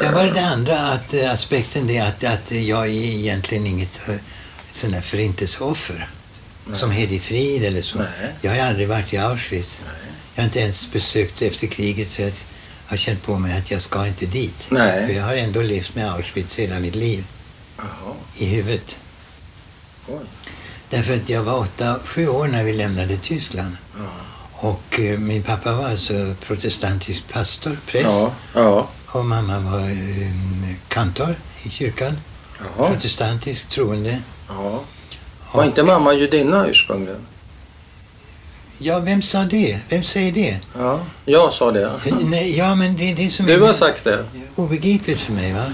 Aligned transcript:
Sen 0.00 0.14
var 0.14 0.24
det 0.24 0.32
det 0.32 0.46
andra 0.46 0.78
att, 0.78 1.14
eh, 1.14 1.32
aspekten 1.32 1.86
det 1.86 1.98
att, 1.98 2.24
att 2.24 2.50
jag 2.50 2.86
är 2.86 2.90
egentligen 2.90 3.66
inget 3.66 4.08
eh, 4.08 4.14
sån 4.70 4.90
där 4.92 5.00
förintelseoffer. 5.00 6.08
Som 6.72 6.90
Hedi 6.90 7.20
Frid 7.20 7.64
eller 7.64 7.82
så. 7.82 7.98
Nej. 7.98 8.34
Jag 8.40 8.50
har 8.54 8.68
aldrig 8.68 8.88
varit 8.88 9.12
i 9.12 9.18
Auschwitz. 9.18 9.80
Jag 10.34 10.42
har 10.42 10.46
inte 10.46 10.60
ens 10.60 10.92
besökt 10.92 11.42
efter 11.42 11.66
kriget 11.66 12.10
så 12.10 12.22
jag 12.22 12.32
har 12.86 12.96
känt 12.96 13.22
på 13.22 13.38
mig 13.38 13.58
att 13.58 13.70
jag 13.70 13.82
ska 13.82 14.06
inte 14.06 14.26
dit. 14.26 14.66
Nej. 14.70 15.06
För 15.06 15.14
jag 15.14 15.24
har 15.24 15.36
ändå 15.36 15.62
levt 15.62 15.94
med 15.94 16.12
Auschwitz 16.12 16.58
hela 16.58 16.80
mitt 16.80 16.94
liv 16.94 17.24
Jaha. 17.76 18.14
i 18.36 18.44
huvudet. 18.44 18.96
Oj. 20.08 20.18
Därför 20.90 21.14
att 21.14 21.28
jag 21.28 21.42
var 21.42 21.58
åtta, 21.58 21.98
sju 22.04 22.28
år 22.28 22.48
när 22.48 22.64
vi 22.64 22.72
lämnade 22.72 23.16
Tyskland. 23.16 23.76
Ja. 23.98 24.04
Och 24.52 25.00
eh, 25.00 25.18
min 25.18 25.42
pappa 25.42 25.72
var 25.72 25.88
alltså 25.88 26.34
protestantisk 26.46 27.28
pastor, 27.28 27.76
präst. 27.86 28.04
Ja. 28.04 28.32
Ja. 28.54 28.88
Och 29.12 29.24
mamma 29.24 29.58
var 29.60 29.80
eh, 29.90 30.30
kantor 30.88 31.34
i 31.62 31.70
kyrkan. 31.70 32.16
Jaha. 32.58 32.88
Protestantisk 32.90 33.68
troende. 33.68 34.18
Ja. 34.48 34.80
Var 35.52 35.64
inte 35.64 35.82
mamma 35.82 36.14
judinna 36.14 36.66
ursprungligen? 36.66 37.20
Ja, 38.78 38.98
vem 38.98 39.22
sa 39.22 39.42
det? 39.42 39.78
Vem 39.88 40.02
säger 40.02 40.32
det? 40.32 40.58
Ja. 40.78 41.00
Jag 41.24 41.52
sa 41.52 41.70
det. 41.72 41.90
Nej, 42.24 42.58
ja, 42.58 42.74
men 42.74 42.96
det 42.96 43.10
är 43.10 43.16
det 43.16 43.30
som 43.30 43.46
Du 43.46 43.52
är 43.54 43.60
har 43.66 43.72
sagt 43.72 44.04
det. 44.04 44.24
obegripligt 44.56 45.20
för 45.20 45.32
mig. 45.32 45.52
va? 45.52 45.64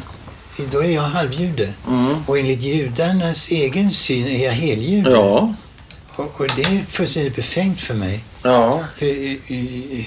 Då 0.72 0.82
är 0.82 0.90
jag 0.90 1.02
halvjude. 1.02 1.72
Mm. 1.88 2.14
Och 2.26 2.38
enligt 2.38 2.62
judarnas 2.62 3.48
egen 3.48 3.90
syn 3.90 4.26
är 4.26 4.44
jag 4.44 4.52
heljude. 4.52 5.10
Ja. 5.10 5.54
Och, 6.16 6.40
och 6.40 6.46
det 6.56 6.62
är 6.62 6.84
fullständigt 6.88 7.36
befängt 7.36 7.80
för 7.80 7.94
mig. 7.94 8.24
Ja. 8.42 8.84
För, 8.96 9.06
eh, 9.06 9.32
eh, 9.98 10.04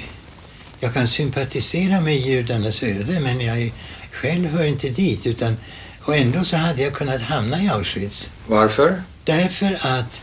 jag 0.80 0.94
kan 0.94 1.08
sympatisera 1.08 2.02
med 2.02 2.18
judarnas 2.18 2.84
öde, 2.84 3.20
men 3.20 3.42
jag 3.42 3.74
själv 4.12 4.48
hör 4.50 4.64
inte 4.66 4.90
dit. 4.90 5.26
Utan, 5.28 5.58
och 6.02 6.16
ändå 6.16 6.44
så 6.44 6.58
hade 6.58 6.82
jag 6.82 6.94
kunnat 6.94 7.22
hamna 7.22 7.64
i 7.64 7.70
Auschwitz. 7.70 8.32
Varför? 8.48 9.04
Därför 9.24 9.74
att 9.82 10.22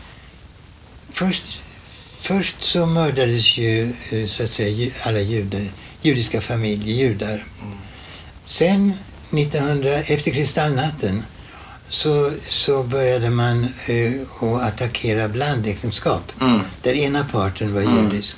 först, 1.11 1.61
först 2.21 2.55
så 2.63 2.85
mördades 2.85 3.57
ju 3.57 3.93
eh, 4.11 4.25
så 4.25 4.43
att 4.43 4.49
säga 4.51 4.91
alla 5.05 5.19
judar, 5.19 5.61
judiska 6.01 6.41
familjer, 6.41 6.95
judar. 6.95 7.43
Sen 8.45 8.93
1900, 9.31 9.89
efter 9.93 10.31
kristallnatten 10.31 11.23
så, 11.89 12.31
så 12.49 12.83
började 12.83 13.29
man 13.29 13.63
eh, 13.87 14.11
att 14.43 14.61
attackera 14.63 15.27
blandäktenskap 15.27 16.31
Mm. 16.41 16.59
där 16.83 16.93
ena 16.93 17.23
parten 17.31 17.73
var 17.73 17.81
Mm. 17.81 18.03
judisk. 18.11 18.37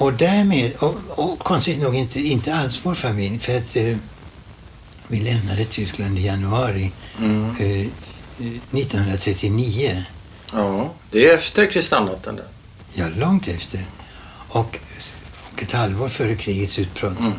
Och 0.00 0.12
därmed, 0.12 0.72
och, 0.76 0.96
och 1.08 1.38
konstigt 1.38 1.78
nog 1.82 1.94
inte, 1.94 2.20
inte 2.20 2.54
alls 2.54 2.80
vår 2.84 2.94
familj, 2.94 3.38
för 3.38 3.56
att 3.56 3.76
eh, 3.76 3.96
vi 5.08 5.20
lämnade 5.20 5.64
Tyskland 5.64 6.18
i 6.18 6.26
januari 6.26 6.92
Mm. 7.18 7.50
eh, 7.50 7.86
1939. 8.72 10.04
Ja. 10.52 10.90
Det 11.10 11.26
är 11.30 11.34
efter 11.34 11.66
kristallnatten 11.70 12.36
det. 12.36 12.44
Ja, 12.94 13.06
långt 13.16 13.48
efter. 13.48 13.86
Och, 14.48 14.78
och 15.52 15.62
ett 15.62 15.72
halvår 15.72 16.08
före 16.08 16.34
krigets 16.36 16.78
utbrott. 16.78 17.18
Mm. 17.18 17.32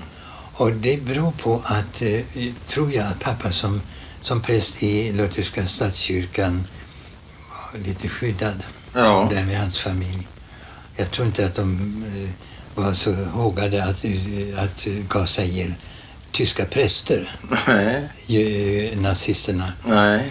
Och 0.54 0.72
det 0.72 1.02
beror 1.04 1.32
på 1.32 1.62
att, 1.66 2.02
eh, 2.02 2.20
tror 2.68 2.94
jag, 2.94 3.08
att 3.08 3.20
pappa 3.20 3.52
som, 3.52 3.82
som 4.22 4.42
präst 4.42 4.84
i 4.84 5.12
lutherska 5.12 5.66
statskyrkan 5.68 6.68
var 7.50 7.80
lite 7.80 8.08
skyddad. 8.10 8.64
Ja. 8.94 9.28
Därmed 9.32 9.58
hans 9.60 9.78
familj. 9.78 10.28
Jag 10.96 11.12
tror 11.12 11.28
inte 11.28 11.46
att 11.46 11.56
de 11.56 12.04
eh, 12.16 12.30
var 12.76 12.94
så 12.94 13.14
hågade 13.14 13.84
att, 13.84 14.06
att 14.58 14.88
gasa 15.10 15.44
ihjäl 15.44 15.74
tyska 16.32 16.66
präster, 16.66 17.36
Nej. 17.68 18.02
ju, 18.28 18.96
nazisterna. 18.96 19.74
Nej. 19.88 20.24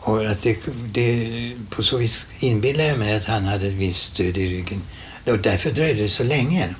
Och 0.00 0.24
att 0.26 0.42
det, 0.42 0.56
det, 0.92 1.52
på 1.70 1.82
så 1.82 1.96
vis 1.96 2.26
inbillar 2.40 2.84
jag 2.84 2.98
mig 2.98 3.16
att 3.16 3.24
han 3.24 3.44
hade 3.44 3.66
ett 3.66 3.72
visst 3.72 4.00
stöd 4.02 4.38
i 4.38 4.46
ryggen. 4.50 4.82
Och 5.24 5.38
därför 5.38 5.70
dröjde 5.70 6.02
det 6.02 6.08
så 6.08 6.24
länge 6.24 6.74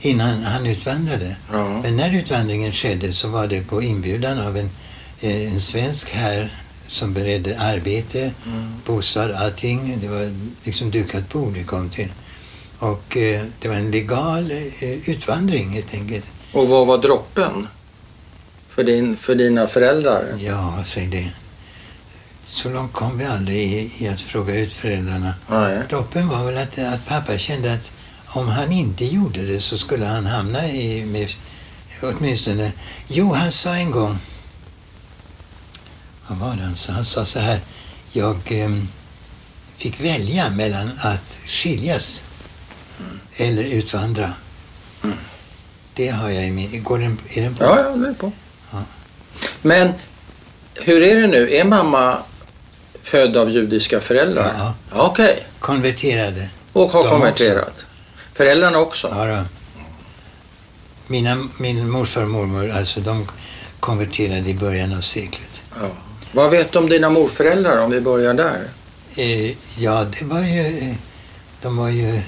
innan 0.00 0.42
han 0.42 0.66
utvandrade. 0.66 1.36
Ja. 1.52 1.82
Men 1.82 1.96
när 1.96 2.14
utvandringen 2.14 2.72
skedde 2.72 3.12
så 3.12 3.28
var 3.28 3.46
det 3.46 3.60
på 3.62 3.82
inbjudan 3.82 4.38
av 4.40 4.56
en, 4.56 4.70
eh, 5.20 5.52
en 5.52 5.60
svensk 5.60 6.10
här 6.10 6.52
som 6.88 7.14
beredde 7.14 7.58
arbete, 7.60 8.30
Mm. 8.46 8.74
bostad, 8.86 9.30
allting. 9.32 9.98
Det 10.00 10.08
var 10.08 10.34
liksom 10.64 10.90
dukat 10.90 11.28
bord 11.28 11.52
vi 11.52 11.64
kom 11.64 11.90
till. 11.90 12.08
Och 12.78 13.16
eh, 13.16 13.44
det 13.60 13.68
var 13.68 13.76
en 13.76 13.90
legal 13.90 14.50
eh, 14.50 15.10
utvandring 15.10 15.70
helt 15.70 15.94
enkelt. 15.94 16.24
Och 16.52 16.68
vad 16.68 16.86
var 16.86 16.98
droppen? 16.98 17.68
För, 18.68 18.84
din, 18.84 19.16
för 19.16 19.34
dina 19.34 19.66
föräldrar? 19.66 20.24
Ja, 20.38 20.84
säg 20.86 21.06
det. 21.06 21.30
Så 22.42 22.70
långt 22.70 22.92
kom 22.92 23.18
vi 23.18 23.24
aldrig 23.24 23.58
i, 23.58 24.04
i 24.04 24.08
att 24.08 24.20
fråga 24.20 24.58
ut 24.58 24.72
föräldrarna. 24.72 25.34
Nej. 25.50 25.82
Droppen 25.88 26.28
var 26.28 26.44
väl 26.44 26.56
att, 26.56 26.78
att 26.78 27.06
pappa 27.06 27.38
kände 27.38 27.72
att 27.72 27.90
om 28.26 28.48
han 28.48 28.72
inte 28.72 29.04
gjorde 29.04 29.46
det 29.46 29.60
så 29.60 29.78
skulle 29.78 30.06
han 30.06 30.26
hamna 30.26 30.68
i, 30.68 31.04
med, 31.04 31.30
åtminstone, 32.02 32.72
jo 33.08 33.32
han 33.32 33.52
sa 33.52 33.74
en 33.74 33.90
gång, 33.90 34.18
vad 36.28 36.38
var 36.38 36.56
det 36.56 36.62
han 36.62 36.76
sa? 36.76 36.92
Han 36.92 37.04
sa 37.04 37.24
så 37.24 37.40
här, 37.40 37.60
jag 38.12 38.52
em, 38.52 38.88
fick 39.76 40.00
välja 40.00 40.50
mellan 40.50 40.90
att 40.98 41.38
skiljas 41.46 42.22
eller 43.36 43.62
utvandra. 43.62 44.30
Det 45.94 46.08
har 46.08 46.30
jag 46.30 46.44
i 46.44 46.50
min, 46.50 46.82
går 46.82 46.98
den, 46.98 47.18
är 47.28 47.42
den 47.42 47.54
på? 47.54 47.64
Ja, 47.64 47.80
ja, 47.82 47.90
det 47.96 48.08
är 48.08 48.12
på. 48.12 48.32
Ja. 48.72 48.78
Men 49.62 49.92
hur 50.74 51.02
är 51.02 51.20
det 51.20 51.26
nu? 51.26 51.54
Är 51.54 51.64
mamma 51.64 52.18
född 53.02 53.36
av 53.36 53.50
judiska 53.50 54.00
föräldrar? 54.00 54.52
Ja. 54.58 54.74
Okej. 54.92 55.46
Konverterade. 55.58 56.50
Och 56.72 56.90
har 56.90 57.02
De 57.02 57.10
konverterat? 57.10 57.86
Föräldrarna 58.34 58.78
också? 58.78 59.08
Ja, 59.16 59.26
då. 59.26 59.44
Mina, 61.06 61.48
min 61.58 61.90
morfar 61.90 62.22
och 62.22 62.30
mormor, 62.30 62.70
alltså 62.70 63.00
de 63.00 63.28
konverterade 63.80 64.50
i 64.50 64.54
början 64.54 64.94
av 64.96 65.00
seklet. 65.00 65.62
Ja. 65.80 65.88
Vad 66.32 66.50
vet 66.50 66.72
du 66.72 66.78
om 66.78 66.88
dina 66.88 67.10
morföräldrar 67.10 67.84
om 67.84 67.90
vi 67.90 68.00
börjar 68.00 68.34
där? 68.34 68.68
Eh, 69.16 69.50
ja, 69.82 70.04
det 70.04 70.24
var 70.24 70.40
ju... 70.40 70.94
De 71.62 71.76
var 71.76 71.88
ju... 71.88 72.22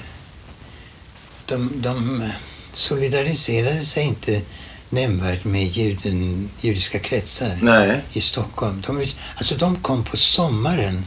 De, 1.49 1.71
de 1.75 2.23
solidariserade 2.71 3.81
sig 3.81 4.03
inte 4.03 4.41
nämnvärt 4.89 5.43
med 5.43 5.67
juden, 5.67 6.49
judiska 6.61 6.99
kretsar 6.99 7.57
Nej. 7.61 7.99
i 8.13 8.21
Stockholm. 8.21 8.83
De, 8.87 9.05
alltså 9.37 9.55
de 9.55 9.75
kom 9.75 10.03
på 10.03 10.17
sommaren. 10.17 11.05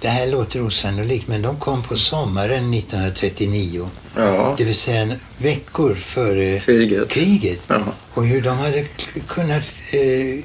Det 0.00 0.08
här 0.08 0.26
låter 0.26 0.62
osannolikt, 0.66 1.28
men 1.28 1.42
de 1.42 1.56
kom 1.60 1.82
på 1.82 1.96
sommaren 1.96 2.74
1939. 2.74 3.90
Ja. 4.16 4.54
Det 4.58 4.64
vill 4.64 4.74
säga 4.74 5.16
veckor 5.38 5.94
före 5.94 6.60
Kriget. 6.60 7.08
kriget. 7.08 7.60
Ja. 7.68 7.82
Och 8.14 8.26
hur 8.26 8.42
de 8.42 8.58
hade 8.58 8.84
kunnat 9.28 9.64
eh, 9.92 10.44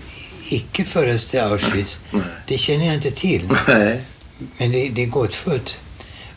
icke 0.49 0.85
föras 0.85 1.25
till 1.25 1.39
Auschwitz, 1.39 1.99
Nej. 2.11 2.21
det 2.47 2.57
känner 2.57 2.85
jag 2.85 2.95
inte 2.95 3.11
till. 3.11 3.49
Nej. 3.67 4.01
Men 4.57 4.71
det, 4.71 4.89
det 4.89 5.03
är 5.03 5.07
gåtfullt. 5.07 5.79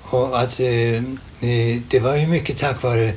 Och 0.02 0.40
att 0.40 0.60
eh, 0.60 1.02
det 1.88 2.00
var 2.00 2.16
ju 2.16 2.26
mycket 2.26 2.58
tack 2.58 2.82
vare, 2.82 3.12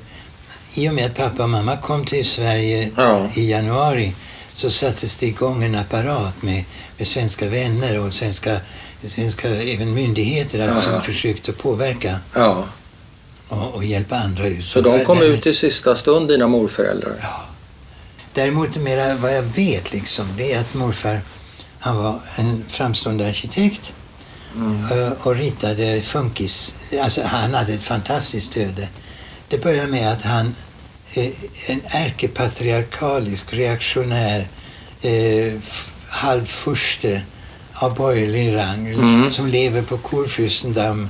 i 0.76 0.90
och 0.90 0.94
med 0.94 1.06
att 1.06 1.16
pappa 1.16 1.44
och 1.44 1.50
mamma 1.50 1.78
kom 1.78 2.06
till 2.06 2.26
Sverige 2.26 2.92
Ja. 2.98 3.30
i 3.36 3.50
januari, 3.52 4.14
så 4.54 4.70
sattes 4.70 5.16
det 5.18 5.26
igång 5.26 5.64
en 5.64 5.76
apparat 5.76 6.42
med, 6.42 6.64
med 6.98 7.08
svenska 7.08 7.50
vänner 7.50 8.06
och 8.06 8.14
svenska, 8.14 8.58
svenska 9.08 9.50
även 9.50 9.94
myndigheter 9.94 10.60
Ja. 10.60 10.82
som 10.82 11.02
försökte 11.02 11.52
påverka 11.54 12.20
Ja. 12.36 12.64
och, 13.48 13.74
och 13.76 13.84
hjälpa 13.86 14.16
andra 14.16 14.48
ut. 14.48 14.66
Så 14.66 14.80
Och 14.80 14.84
de 14.84 15.06
kom 15.06 15.18
där- 15.18 15.26
ut 15.26 15.46
i 15.48 15.54
sista 15.54 15.96
stund, 15.96 16.28
dina 16.28 16.48
morföräldrar? 16.48 17.16
Ja. 17.22 17.42
Däremot 18.34 18.78
mera 18.78 19.16
vad 19.16 19.36
jag 19.38 19.44
vet 19.44 19.94
liksom, 19.94 20.28
det 20.38 20.54
är 20.54 20.60
att 20.62 20.74
morfar, 20.74 21.22
han 21.80 21.98
var 21.98 22.20
en 22.38 22.64
framstående 22.70 23.28
arkitekt 23.28 23.94
Mm. 24.56 25.14
och 25.24 25.36
ritade 25.36 26.02
funkis. 26.02 26.76
Alltså 27.04 27.22
han 27.24 27.54
hade 27.54 27.74
ett 27.74 27.84
fantastiskt 27.84 28.58
öde. 28.58 28.88
Det 29.50 29.58
började 29.64 29.88
med 29.92 30.12
att 30.12 30.22
han, 30.22 30.56
eh, 31.14 31.28
en 31.68 31.82
ärkepatriarkalisk, 31.86 33.54
reaktionär, 33.54 34.48
eh, 35.02 35.54
halvfurste 36.10 37.22
av 37.74 37.96
borgerlig 37.96 38.56
rang 38.56 38.88
Mm. 38.88 39.32
som 39.32 39.48
lever 39.48 39.82
på 39.82 39.98
Kurfürstendamm 39.98 41.08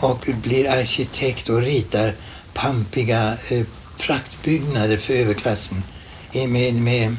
och 0.00 0.26
blir 0.42 0.70
arkitekt 0.70 1.48
och 1.48 1.62
ritar 1.62 2.14
pampiga 2.54 3.34
eh, 3.50 3.62
praktbyggnader 3.98 4.96
för 4.96 5.14
överklassen 5.14 5.82
med, 6.48 6.74
med 6.74 7.16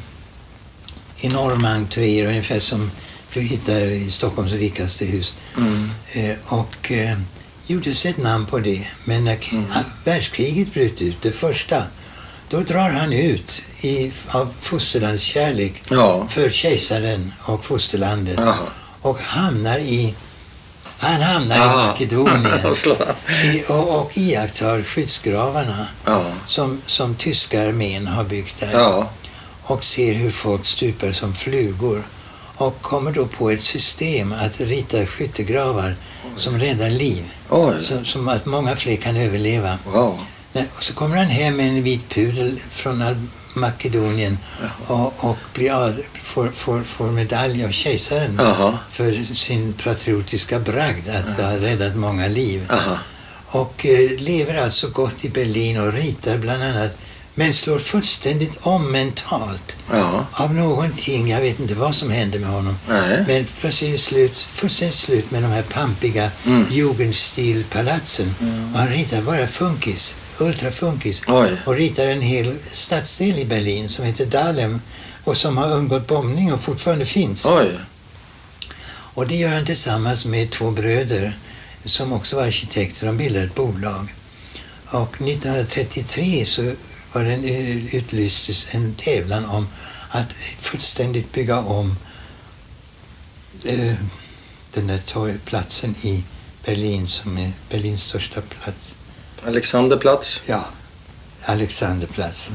enorma 1.20 1.68
entréer, 1.68 2.26
ungefär 2.26 2.60
som 2.60 2.90
du 3.34 3.40
hittar 3.40 3.80
i 3.80 4.10
Stockholms 4.10 4.52
rikaste 4.52 5.04
hus. 5.04 5.34
Mm. 5.56 5.90
Eh, 6.12 6.36
och 6.54 6.92
eh, 6.92 7.18
gjorde 7.66 7.94
sig 7.94 8.10
ett 8.10 8.16
namn 8.16 8.46
på 8.46 8.58
det. 8.58 8.86
Men 9.04 9.24
när 9.24 9.38
Mm. 9.52 9.64
ah, 9.74 9.80
världskriget 10.04 10.74
bröt 10.74 11.00
ut, 11.02 11.22
det 11.22 11.32
första, 11.32 11.82
då 12.48 12.60
drar 12.60 12.90
han 12.90 13.12
ut 13.12 13.62
i, 13.80 14.12
av 14.28 14.52
fosterlandskärlek 14.60 15.82
Ja. 15.90 16.28
för 16.28 16.50
kejsaren 16.50 17.32
och 17.42 17.64
fosterlandet 17.64 18.38
Jaha. 18.38 18.56
och 19.00 19.18
hamnar 19.18 19.78
i 19.78 20.14
han 20.98 21.22
hamnar 21.22 21.56
i 21.56 21.60
Aha. 21.60 21.86
Makedonien 21.86 22.46
i, 23.44 23.62
och, 23.68 24.00
och 24.00 24.10
iakttar 24.18 24.82
skyddsgravarna 24.82 25.86
Ja. 26.04 26.24
som, 26.46 26.80
som 26.86 27.14
tyska 27.14 27.62
armén 27.68 28.06
har 28.06 28.24
byggt 28.24 28.60
där 28.60 28.72
Ja. 28.72 29.10
och 29.62 29.84
ser 29.84 30.14
hur 30.14 30.30
folk 30.30 30.66
stupar 30.66 31.12
som 31.12 31.34
flugor 31.34 32.02
och 32.56 32.82
kommer 32.82 33.12
då 33.12 33.26
på 33.26 33.50
ett 33.50 33.60
system 33.62 34.32
att 34.32 34.60
rita 34.60 35.06
skyttegravar 35.06 35.94
som 36.36 36.58
räddar 36.58 36.90
liv. 36.90 37.24
Som, 37.80 38.04
som 38.04 38.28
att 38.28 38.46
många 38.46 38.76
fler 38.76 38.96
kan 38.96 39.16
överleva. 39.16 39.78
Wow. 39.92 40.18
Och 40.76 40.82
så 40.82 40.94
kommer 40.94 41.16
han 41.16 41.26
hem 41.26 41.56
med 41.56 41.68
en 41.68 41.82
vit 41.82 42.08
pudel 42.08 42.60
från 42.70 43.28
Makedonien 43.54 44.38
och, 44.86 45.24
och 45.24 45.36
blir 45.54 45.94
får, 46.20 46.46
får, 46.46 46.82
får 46.82 47.10
medalj 47.10 47.64
av 47.64 47.70
kejsaren 47.70 48.36
Jaha. 48.38 48.78
för 48.90 49.34
sin 49.34 49.72
patriotiska 49.72 50.58
bragd 50.58 51.08
att 51.08 51.44
ha 51.44 51.56
räddat 51.56 51.96
många 51.96 52.28
liv. 52.28 52.66
Aha. 52.70 52.98
Och 53.46 53.86
eh, 53.86 54.10
lever 54.18 54.62
alltså 54.62 54.88
gott 54.88 55.24
i 55.24 55.28
Berlin 55.28 55.80
och 55.80 55.92
ritar 55.92 56.38
bland 56.38 56.62
annat, 56.62 56.96
men 57.34 57.52
slår 57.52 57.78
fullständigt 57.78 58.58
om 58.60 58.92
mentalt 58.92 59.76
Ja. 59.92 60.26
av 60.32 60.54
någonting, 60.54 61.28
jag 61.30 61.40
vet 61.40 61.60
inte 61.60 61.74
vad 61.74 61.94
som 61.94 62.10
händer 62.10 62.38
med 62.38 62.48
honom. 62.48 62.78
Nej. 62.88 63.24
Men 63.28 63.46
plötsligt 63.60 64.00
slut, 64.00 64.38
fullständigt 64.38 64.94
slut 64.96 65.30
med 65.30 65.42
de 65.42 65.48
här 65.50 65.62
pampiga 65.62 66.30
Mm. 66.46 66.66
jugendstilpalatsen. 66.70 68.34
Och 68.72 68.78
han 68.78 68.88
ritar 68.88 69.22
bara 69.22 69.46
funkis, 69.46 70.14
ultrafunkis. 70.38 71.22
Oj. 71.26 71.50
Och 71.66 71.74
ritar 71.74 72.06
en 72.06 72.20
hel 72.20 72.54
stadsdel 72.72 73.38
i 73.38 73.44
Berlin 73.44 73.88
som 73.88 74.04
heter 74.04 74.26
Dahlem 74.26 74.80
och 75.24 75.36
som 75.36 75.56
har 75.56 75.70
undgått 75.72 76.06
bombning 76.06 76.52
och 76.52 76.60
fortfarande 76.60 77.06
finns. 77.06 77.46
Oj. 77.46 77.70
Och 79.16 79.28
det 79.28 79.36
gör 79.36 79.54
han 79.54 79.64
tillsammans 79.66 80.24
med 80.24 80.50
två 80.50 80.70
bröder 80.70 81.38
som 81.84 82.12
också 82.12 82.36
var 82.36 82.42
arkitekter. 82.46 83.06
De 83.06 83.16
bildade 83.16 83.44
ett 83.46 83.54
bolag. 83.54 84.14
Och 84.86 85.14
1933 85.22 86.44
så 86.44 86.72
var 87.14 87.24
det 87.24 87.32
en, 87.32 87.44
eh, 87.44 87.94
utlystes 87.94 88.74
en 88.74 88.94
tävlan 88.94 89.44
om 89.44 89.68
att 90.08 90.32
fullständigt 90.60 91.32
bygga 91.32 91.58
om 91.58 91.96
eh, 93.64 93.94
den 94.72 94.86
där 94.86 94.98
torgplatsen 95.06 95.94
i 96.02 96.22
Berlin 96.64 97.08
som 97.08 97.38
är 97.38 97.52
Berlins 97.70 98.02
största 98.02 98.40
plats. 98.40 98.96
Alexanderplatz. 99.46 100.42
Ja, 100.46 100.64
Alexanderplatz. 101.44 102.50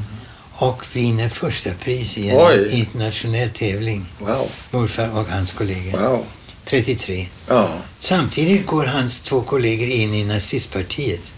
Och 0.53 0.85
vinner 0.93 1.29
första 1.29 1.73
pris 1.73 2.17
i 2.17 2.29
en 2.29 2.37
Oj. 2.37 2.69
internationell 2.71 3.49
tävling. 3.49 4.05
Wow. 4.19 4.51
Morfar 4.71 5.09
och 5.09 5.25
hans 5.27 5.53
kollegor. 5.53 5.99
Wow. 5.99 6.25
33. 6.65 7.27
Ja. 7.47 7.69
Samtidigt 7.99 8.65
går 8.65 8.85
hans 8.85 9.19
två 9.19 9.41
kollegor 9.41 9.87
in 9.87 10.13
i 10.13 10.23
nazistpartiet. 10.23 11.31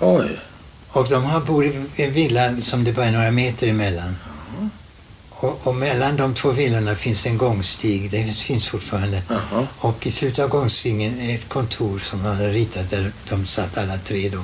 Oj. 0.00 0.28
Och 0.92 1.08
de 1.08 1.24
har 1.24 1.40
bor 1.40 1.64
i 1.66 1.86
en 1.96 2.12
villa 2.12 2.60
som 2.60 2.84
det 2.84 2.92
bara 2.92 3.06
är 3.06 3.12
några 3.12 3.30
meter 3.30 3.66
emellan. 3.66 4.16
Och, 5.30 5.66
och 5.66 5.74
mellan 5.74 6.16
de 6.16 6.34
två 6.34 6.50
villorna 6.50 6.94
finns 6.94 7.26
en 7.26 7.38
gångstig. 7.38 8.10
Det 8.10 8.32
finns 8.32 8.68
fortfarande. 8.68 9.22
Jaha. 9.28 9.66
Och 9.78 10.06
i 10.06 10.10
slutet 10.10 10.44
av 10.44 10.50
gångstigen 10.50 11.20
är 11.20 11.34
ett 11.34 11.48
kontor 11.48 11.98
som 11.98 12.22
de 12.22 12.28
hade 12.28 12.48
ritat 12.48 12.90
där 12.90 13.12
de 13.28 13.46
satt 13.46 13.78
alla 13.78 13.98
tre 13.98 14.28
då 14.28 14.42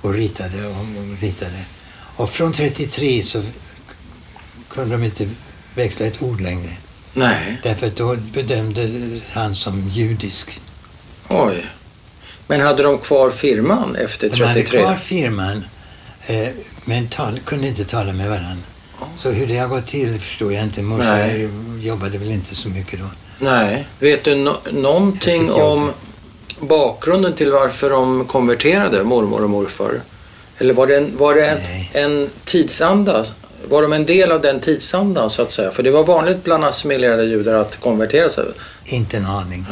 och 0.00 0.14
ritade 0.14 0.66
och, 0.66 1.20
ritade. 1.20 1.66
Och 2.16 2.30
från 2.30 2.52
33 2.52 3.22
så 3.22 3.42
kunde 4.68 4.96
de 4.96 5.04
inte 5.04 5.28
växla 5.74 6.06
ett 6.06 6.22
ord 6.22 6.40
längre. 6.40 6.70
Nej. 7.14 7.60
Därför 7.62 7.86
att 7.86 7.96
då 7.96 8.16
bedömde 8.16 8.90
han 9.32 9.54
som 9.54 9.88
judisk. 9.88 10.60
Oj. 11.28 11.66
Men 12.46 12.60
hade 12.60 12.82
de 12.82 12.98
kvar 12.98 13.30
firman 13.30 13.96
efter 13.96 14.28
De 14.28 14.42
hade 14.42 14.54
33? 14.54 14.80
kvar 14.80 14.96
firman 14.96 15.64
eh, 16.26 16.48
men 16.84 17.08
tal, 17.08 17.40
kunde 17.44 17.66
inte 17.66 17.84
tala 17.84 18.12
med 18.12 18.28
varandra. 18.28 18.64
Så 19.16 19.30
hur 19.30 19.46
det 19.46 19.56
har 19.56 19.68
gått 19.68 19.86
till 19.86 20.20
förstår 20.20 20.52
jag 20.52 20.62
inte. 20.62 20.82
Morfar 20.82 21.04
Nej. 21.04 21.48
jobbade 21.80 22.18
väl 22.18 22.30
inte 22.30 22.54
så 22.54 22.68
mycket 22.68 22.98
då. 23.00 23.06
Nej. 23.38 23.86
Vet 23.98 24.24
du 24.24 24.34
no 24.34 24.56
någonting 24.72 25.50
om 25.52 25.92
bakgrunden 26.60 27.32
till 27.32 27.52
varför 27.52 27.90
de 27.90 28.24
konverterade, 28.24 29.04
mormor 29.04 29.42
och 29.42 29.50
morfar? 29.50 30.00
Eller 30.58 30.74
var 30.74 30.86
det 30.86 30.96
en, 30.96 31.16
var 31.16 31.34
det 31.34 31.46
en, 31.46 31.58
Nej. 31.58 31.90
en 31.92 32.30
tidsanda? 32.44 33.24
Var 33.68 33.82
de 33.82 33.92
en 33.92 34.06
del 34.06 34.32
av 34.32 34.40
den 34.40 34.60
tidsandan 34.60 35.30
så 35.30 35.42
att 35.42 35.52
säga? 35.52 35.70
För 35.70 35.82
det 35.82 35.90
var 35.90 36.04
vanligt 36.04 36.44
bland 36.44 36.64
assimilerade 36.64 37.24
judar 37.24 37.54
att 37.54 37.80
konvertera 37.80 38.28
sig. 38.28 38.44
Inte 38.84 39.16
en 39.16 39.26
aning. 39.26 39.66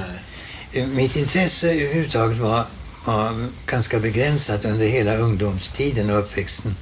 Eh, 0.72 0.86
Mitt 0.86 1.16
intresse 1.16 1.68
överhuvudtaget 1.68 2.38
var, 2.38 2.64
var 3.04 3.46
ganska 3.66 4.00
begränsat 4.00 4.64
under 4.64 4.86
hela 4.88 5.16
ungdomstiden 5.16 6.10
och 6.10 6.18
uppväxten. 6.18 6.76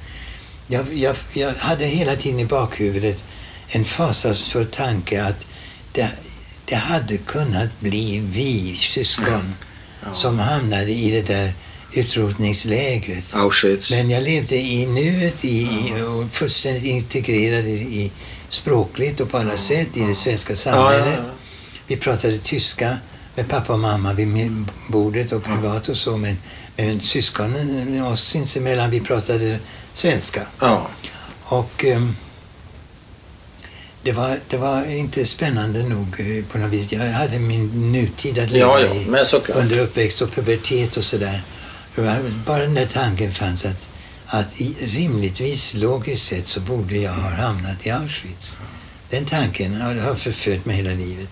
Jag, 0.66 0.86
jag, 0.94 1.16
jag 1.32 1.54
hade 1.54 1.86
hela 1.86 2.16
tiden 2.16 2.40
i 2.40 2.44
bakhuvudet 2.46 3.24
en 3.68 3.84
fasansfull 3.84 4.66
tanke 4.66 5.22
att 5.24 5.46
det, 5.92 6.08
det 6.64 6.74
hade 6.74 7.16
kunnat 7.16 7.80
bli 7.80 8.18
vi 8.32 8.76
syskon 8.76 9.54
Ja. 10.06 10.14
som 10.14 10.38
hamnade 10.38 10.92
i 10.92 11.10
det 11.10 11.22
där 11.22 11.52
utrotningslägret. 11.92 13.34
Auschwitz. 13.34 13.90
Men 13.90 14.10
jag 14.10 14.22
levde 14.22 14.56
i 14.56 14.86
nuet 14.86 15.44
i, 15.44 15.48
i- 15.62 16.02
och 16.02 16.30
fullständigt 16.32 16.84
integrerad 16.84 17.66
i, 17.68 18.12
språkligt 18.48 19.20
och 19.20 19.30
på 19.30 19.38
alla 19.38 19.56
sätt 19.56 19.96
i 19.96 20.00
det 20.00 20.14
svenska 20.14 20.52
ja, 20.52 20.56
samhället. 20.56 21.06
ja, 21.06 21.24
ja. 21.26 21.30
Vi 21.86 21.96
pratade 21.96 22.38
tyska 22.38 22.98
med 23.34 23.48
pappa 23.48 23.72
och 23.72 23.78
mamma 23.78 24.12
vid 24.12 24.64
bordet 24.88 25.32
och 25.32 25.44
privat 25.44 25.88
och 25.88 25.96
så, 25.96 26.16
men, 26.16 26.36
men 26.76 27.00
syskonen 27.00 28.02
oss 28.02 28.24
sinsemellan, 28.24 28.90
vi 28.90 29.00
pratade 29.00 29.58
svenska. 29.94 30.42
ja. 30.60 30.88
Och 31.44 31.84
ehm, 31.84 32.16
det, 34.02 34.12
var, 34.12 34.38
det 34.48 34.56
var 34.56 34.96
inte 34.96 35.26
spännande 35.26 35.82
nog 35.82 36.20
eh, 36.20 36.44
på 36.44 36.58
något 36.58 36.70
vis. 36.70 36.92
Jag 36.92 37.12
hade 37.12 37.38
min 37.38 37.92
nutid 37.92 38.38
att 38.38 38.50
leva 38.50 38.80
Ja, 38.80 38.80
ja, 38.80 38.94
i 38.94 39.52
under 39.52 39.78
uppväxt 39.78 40.22
och 40.22 40.32
pubertet 40.32 40.96
och 40.96 41.04
sådär. 41.04 41.42
Bara 42.46 42.58
den 42.58 42.74
där 42.74 42.86
tanken 42.86 43.32
fanns 43.32 43.64
att, 43.64 43.88
att 44.26 44.60
i, 44.60 44.76
rimligtvis, 44.80 45.74
logiskt 45.74 46.26
sett, 46.26 46.48
så 46.48 46.60
borde 46.60 46.96
jag 46.96 47.12
ha 47.12 47.30
hamnat 47.30 47.86
i 47.86 47.90
Auschwitz. 47.90 48.58
Den 49.10 49.24
tanken 49.24 49.80
har 49.80 50.14
förföljt 50.14 50.64
mig 50.64 50.76
hela 50.76 50.90
livet. 50.90 51.30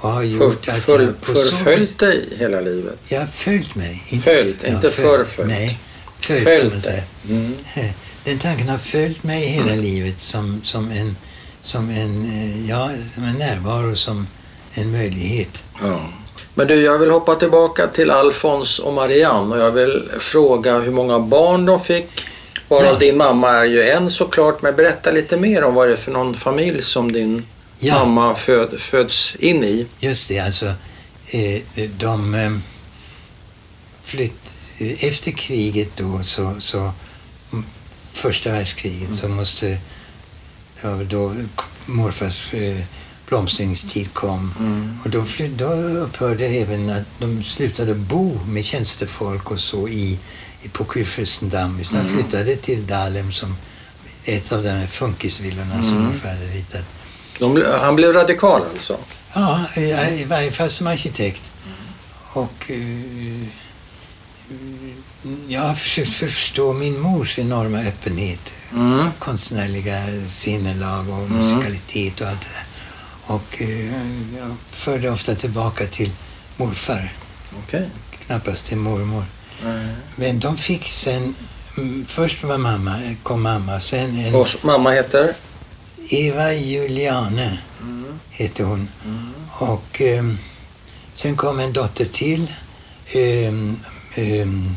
Och 0.00 0.10
har 0.10 0.22
gjort 0.22 0.64
För, 0.64 0.72
att 0.72 0.82
för, 0.84 0.92
jag 1.00 1.06
vis- 1.06 1.16
förföljt 1.50 1.98
dig 1.98 2.28
hela 2.38 2.60
livet? 2.60 2.98
Jag 3.08 3.20
har 3.20 3.26
följt 3.26 3.74
mig. 3.74 4.02
Följt, 4.24 4.64
inte 4.64 4.90
förföljt. 4.90 5.48
Nej, 5.48 5.78
följt, 6.20 6.44
Följt 6.44 6.60
kan 6.62 6.72
man 6.72 6.82
säga. 6.82 7.02
Mm. 7.28 7.54
Den 8.24 8.38
tanken 8.38 8.68
har 8.68 8.78
följt 8.78 9.22
mig 9.22 9.46
hela 9.46 9.74
livet 9.74 10.20
som, 10.20 10.60
som, 10.64 10.90
en, 10.90 11.16
som, 11.62 11.90
en, 11.90 12.24
eh, 12.26 12.68
ja, 12.70 12.90
som 13.14 13.24
en 13.24 13.34
närvaro, 13.38 13.96
som 13.96 14.26
en 14.74 14.90
möjlighet. 14.92 15.62
Ja. 15.82 16.00
Men 16.54 16.66
du, 16.66 16.74
jag 16.74 16.98
vill 16.98 17.10
hoppa 17.10 17.34
tillbaka 17.34 17.86
till 17.86 18.10
Alfons 18.10 18.78
och 18.78 18.92
Marianne 18.92 19.54
och 19.56 19.62
jag 19.62 19.70
vill 19.70 20.08
fråga 20.18 20.78
hur 20.78 20.92
många 20.92 21.18
barn 21.20 21.66
de 21.66 21.80
fick. 21.80 22.06
Varav 22.68 22.84
Ja. 22.84 22.98
din 22.98 23.16
mamma 23.16 23.50
är 23.50 23.64
ju 23.64 23.82
en 23.90 24.10
såklart, 24.10 24.62
men 24.62 24.76
berätta 24.76 25.10
lite 25.10 25.36
mer 25.36 25.64
om 25.64 25.74
vad 25.74 25.88
det 25.88 25.92
är 25.92 25.96
för 25.96 26.12
någon 26.12 26.34
familj 26.36 26.82
som 26.82 27.12
din 27.12 27.46
Ja. 27.78 28.04
mamma 28.04 28.34
föd, 28.34 28.80
föds 28.80 29.34
in 29.38 29.64
i. 29.64 29.86
Just 30.00 30.28
det, 30.28 30.38
alltså 30.38 30.66
eh, 31.26 31.62
de 31.98 32.34
eh, 32.34 32.58
flytt, 34.04 34.50
eh, 34.78 35.04
efter 35.04 35.30
kriget 35.32 35.88
då 35.96 36.22
så, 36.22 36.56
så 36.60 36.92
mm, 37.52 37.64
första 38.12 38.52
världskriget 38.52 39.14
så 39.14 39.28
måste 39.28 39.78
ja, 40.82 40.90
då 40.90 41.34
morfars 41.86 42.54
eh, 42.54 42.78
blomstringstid 43.28 44.12
kom 44.14 44.52
Mm. 44.58 44.98
och 45.04 45.10
då, 45.10 45.24
fly, 45.24 45.48
då 45.48 45.72
upphörde 45.74 46.46
även 46.46 46.90
att 46.90 47.04
de 47.18 47.44
slutade 47.44 47.94
bo 47.94 48.40
med 48.46 48.64
tjänstefolk 48.64 49.50
och 49.50 49.60
så 49.60 49.88
i, 49.88 50.18
i 50.62 50.68
på 50.68 50.84
Kurfürstendamm 50.84 51.80
utan 51.80 52.00
Mm. 52.00 52.14
flyttade 52.14 52.56
till 52.56 52.86
Dahlem 52.86 53.32
som 53.32 53.56
ett 54.24 54.52
av 54.52 54.62
de 54.62 54.68
här 54.70 54.86
funkisvillorna 54.86 55.82
som 55.82 55.92
Mm. 55.96 56.02
morfar 56.04 56.28
hade 56.28 56.46
ritat. 56.46 56.84
De, 57.38 57.64
han 57.80 57.96
blev 57.96 58.12
radikal 58.12 58.62
alltså? 58.74 58.98
Ja, 59.34 59.60
i, 59.76 60.24
varje 60.24 60.52
fall 60.52 60.70
som 60.70 60.86
arkitekt. 60.86 61.42
Och 62.32 62.70
eh, 62.70 63.48
jag 65.48 65.60
har 65.60 65.74
försökt 65.74 66.12
förstå 66.12 66.72
min 66.72 67.00
mors 67.00 67.38
enorma 67.38 67.78
öppenhet, 67.78 68.52
Mm. 68.72 69.08
konstnärliga 69.18 69.98
sinnelag 70.28 71.08
och 71.10 71.18
Mm. 71.24 71.32
musikalitet 71.38 72.20
och 72.20 72.26
allt 72.28 72.40
det 72.40 72.48
där. 72.54 72.64
Och 73.34 73.62
eh, 73.62 74.36
jag 74.38 74.56
förde 74.70 75.10
ofta 75.10 75.34
tillbaka 75.34 75.86
till 75.86 76.10
morfar, 76.56 77.12
Okej. 77.64 77.88
knappast 78.26 78.64
till 78.66 78.76
mormor. 78.76 79.24
Mm. 79.64 79.88
Men 80.16 80.40
de 80.40 80.56
fick 80.56 80.88
sen, 80.88 81.34
mm, 81.76 82.06
först 82.08 82.44
var 82.44 82.58
mamma, 82.58 82.98
kom 83.22 83.42
mamma, 83.42 83.80
sen 83.80 84.18
en 84.18 84.34
Och 84.34 84.48
mamma 84.62 84.90
heter? 84.90 85.34
Eva 86.08 86.52
Juliane 86.52 87.58
Mm. 87.80 88.18
hette 88.30 88.62
hon. 88.62 88.88
Mm. 89.04 89.32
Och 89.50 90.00
ehm, 90.00 90.38
sen 91.14 91.36
kom 91.36 91.60
en 91.60 91.72
dotter 91.72 92.04
till, 92.04 92.52
ehm, 93.12 93.76
ehm, 94.14 94.76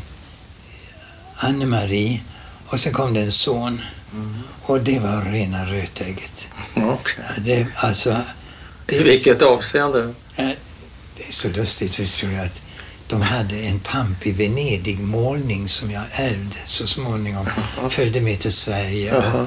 Anne-Marie. 1.36 2.20
Och 2.66 2.80
sen 2.80 2.92
kom 2.92 3.14
det 3.14 3.20
en 3.20 3.32
son. 3.32 3.80
Mm. 4.14 4.38
Och 4.62 4.80
det 4.80 4.98
var 4.98 5.22
rena 5.32 5.66
rötägget. 5.66 6.48
Ja, 6.74 6.98
Det, 7.44 7.66
alltså, 7.76 8.16
det, 8.86 8.96
I 8.96 9.02
vilket 9.02 9.42
avseende? 9.42 10.14
Eh, 10.36 10.48
Det 11.16 11.22
är 11.28 11.32
så 11.32 11.48
lustigt 11.48 11.94
förstår 11.94 12.30
jag 12.30 12.44
att 12.46 12.62
de 13.08 13.22
hade 13.22 13.56
en 13.56 13.80
pampig 13.80 14.34
Venedig-målning 14.36 15.68
som 15.68 15.90
jag 15.90 16.02
ärvde 16.12 16.56
så 16.66 16.86
småningom. 16.86 17.48
Följde 17.88 18.20
med 18.20 18.40
till 18.40 18.52
Sverige. 18.52 19.16
och 19.16 19.24
Jaha. 19.24 19.46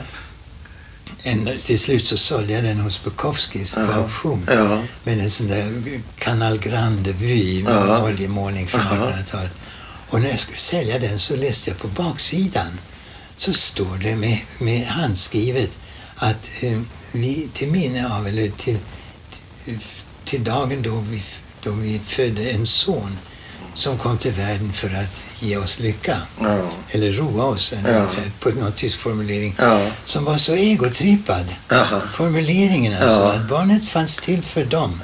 En, 1.26 1.50
till 1.66 1.80
slut 1.80 2.06
så 2.08 2.18
sålde 2.18 2.54
jag 2.54 2.64
den 2.64 2.80
hos 2.80 3.04
Bukowskis 3.04 3.74
på 3.76 3.82
Ja. 3.82 3.94
auktion. 3.94 4.48
Ja. 4.52 4.84
Med 5.04 5.20
en 5.20 5.32
sån 5.32 5.48
där 5.48 6.02
Canal 6.20 6.60
Grande-vy 6.60 7.62
Ja. 7.62 8.04
oljemålning 8.04 8.68
från 8.68 8.82
Aha. 8.82 8.96
1800-talet. 8.96 9.52
Och 10.10 10.22
när 10.22 10.30
jag 10.30 10.40
skulle 10.40 10.58
sälja 10.58 11.00
den 11.00 11.20
så 11.20 11.36
läste 11.36 11.70
jag 11.70 11.80
på 11.80 11.88
baksidan. 11.88 12.80
Så 13.38 13.54
står 13.54 13.98
det 14.04 14.16
med, 14.16 14.38
med 14.60 14.88
handskrivet 14.88 15.72
att 16.16 16.50
eh, 16.64 16.80
vi 17.12 17.50
till 17.54 17.68
minne 17.72 18.14
av, 18.16 18.28
eller 18.28 18.50
till, 18.50 18.78
till, 19.66 19.80
till 20.26 20.44
dagen 20.44 20.82
då 20.82 21.00
vi, 21.10 21.24
då 21.64 21.72
vi 21.72 22.00
födde 22.08 22.50
en 22.52 22.68
son 22.68 23.18
som 23.74 23.98
kom 23.98 24.18
till 24.18 24.32
världen 24.32 24.74
för 24.74 24.88
att 24.88 25.42
ge 25.42 25.58
oss 25.58 25.80
lycka. 25.80 26.18
Ja. 26.42 26.58
Eller 26.90 27.12
roa 27.14 27.44
oss, 27.46 27.74
Ja. 27.86 28.06
på 28.40 28.50
någon 28.50 28.72
tysk 28.72 29.00
formulering. 29.00 29.56
Ja. 29.60 29.88
Som 30.06 30.26
var 30.26 30.38
så 30.38 30.54
egotrippad. 30.54 31.46
Jaha. 31.70 32.02
Formuleringen 32.14 32.94
alltså, 32.94 33.22
Ja. 33.22 33.34
att 33.34 33.50
barnet 33.50 33.86
fanns 33.90 34.18
till 34.18 34.42
för 34.44 34.66
dem. 34.66 35.02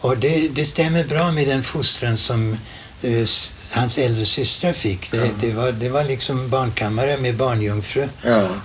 Och 0.00 0.16
det, 0.18 0.48
det 0.48 0.64
stämmer 0.64 1.04
bra 1.04 1.32
med 1.32 1.48
den 1.48 1.62
fostran 1.62 2.16
som 2.16 2.56
eh, 3.02 3.26
hans 3.74 3.98
äldre 3.98 4.24
systrar 4.24 4.72
fick. 4.72 5.10
Det, 5.10 5.30
det, 5.40 5.52
var, 5.52 5.72
det 5.72 5.88
var 5.88 6.04
liksom 6.04 6.48
barnkammare 6.50 7.16
med 7.18 7.36
barnjungfru 7.36 8.08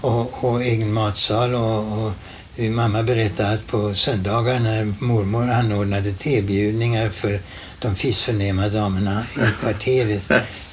och, 0.02 0.44
och 0.44 0.62
egen 0.64 0.94
matsal. 0.94 1.56
Och, 1.56 2.06
och 2.06 2.12
eh, 2.58 2.72
mamma 2.72 3.04
berättade 3.04 3.50
att 3.50 3.68
på 3.68 3.96
söndagar 3.96 4.60
när 4.60 4.94
mormor 5.00 5.50
anordnade 5.50 6.12
tebjudningar 6.14 7.10
för 7.10 7.40
de 7.80 7.96
fisförnäma 7.96 8.68
damerna 8.70 9.24
i 9.38 9.62
kvarteret, 9.62 10.22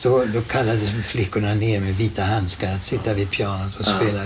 då, 0.03 0.25
då 0.35 0.41
kallades 0.41 0.91
flickorna 1.07 1.55
ner 1.55 1.81
med 1.81 1.95
vita 1.97 2.23
handskar 2.23 2.73
att 2.75 2.85
sitta 2.85 3.15
vid 3.15 3.31
pianot 3.31 3.77
och 3.81 3.87
spela 3.87 4.21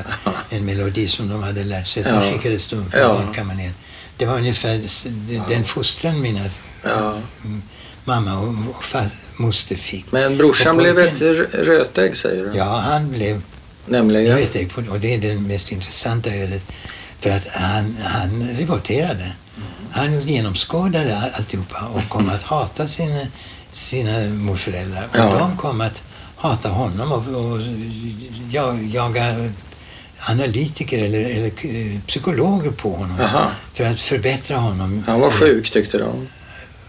en 0.51 0.65
melodi 0.65 1.09
som 1.09 1.29
de 1.29 1.43
hade 1.43 1.65
lärt 1.65 1.87
sig. 1.87 2.05
Ja. 2.07 2.21
skickades 2.33 2.67
de 2.69 2.91
på 2.91 2.99
Ja. 2.99 3.09
barnkammaren. 3.09 3.75
Det 4.17 4.27
var 4.27 4.37
ungefär 4.39 4.81
den 5.49 5.65
fostran 5.65 6.21
mina 6.23 6.41
Ja. 6.85 7.19
mm, 7.45 7.63
mamma 8.05 8.39
och, 8.39 8.55
och 8.77 8.85
far, 8.85 9.09
moster 9.37 9.77
fick. 9.77 10.13
Men 10.13 10.37
brorsan 10.39 10.77
blev 10.77 10.99
ett 10.99 11.13
pojken- 11.13 11.35
rö- 11.35 11.65
rötägg 11.65 12.17
säger 12.17 12.45
du? 12.45 12.59
Ja, 12.59 12.79
han 12.85 13.11
blev 13.11 13.43
Nämligen? 13.87 14.37
rötägg 14.39 14.71
och 14.91 15.01
det 15.01 15.15
är 15.15 15.19
det 15.19 15.35
mest 15.35 15.73
intressanta 15.73 16.31
ödet. 16.31 16.63
För 17.21 17.31
att 17.31 17.47
han, 17.55 17.97
han 18.05 18.43
revolterade. 18.59 19.33
Han 19.91 20.21
genomskådade 20.21 21.19
alltihopa 21.37 21.87
och 21.95 22.09
kom 22.09 22.29
att 22.31 22.43
hata 22.43 22.89
sina, 22.89 23.27
sina 23.73 24.21
morföräldrar. 24.29 25.05
Och 25.05 25.17
Ja. 25.19 25.39
de 25.39 25.57
kom 25.57 25.81
att 25.81 26.03
hata 26.37 26.69
honom 26.69 27.13
och, 27.13 27.19
och 27.45 27.61
jag, 28.51 28.83
jaga 28.85 29.51
analytiker 30.19 30.99
eller, 30.99 31.21
eller 31.37 31.47
eh, 31.47 32.01
psykologer 32.07 32.71
på 32.71 32.91
honom. 32.95 33.17
Jaha. 33.21 33.47
För 33.75 33.85
att 33.85 34.01
förbättra 34.01 34.57
honom. 34.57 35.05
Han 35.07 35.21
var 35.21 35.31
sjuk 35.31 35.71
tyckte 35.71 35.99
de. 35.99 36.29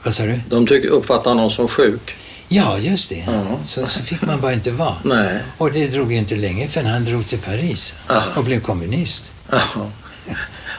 Vad 0.03 0.13
sa 0.13 0.23
du? 0.23 0.39
De 0.49 0.67
tyck, 0.67 0.85
uppfattade 0.85 1.29
honom 1.29 1.51
som 1.51 1.67
sjuk. 1.67 2.15
Ja, 2.47 2.77
just 2.77 3.09
det. 3.09 3.23
Ja. 3.27 3.43
Så, 3.65 3.87
så 3.87 4.03
fick 4.03 4.21
man 4.21 4.41
bara 4.41 4.53
inte 4.53 4.71
vara. 4.71 4.95
Nej. 5.03 5.39
Och 5.57 5.71
det 5.71 5.87
drog 5.87 6.11
ju 6.11 6.17
inte 6.17 6.35
länge 6.35 6.67
förrän 6.67 6.87
han 6.87 7.05
drog 7.05 7.27
till 7.27 7.39
Paris 7.39 7.95
Aha. 8.09 8.23
och 8.35 8.43
blev 8.43 8.61
kommunist. 8.61 9.31
Jaha. 9.51 9.91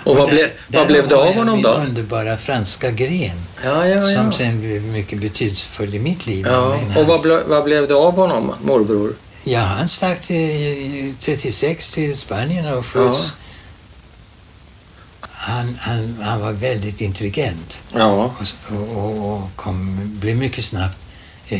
Och 0.04 0.16
vad, 0.16 0.28
ble, 0.28 0.50
vad 0.68 0.86
blev 0.86 1.08
det 1.08 1.16
av 1.16 1.34
honom 1.34 1.54
min 1.54 1.62
då? 1.62 1.70
underbara 1.70 2.36
franska 2.36 2.90
gren 2.90 3.36
Ja, 3.64 3.86
ja, 3.86 4.02
som 4.02 4.24
ja. 4.24 4.32
sen 4.32 4.60
blev 4.60 4.82
mycket 4.82 5.20
betydelsefull 5.20 5.94
i 5.94 5.98
mitt 5.98 6.26
liv. 6.26 6.46
ja. 6.48 6.80
Och 6.96 7.06
vad, 7.06 7.22
ble, 7.22 7.42
vad 7.46 7.64
blev 7.64 7.88
det 7.88 7.94
av 7.94 8.14
honom, 8.16 8.54
morbror? 8.62 9.14
Ja, 9.44 9.60
han 9.60 9.88
stack 9.88 10.20
till 10.22 11.14
36 11.20 11.92
till 11.92 12.16
Spanien 12.16 12.74
och 12.78 12.86
sköts. 12.86 13.18
Ja. 13.18 13.30
Han, 15.32 15.76
han, 15.80 16.16
han 16.22 16.40
var 16.40 16.52
väldigt 16.52 17.00
intelligent 17.00 17.78
Ja. 17.94 18.34
och, 18.70 18.96
och, 18.96 19.32
och, 19.32 19.50
kom, 19.56 19.98
blev 20.20 20.36
mycket 20.36 20.64
snabbt 20.64 20.96
eh, 21.48 21.58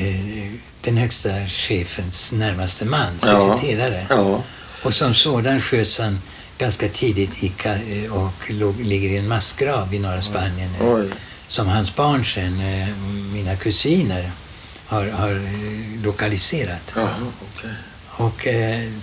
den 0.81 0.97
högsta 0.97 1.29
chefens 1.49 2.33
närmaste 2.33 2.85
man, 2.85 3.07
Ja. 3.23 3.27
sekreterare. 3.59 4.07
Ja. 4.11 4.43
Och 4.83 4.95
som 4.95 5.15
sådan 5.15 5.61
sköts 5.61 5.99
han 5.99 6.21
ganska 6.61 6.89
tidigt 6.89 7.45
i, 7.45 7.53
eh, 7.65 8.13
och 8.13 8.51
låg, 8.51 8.81
ligger 8.81 9.09
i 9.09 9.17
en 9.17 9.29
massgrav 9.29 9.95
i 9.95 9.99
norra 9.99 10.21
Spanien. 10.21 10.71
eh, 10.81 10.87
Oj. 10.95 11.09
Som 11.49 11.67
hans 11.69 11.97
barn 11.97 12.25
sen, 12.25 12.61
eh, 12.61 12.89
mina 13.33 13.57
kusiner, 13.57 14.31
har, 14.87 15.07
har 15.11 15.41
lokaliserat. 16.05 16.83
Jaha, 16.97 17.09
okej. 17.41 17.71
Och, 18.07 18.47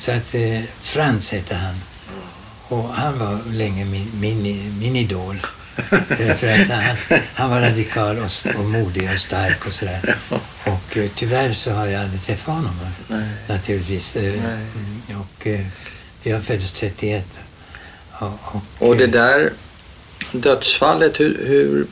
så 0.02 0.12
att 0.12 0.36
Frans 0.82 1.32
hette 1.32 1.56
han. 1.56 1.76
Och 2.70 2.94
han 2.94 3.20
var 3.20 3.40
länge 3.52 3.86
min, 3.86 4.12
min, 4.20 4.74
min 4.80 4.96
idol. 4.96 5.40
För 6.38 6.48
att 6.48 6.68
han, 6.70 7.20
han 7.34 7.50
var 7.50 7.62
radikal 7.62 8.18
och, 8.18 8.56
och 8.60 8.66
modig 8.66 9.10
och 9.14 9.20
stark 9.22 9.68
och 9.68 9.74
sådär. 9.74 10.16
Och 10.66 10.98
eh, 10.98 11.10
tyvärr 11.16 11.54
så 11.54 11.72
har 11.74 11.86
jag 11.86 12.04
aldrig 12.04 12.22
träffat 12.24 12.56
honom. 12.56 12.76
Nej. 13.08 13.28
Naturligtvis. 13.48 14.16
Nej. 14.16 14.28
mm, 14.38 15.02
Och 15.22 15.48
eh, 15.48 15.66
jag 16.24 16.44
föddes 16.44 16.72
31. 16.72 17.40
Och, 18.20 18.62
och, 18.88 18.98
det 18.98 19.08
där 19.08 19.54
dödsfallet, 20.32 21.20
hur, 21.20 21.46
hur 21.48 21.88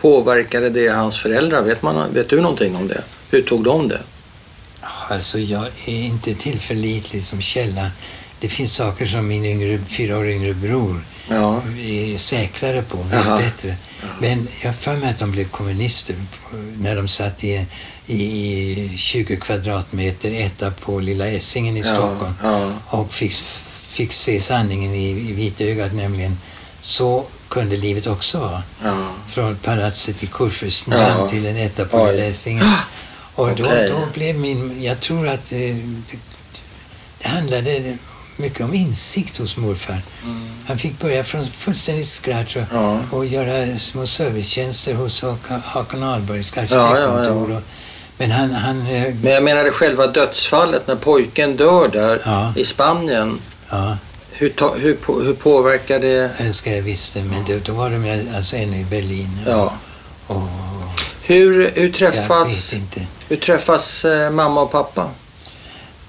påverkade 0.00 0.70
det 0.70 0.88
hans 0.88 1.18
föräldrar? 1.18 1.62
Vet, 1.62 1.82
man, 1.82 2.12
vet 2.14 2.28
du 2.30 2.40
någonting 2.40 2.76
om 2.76 2.88
det? 2.88 3.02
Hur 3.30 3.42
tog 3.42 3.64
de 3.64 3.88
det? 3.88 4.00
Alltså 5.10 5.38
jag 5.38 5.64
är 5.86 6.04
inte 6.06 6.34
tillförlitlig 6.34 7.24
som 7.24 7.42
källa. 7.42 7.90
Det 8.40 8.48
finns 8.48 8.74
saker 8.74 9.06
som 9.06 9.26
min 9.28 9.44
yngre, 9.44 9.78
fyra 9.88 10.18
år 10.18 10.26
yngre 10.28 10.54
bror 10.54 11.00
Ja. 11.28 11.62
är 11.78 12.18
säkrare 12.18 12.82
på, 12.82 12.96
vet 12.96 13.12
Jaha. 13.24 13.38
bättre. 13.38 13.76
Men 14.20 14.48
jag 14.64 14.74
för 14.76 14.96
mig 14.96 15.10
att 15.10 15.18
de 15.18 15.30
blev 15.30 15.48
kommunister 15.48 16.16
när 16.78 16.96
de 16.96 17.08
satt 17.08 17.44
i, 17.44 17.66
i 18.06 18.90
20 18.96 19.36
kvadratmeter 19.36 20.30
etta 20.46 20.70
på 20.70 20.98
Lilla 21.00 21.26
Essingen 21.28 21.76
i 21.76 21.80
Ja, 21.80 21.84
Stockholm 21.84 22.34
ja. 22.42 22.72
och 22.86 23.12
fick, 23.12 23.32
fick 23.94 24.12
se 24.12 24.40
sanningen 24.40 24.94
i, 24.94 25.08
i 25.10 25.32
vitögat, 25.32 25.92
nämligen 25.92 26.38
så 26.80 27.24
kunde 27.48 27.76
livet 27.76 28.06
också 28.06 28.38
vara. 28.38 28.62
Ja. 28.84 28.94
Från 29.28 29.56
palatset 29.56 30.22
i 30.22 30.26
Kurfürstendamm 30.26 31.18
Ja. 31.18 31.28
till 31.28 31.46
en 31.46 31.56
etta 31.56 31.84
på. 31.84 32.06
Lilla 32.06 32.24
Essingen. 32.24 32.64
Och 33.34 33.56
då, 33.56 33.64
Okej. 33.64 33.88
då 33.88 34.06
blev 34.14 34.38
min, 34.38 34.82
jag 34.82 35.00
tror 35.00 35.28
att 35.28 35.48
det, 35.48 35.72
det, 35.72 36.18
det 37.18 37.28
handlade 37.28 37.96
mycket 38.36 38.60
om 38.60 38.74
insikt 38.74 39.36
hos 39.38 39.56
morfar. 39.56 40.02
Han 40.66 40.78
fick 40.78 40.98
börja 41.00 41.24
från 41.24 41.46
fullständigt 41.46 42.06
scratch 42.06 42.56
och, 42.56 42.62
Ja. 42.72 42.98
och 43.10 43.26
göra 43.26 43.78
små 43.78 44.06
servicetjänster 44.06 44.94
hos 44.94 45.22
Hak- 45.22 45.60
Hakon 45.64 46.02
Ahlbergs 46.02 46.52
Ja, 46.56 46.62
ja, 46.70 46.80
arkitektkontor. 46.82 47.50
ja. 47.50 47.56
och- 47.56 47.62
Men 48.18 48.30
han, 48.30 48.50
han 48.54 48.86
eh, 48.86 49.14
Men 49.22 49.32
jag 49.32 49.42
menade 49.42 49.70
själva 49.70 50.06
dödsfallet 50.06 50.86
när 50.86 50.94
pojken 50.96 51.56
dör 51.56 51.88
där 51.88 52.22
Ja. 52.24 52.52
i 52.56 52.64
Spanien. 52.64 53.38
Ja, 53.70 53.96
Hur, 54.36 54.48
ta, 54.48 54.74
hur, 54.74 54.94
på- 54.94 55.20
hur 55.20 55.34
påverkar 55.34 55.98
det? 55.98 56.30
önskar 56.40 56.72
jag 56.72 56.82
visste, 56.82 57.22
men 57.22 57.44
då, 57.44 57.58
då 57.64 57.72
var 57.72 57.90
de 57.90 58.06
ju 58.06 58.36
alltså 58.36 58.56
ännu 58.56 58.80
i 58.80 58.84
Berlin. 58.84 59.38
Ja. 59.46 59.72
Och, 60.26 60.42
Hur, 61.22 61.70
hur, 61.74 61.82
jag 61.84 61.94
träffas, 61.94 62.72
vet 62.72 62.80
inte. 62.80 63.06
hur 63.28 63.36
träffas 63.36 64.04
eh, 64.04 64.30
mamma 64.30 64.60
och 64.60 64.72
pappa? 64.72 65.10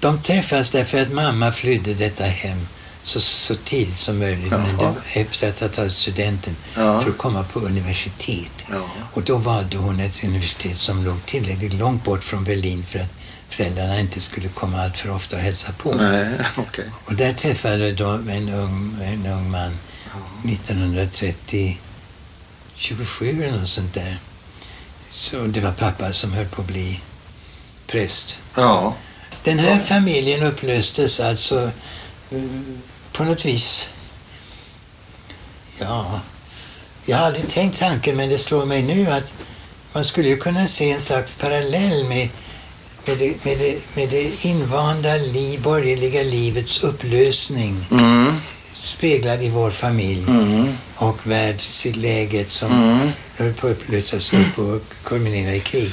De 0.00 0.22
träffas 0.22 0.70
därför 0.70 1.02
att 1.02 1.12
mamma 1.12 1.52
flydde 1.52 1.94
detta 1.94 2.24
hem 2.24 2.68
så, 3.02 3.20
så 3.20 3.54
tidigt 3.54 3.98
som 3.98 4.18
möjligt, 4.18 4.50
Jaha. 4.52 4.94
det, 5.14 5.20
efter 5.20 5.48
att 5.48 5.60
ha 5.60 5.68
tagit 5.68 5.92
studenten, 5.92 6.56
Ja. 6.76 7.00
för 7.00 7.10
att 7.10 7.18
komma 7.18 7.44
på 7.52 7.60
universitet. 7.60 8.52
Ja. 8.70 8.82
Och 9.12 9.22
då 9.22 9.36
valde 9.36 9.76
hon 9.76 10.00
ett 10.00 10.24
universitet 10.24 10.76
som 10.76 11.04
låg 11.04 11.26
tillräckligt 11.26 11.72
långt 11.74 12.04
bort 12.04 12.24
från 12.24 12.44
Berlin 12.44 12.84
för 12.90 12.98
att 12.98 13.12
föräldrarna 13.48 14.00
inte 14.00 14.20
skulle 14.20 14.48
komma 14.48 14.82
allt 14.82 14.98
för 14.98 15.10
ofta 15.10 15.36
och 15.36 15.42
hälsa 15.42 15.72
på. 15.72 15.94
Nej, 15.94 16.28
okej. 16.56 16.90
Och 17.04 17.14
där 17.14 17.32
träffade 17.32 17.92
de 17.92 18.28
en 18.28 18.48
ung, 18.48 18.98
en 19.02 19.26
ung 19.26 19.50
man 19.50 19.78
1930, 20.44 21.78
27 22.74 23.44
eller 23.44 23.60
något 23.60 23.68
sånt 23.68 23.94
där. 23.94 24.18
Så 25.10 25.36
det 25.46 25.60
var 25.60 25.72
pappa 25.72 26.12
som 26.12 26.32
höll 26.32 26.46
på 26.46 26.62
att 26.62 26.68
bli 26.68 27.00
präst. 27.86 28.38
Ja. 28.54 28.94
Den 29.44 29.58
här 29.58 29.80
familjen 29.80 30.42
upplöstes 30.42 31.20
alltså 31.20 31.70
eh, 32.30 32.40
på 33.12 33.24
något 33.24 33.44
vis 33.44 33.90
Ja, 35.78 36.20
jag 37.04 37.16
har 37.16 37.26
aldrig 37.26 37.48
tänkt 37.48 37.78
tanken 37.78 38.16
men 38.16 38.28
det 38.28 38.38
slår 38.38 38.66
mig 38.66 38.82
nu 38.82 39.10
att 39.10 39.32
man 39.92 40.04
skulle 40.04 40.28
ju 40.28 40.36
kunna 40.36 40.66
se 40.66 40.90
en 40.90 41.00
slags 41.00 41.34
parallell 41.34 42.04
med, 42.04 42.28
med, 43.06 43.18
det, 43.18 43.44
med, 43.44 43.58
det, 43.58 43.86
med 43.94 44.08
det 44.08 44.44
invanda 44.44 45.16
liv, 45.16 45.60
borgerliga 45.62 46.22
livets 46.22 46.82
upplösning 46.82 47.86
Mm. 47.90 48.32
speglad 48.74 49.42
i 49.42 49.48
vår 49.48 49.70
familj 49.70 50.24
Mm. 50.28 50.68
och 50.96 51.18
världsläget 51.26 52.50
som 52.50 52.72
Mm. 52.72 53.08
höll 53.36 53.52
på 53.52 53.66
att 53.66 53.72
upplösas 53.72 54.32
upp 54.32 54.58
och 54.58 54.82
kulminera 55.04 55.54
i 55.54 55.60
krig. 55.60 55.92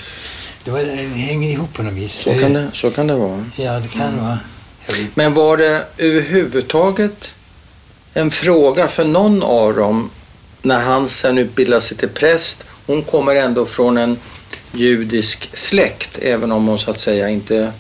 Det, 0.64 0.72
var, 0.72 0.80
det 0.80 1.20
hänger 1.20 1.50
ihop 1.52 1.74
på 1.74 1.84
något 1.84 1.94
vis. 1.94 2.14
Så, 2.14 2.40
kan 2.40 2.54
det, 2.54 2.68
så 2.74 2.92
kan 2.92 3.08
det 3.08 3.16
vara. 3.16 3.46
Ja, 3.56 3.80
det 3.80 3.88
kan 3.88 4.18
vara. 4.24 4.40
Jag 4.88 4.94
vet. 4.96 5.16
Men 5.16 5.34
var 5.34 5.58
det 5.58 5.86
överhuvudtaget 5.98 7.34
en 8.14 8.32
fråga 8.32 8.88
för 8.88 9.06
någon 9.06 9.44
av 9.44 9.76
dem 9.76 10.10
när 10.62 10.80
han 10.82 11.10
sen 11.10 11.38
utbildade 11.38 11.82
sig 11.82 11.98
till 11.98 12.10
präst? 12.10 12.58
Hon 12.86 13.04
kommer 13.04 13.36
ändå 13.36 13.66
från 13.66 13.98
en 13.98 14.18
judisk 14.74 15.50
släkt 15.54 16.20
även 16.22 16.52
om 16.52 16.68
hon 16.68 16.80
så 16.80 16.92
att 16.92 17.00
säga 17.00 17.30
inte 17.30 17.74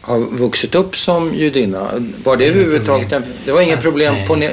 har 0.00 0.18
vuxit 0.18 0.74
upp 0.74 0.96
som 0.96 1.34
judinna. 1.34 1.90
Var 2.24 2.36
det 2.36 2.46
överhuvudtaget 2.46 3.12
en, 3.12 3.24
det 3.44 3.52
var 3.52 3.60
inget 3.60 3.82
problem 3.82 4.14
nej. 4.14 4.26
på 4.26 4.36
ne, 4.36 4.50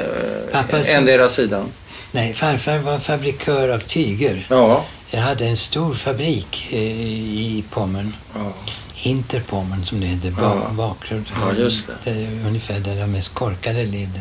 endera 0.94 1.30
sidan? 1.30 1.66
Nej, 2.12 2.34
farfar 2.34 2.78
var 2.78 3.00
fabrikör 3.00 3.70
av 3.70 3.80
tyger. 3.80 4.46
Ja. 4.50 4.86
Jag 5.12 5.20
hade 5.20 5.46
en 5.46 5.58
stor 5.58 5.94
fabrik 5.94 6.68
eh, 6.72 6.80
i 6.80 7.64
Pommern. 7.70 8.14
ja. 8.36 8.54
Hinterpommern 9.02 9.86
som 9.86 10.00
det 10.00 10.06
heter, 10.08 10.34
Ja. 10.38 10.56
ba- 10.56 10.74
bakgrund. 10.74 11.26
Ja, 11.42 11.54
just 11.58 11.88
det. 12.04 12.12
är 12.12 12.46
ungefär 12.48 12.80
där 12.80 12.96
de 13.02 13.08
mest 13.12 13.34
korkade 13.34 13.84
levde. 13.86 14.20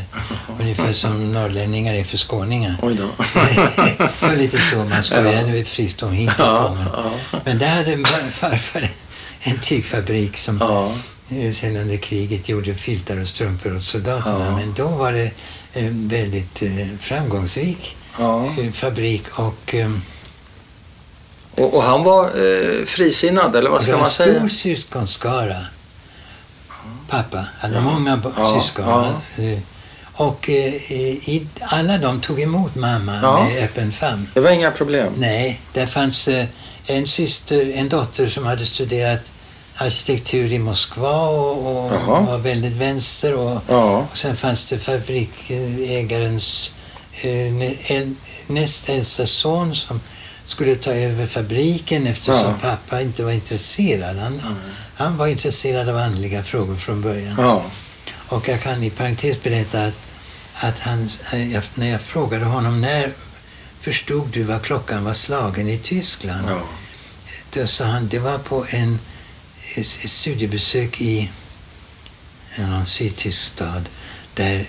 Ungefär 0.60 0.92
som 0.92 1.32
norrlänningar 1.32 1.94
är 1.94 2.04
för 2.04 2.16
skåningar. 2.16 2.76
Oj 2.82 2.94
då. 2.94 3.04
det 4.20 4.22
var 4.26 4.36
lite 4.36 4.58
så 4.58 4.76
man 4.84 5.02
skojade 5.02 5.64
friskt 5.64 6.02
om 6.02 6.08
Ja, 6.08 6.14
Hinterpommern. 6.20 6.88
ja. 7.32 7.38
Men 7.44 7.58
där 7.58 7.68
hade 7.68 7.96
farfar 8.30 8.88
en 9.40 9.58
tygfabrik 9.60 10.36
som 10.38 10.58
Ja. 10.60 10.92
eh, 11.36 11.52
sen 11.52 11.76
under 11.76 11.96
kriget 11.96 12.48
gjorde 12.48 12.74
filtar 12.74 13.20
och 13.20 13.28
strumpor 13.28 13.76
åt 13.76 13.84
soldaterna. 13.84 14.44
Ja. 14.44 14.56
Men 14.56 14.74
då 14.76 14.88
var 14.88 15.12
det 15.12 15.30
en 15.72 16.08
väldigt 16.08 16.62
eh, 16.62 16.68
framgångsrik 17.00 17.96
Ja. 18.18 18.46
eh, 18.60 18.70
fabrik 18.72 19.22
och 19.38 19.74
eh, 19.74 19.90
Och, 21.58 21.74
och 21.74 21.82
han 21.82 22.04
var 22.04 22.24
eh, 22.24 22.84
frisinnad, 22.86 23.56
eller 23.56 23.70
vad 23.70 23.80
det 23.80 23.82
ska 23.84 23.92
var 23.92 23.98
man 23.98 24.06
en 24.06 24.12
säga? 24.12 24.38
stor 24.38 24.48
syskonskara. 24.48 25.56
Pappa 27.08 27.44
hade 27.58 27.74
Ja. 27.74 27.80
många 27.80 28.20
Ja, 28.36 28.60
syskon. 28.60 28.84
ja. 28.86 29.14
Eh, 29.44 29.58
Och 30.14 30.48
eh, 30.50 30.74
i, 31.28 31.46
alla 31.60 31.98
de 31.98 32.20
tog 32.20 32.40
emot 32.40 32.74
mamma 32.74 33.18
Ja. 33.22 33.44
med 33.44 33.64
öppen 33.64 33.92
famn. 33.92 34.28
Det 34.34 34.40
var 34.40 34.50
inga 34.50 34.70
problem? 34.70 35.12
Nej, 35.16 35.60
där 35.72 35.86
fanns 35.86 36.28
eh, 36.28 36.44
en 36.86 37.06
syster, 37.06 37.72
en 37.74 37.88
dotter 37.88 38.28
som 38.28 38.46
hade 38.46 38.66
studerat 38.66 39.20
arkitektur 39.76 40.52
i 40.52 40.58
Moskva 40.58 41.20
och, 41.28 41.66
och 41.86 41.92
Jaha. 41.94 42.20
var 42.20 42.38
väldigt 42.38 42.72
vänster. 42.72 43.34
Och, 43.34 43.60
Ja. 43.68 44.06
och 44.12 44.18
sen 44.18 44.36
fanns 44.36 44.66
det 44.66 44.78
fabrikägarens 44.78 46.72
eh, 47.22 47.52
näst 48.46 48.88
äldsta 48.88 49.26
son 49.26 49.74
som 49.74 50.00
skulle 50.48 50.74
ta 50.76 50.90
över 50.92 51.26
fabriken 51.26 52.06
eftersom 52.06 52.34
Ja. 52.34 52.54
pappa 52.60 53.00
inte 53.00 53.24
var 53.24 53.30
intresserad. 53.32 54.16
Han, 54.16 54.42
han 54.96 55.16
var 55.16 55.26
intresserad 55.26 55.88
av 55.88 55.96
andliga 55.96 56.42
frågor 56.42 56.76
från 56.76 57.00
början. 57.02 57.34
Ja. 57.38 57.64
Och 58.10 58.48
jag 58.48 58.62
kan 58.62 58.82
i 58.82 58.90
parentes 58.90 59.42
berätta 59.42 59.84
att, 59.84 59.94
att 60.54 60.78
han, 60.78 61.10
när 61.74 61.90
jag 61.90 62.00
frågade 62.00 62.44
honom 62.44 62.80
när 62.80 63.12
förstod 63.80 64.28
du 64.28 64.42
vad 64.42 64.62
klockan 64.62 65.04
var 65.04 65.14
slagen 65.14 65.68
i 65.68 65.78
Tyskland? 65.78 66.48
ja. 66.50 66.60
Då 67.52 67.66
sa 67.66 67.84
han, 67.84 68.08
det 68.08 68.18
var 68.18 68.38
på 68.38 68.64
en, 68.72 68.98
ett 69.76 69.86
studiebesök 69.86 71.00
i 71.00 71.30
någon 72.58 72.86
sydtysk 72.86 73.38
stad 73.38 73.88
där 74.34 74.66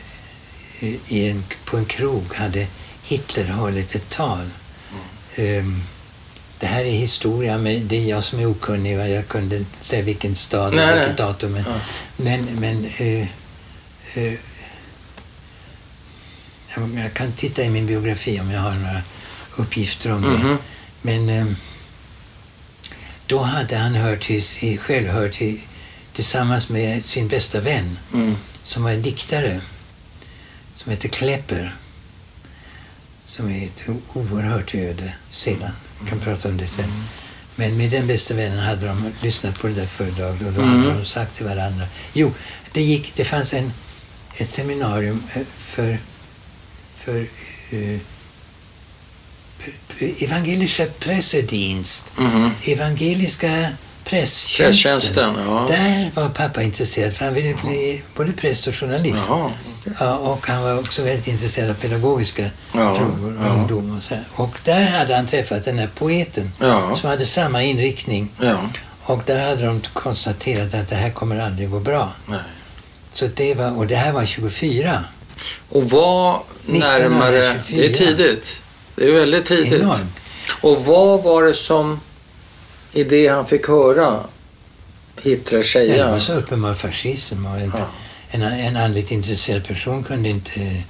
i 1.07 1.29
en, 1.29 1.43
på 1.65 1.77
en 1.77 1.85
krog 1.85 2.35
hade 2.35 2.67
Hitler 3.03 3.47
hållit 3.47 3.95
ett 3.95 4.09
tal. 4.09 4.49
Ehm, 5.35 5.81
det 6.59 6.65
här 6.67 6.85
är 6.85 6.91
historia, 6.91 7.57
men 7.57 7.87
det 7.87 7.95
är 7.97 8.09
jag 8.09 8.23
som 8.23 8.39
är 8.39 8.45
okunnig. 8.45 8.97
va? 8.97 9.07
Jag 9.07 9.27
kunde 9.27 9.57
inte 9.57 9.85
säga 9.87 10.01
vilken 10.03 10.35
stad 10.35 10.73
och 10.73 10.79
vilket 10.97 11.17
datum. 11.17 11.51
Men, 11.51 11.63
Ja. 11.67 11.79
men, 12.17 12.45
men 12.45 12.85
eh, 12.85 13.21
eh, 14.15 14.39
jag, 16.95 17.13
kan 17.13 17.31
titta 17.31 17.63
i 17.63 17.69
min 17.69 17.85
biografi 17.85 18.39
om 18.39 18.51
jag 18.51 18.61
har 18.61 18.73
några 18.75 19.01
uppgifter 19.57 20.11
om 20.11 20.21
det. 20.21 20.27
Mhm. 20.29 20.57
Men 21.01 21.29
eh, 21.29 21.45
då 23.27 23.39
hade 23.39 23.77
han 23.77 23.95
hört 23.95 24.21
till, 24.23 24.79
själv 24.79 25.07
hört 25.07 25.31
till, 25.33 25.61
tillsammans 26.13 26.69
med 26.69 27.05
sin 27.05 27.27
bästa 27.27 27.59
vän 27.59 27.99
Mm. 28.13 28.35
som 28.63 28.83
var 28.83 28.91
en 28.91 29.01
diktare 29.01 29.61
som 30.75 30.91
heter 30.91 31.09
Klepper. 31.09 31.75
Som 33.29 33.49
är 33.51 33.65
ett 33.65 33.83
oerhört 34.13 34.75
öde 34.75 35.13
sedan. 35.29 35.71
Jag 35.99 36.09
kan 36.09 36.19
prata 36.19 36.49
om 36.49 36.57
det 36.57 36.67
sen. 36.67 36.89
Men 37.55 37.77
med 37.77 37.89
den 37.91 38.07
bästa 38.07 38.33
vännen 38.33 38.59
hade 38.59 38.87
de 38.87 39.11
lyssnat 39.21 39.59
på 39.59 39.67
det 39.67 39.73
där 39.73 39.85
föredraget 39.85 40.47
och 40.47 40.53
då 40.53 40.61
Mm. 40.61 40.79
hade 40.83 40.93
de 40.99 41.05
sagt 41.05 41.35
till 41.35 41.45
varandra. 41.45 41.85
Jo, 42.13 42.33
det, 42.71 42.81
gick, 42.81 43.15
det 43.15 43.25
fanns 43.25 43.53
en, 43.53 43.73
ett 44.37 44.49
seminarium 44.49 45.23
eh, 45.35 45.41
för, 45.57 45.97
för 46.97 47.27
p- 49.97 50.13
evangeliska 50.25 50.85
pressedienst. 50.99 52.11
Mhm. 52.17 52.51
Evangeliska 52.63 53.67
presstjänsten. 54.09 54.65
Presstjänsten, 54.65 55.33
ja. 55.47 55.67
Där 55.69 56.11
var 56.15 56.29
pappa 56.29 56.61
intresserad 56.61 57.13
för 57.13 57.25
han 57.25 57.33
ville 57.33 57.53
bli 57.53 58.01
både 58.15 58.31
präst 58.31 58.67
och 58.67 58.75
journalist. 58.75 59.29
Ja, 59.99 60.17
och 60.17 60.47
han 60.47 60.63
var 60.63 60.79
också 60.79 61.03
väldigt 61.03 61.27
intresserad 61.27 61.69
av 61.69 61.73
pedagogiska 61.73 62.43
Ja, 62.73 62.95
frågor 62.95 63.37
och 63.39 63.45
ja. 63.45 63.49
ungdom 63.49 63.97
och 63.97 64.03
så 64.03 64.13
här. 64.13 64.23
Och 64.35 64.57
där 64.63 64.85
hade 64.85 65.15
han 65.15 65.27
träffat 65.27 65.65
den 65.65 65.79
här 65.79 65.89
poeten 65.95 66.51
som 66.95 67.09
hade 67.09 67.25
samma 67.25 67.63
inriktning. 67.63 68.29
Och 69.03 69.21
där 69.25 69.49
hade 69.49 69.65
de 69.65 69.81
konstaterat 69.93 70.73
att 70.73 70.89
det 70.89 70.95
här 70.95 71.11
kommer 71.11 71.39
aldrig 71.39 71.69
gå 71.69 71.79
bra. 71.79 72.13
Nej. 72.25 72.39
Så 73.11 73.27
det 73.35 73.53
var, 73.53 73.77
och 73.77 73.87
det 73.87 73.95
här 73.95 74.11
var 74.11 74.25
24. 74.25 75.03
Och 75.69 75.89
var 75.89 76.41
närmare... 76.65 77.39
Det 77.39 77.45
är 77.45 77.51
1924. 77.55 78.07
tidigt. 78.07 78.61
Det 78.95 79.05
är 79.05 79.11
väldigt 79.11 79.45
tidigt. 79.45 79.73
Enormt. 79.73 80.19
Och 80.61 80.85
vad 80.85 81.23
var 81.23 81.43
det 81.43 81.53
som 81.53 81.99
i 82.93 83.03
det 83.03 83.27
han 83.27 83.47
fick 83.47 83.67
höra 83.67 84.19
Hitler 85.21 85.57
Det 85.57 85.63
säga? 85.63 86.11
var 86.11 86.19
så 86.19 86.33
uppenbar 86.33 86.73
fascism 86.73 87.45
och 87.45 87.55
en, 87.59 87.71
Ja. 87.77 87.85
en, 88.31 88.41
en 88.41 88.77
andligt 88.77 89.11
intresserad 89.11 89.67
person 89.67 90.03
kunde 90.03 90.29
inte 90.29 90.83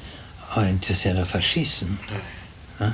vara 0.55 0.69
intresserad 0.69 1.17
av 1.21 1.25
fascism. 1.25 1.85
Ja, 2.79 2.85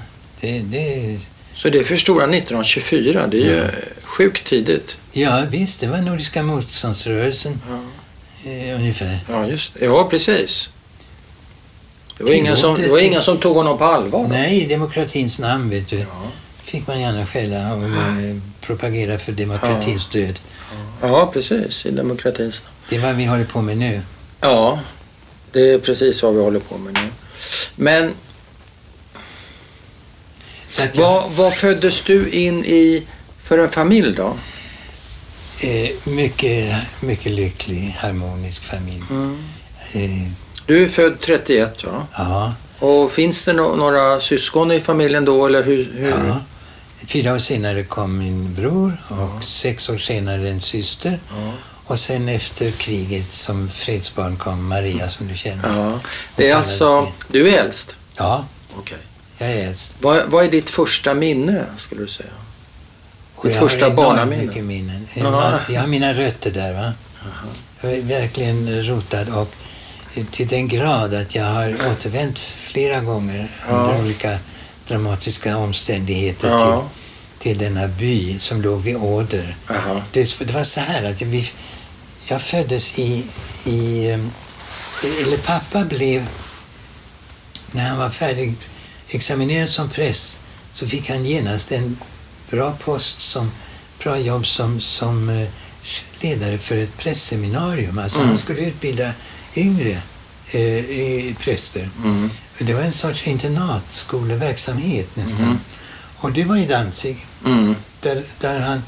det, 0.41 0.59
det, 0.59 1.19
Så 1.55 1.69
det 1.69 1.83
förstod 1.83 2.21
han 2.21 2.33
1924. 2.33 3.27
Det 3.27 3.37
är 3.37 3.41
ju 3.41 3.55
Ja. 3.55 3.67
sjukt 4.03 4.47
tidigt. 4.47 4.95
ja, 5.11 5.43
visst, 5.49 5.79
det 5.79 5.87
var 5.87 5.97
Nordiska 5.97 6.43
motståndsrörelsen 6.43 7.61
Ja, 7.69 8.51
eh, 8.51 8.75
ungefär. 8.79 9.19
ja 9.29 9.47
just 9.47 9.73
det. 9.73 9.85
Ja, 9.85 10.07
precis. 10.09 10.69
Det 12.17 12.23
var, 12.23 12.31
ingen 12.31 12.57
som, 12.57 12.75
det 12.75 12.87
var 12.87 12.99
ingen 12.99 13.21
som 13.21 13.37
tog 13.37 13.55
honom 13.55 13.77
på 13.77 13.83
allvar. 13.83 14.27
Nej, 14.27 14.61
i 14.63 14.65
demokratins 14.65 15.39
namn 15.39 15.69
vet 15.69 15.87
du. 15.89 15.97
Ja. 15.99 16.05
fick 16.63 16.87
man 16.87 16.99
gärna 17.01 17.25
skälla 17.25 17.73
och 17.73 17.83
eh, 17.83 18.35
propagera 18.67 19.17
för 19.19 19.31
demokratins 19.31 20.07
död. 20.11 20.39
ja, 21.01 21.29
precis. 21.33 21.85
I 21.85 21.91
demokratins. 21.91 22.61
Det 22.89 22.95
är 22.95 22.99
vad 22.99 23.15
vi 23.15 23.25
håller 23.25 23.45
på 23.45 23.61
med 23.61 23.77
nu. 23.77 24.01
Ja, 24.41 24.79
det 25.51 25.71
är 25.71 25.79
precis 25.79 26.23
vad 26.23 26.33
vi 26.35 26.41
håller 26.41 26.59
på 26.59 26.77
med 26.77 26.93
nu. 26.93 27.09
Men 27.75 28.13
jag, 30.79 30.89
vad, 30.95 31.31
vad 31.31 31.53
föddes 31.53 32.01
du 32.01 32.29
in 32.29 32.65
i 32.65 33.03
för 33.43 33.57
en 33.57 33.69
familj 33.69 34.13
då? 34.15 34.37
eh, 35.61 35.89
mycket, 36.13 36.75
mycket 37.01 37.31
lycklig, 37.31 37.95
harmonisk 37.99 38.63
familj. 38.63 39.03
Eh, 39.93 40.31
Du 40.65 40.83
är 40.83 40.87
född 40.89 41.21
31 41.21 41.83
va? 41.83 42.07
ja, 42.17 42.53
Och 42.79 43.11
finns 43.11 43.45
det 43.45 43.53
no- 43.53 43.77
några 43.77 44.19
syskon 44.19 44.71
i 44.71 44.81
familjen 44.81 45.25
då 45.25 45.45
eller 45.45 45.63
hur? 45.63 45.91
hur? 45.97 46.09
ja. 46.09 46.39
Fyra 47.07 47.33
år 47.33 47.39
senare 47.39 47.83
kom 47.83 48.17
min 48.17 48.53
bror 48.53 48.97
och 49.09 49.43
sex 49.43 49.89
år 49.89 49.97
senare 49.97 50.49
en 50.49 50.61
syster. 50.61 51.19
Och 51.87 51.99
sen 51.99 52.29
efter 52.29 52.71
kriget 52.71 53.31
som 53.33 53.69
fredsbarn 53.69 54.37
kom 54.37 54.67
Maria 54.67 55.09
som 55.09 55.27
du 55.27 55.37
känner. 55.37 55.77
ja. 55.77 55.99
Det 56.35 56.49
är 56.49 56.55
alltså, 56.55 57.07
du 57.27 57.49
är 57.49 57.59
äldst? 57.63 57.95
Ja, 58.17 58.45
Okej. 58.77 58.97
jag 59.37 59.49
är 59.51 59.67
äldst. 59.67 59.95
Vad, 60.01 60.23
vad 60.27 60.45
är 60.45 60.51
ditt 60.51 60.69
första 60.69 61.13
minne 61.13 61.65
skulle 61.77 62.01
du 62.01 62.07
säga? 62.07 62.29
Ditt 63.43 63.53
jag 63.53 63.61
har 63.61 63.67
första 63.67 63.89
barnaminne? 63.89 64.43
mycket 64.45 64.63
minnen. 64.63 65.07
Ja. 65.15 65.59
Jag 65.69 65.81
har 65.81 65.87
mina 65.87 66.13
rötter 66.13 66.51
där. 66.51 66.73
va. 66.73 66.93
Jag 67.81 67.91
är 67.93 68.01
verkligen 68.01 68.85
rotad 68.85 69.29
och 69.29 69.55
till 70.31 70.47
den 70.47 70.67
grad 70.67 71.13
att 71.13 71.35
jag 71.35 71.45
har 71.45 71.75
återvänt 71.91 72.39
flera 72.39 72.99
gånger 72.99 73.51
Ja. 73.69 73.75
under 73.75 73.99
olika 74.03 74.37
dramatiska 74.87 75.57
omständigheter 75.57 76.47
Ja. 76.49 76.89
till, 77.39 77.49
till 77.51 77.57
denna 77.57 77.87
by 77.87 78.39
som 78.39 78.61
låg 78.61 78.81
vid. 78.81 78.95
Aha. 78.95 80.01
Det, 80.11 80.39
det 80.39 80.53
var 80.53 80.63
så 80.63 80.79
här 80.79 81.03
att 81.03 81.21
vi, 81.21 81.49
jag 82.29 82.41
föddes 82.41 82.99
i, 82.99 83.23
i... 83.65 84.07
Eller 85.21 85.37
pappa 85.37 85.85
blev... 85.85 86.27
När 87.71 87.89
han 87.89 87.97
var 87.97 88.09
färdig 88.09 88.53
examinerad 89.09 89.69
som 89.69 89.89
präst 89.89 90.39
så 90.71 90.87
fick 90.87 91.09
han 91.09 91.25
genast 91.25 91.71
en 91.71 91.97
bra 92.49 92.71
post 92.83 93.19
som 93.19 93.51
bra 94.03 94.17
jobb 94.19 94.47
som, 94.47 94.81
som 94.81 95.29
eh, 95.29 95.47
ledare 96.21 96.57
för 96.57 96.77
ett 96.77 96.97
prästseminarium. 96.97 97.99
Alltså 97.99 98.17
Mm. 98.17 98.27
han 98.27 98.37
skulle 98.37 98.59
utbilda 98.61 99.11
yngre 99.55 100.01
eh, 100.51 101.35
präster. 101.35 101.89
Mm. 102.03 102.29
Det 102.59 102.73
var 102.73 102.81
en 102.81 102.93
sorts 102.93 103.27
internatskoleverksamhet 103.27 105.15
nästan. 105.15 105.45
Mhm. 105.45 105.59
Och 106.17 106.31
det 106.31 106.43
var 106.43 106.57
i 106.57 106.65
Danzig. 106.65 107.25
Mm. 107.45 107.75
Där, 108.01 108.23
där 108.39 108.59
han, 108.59 108.81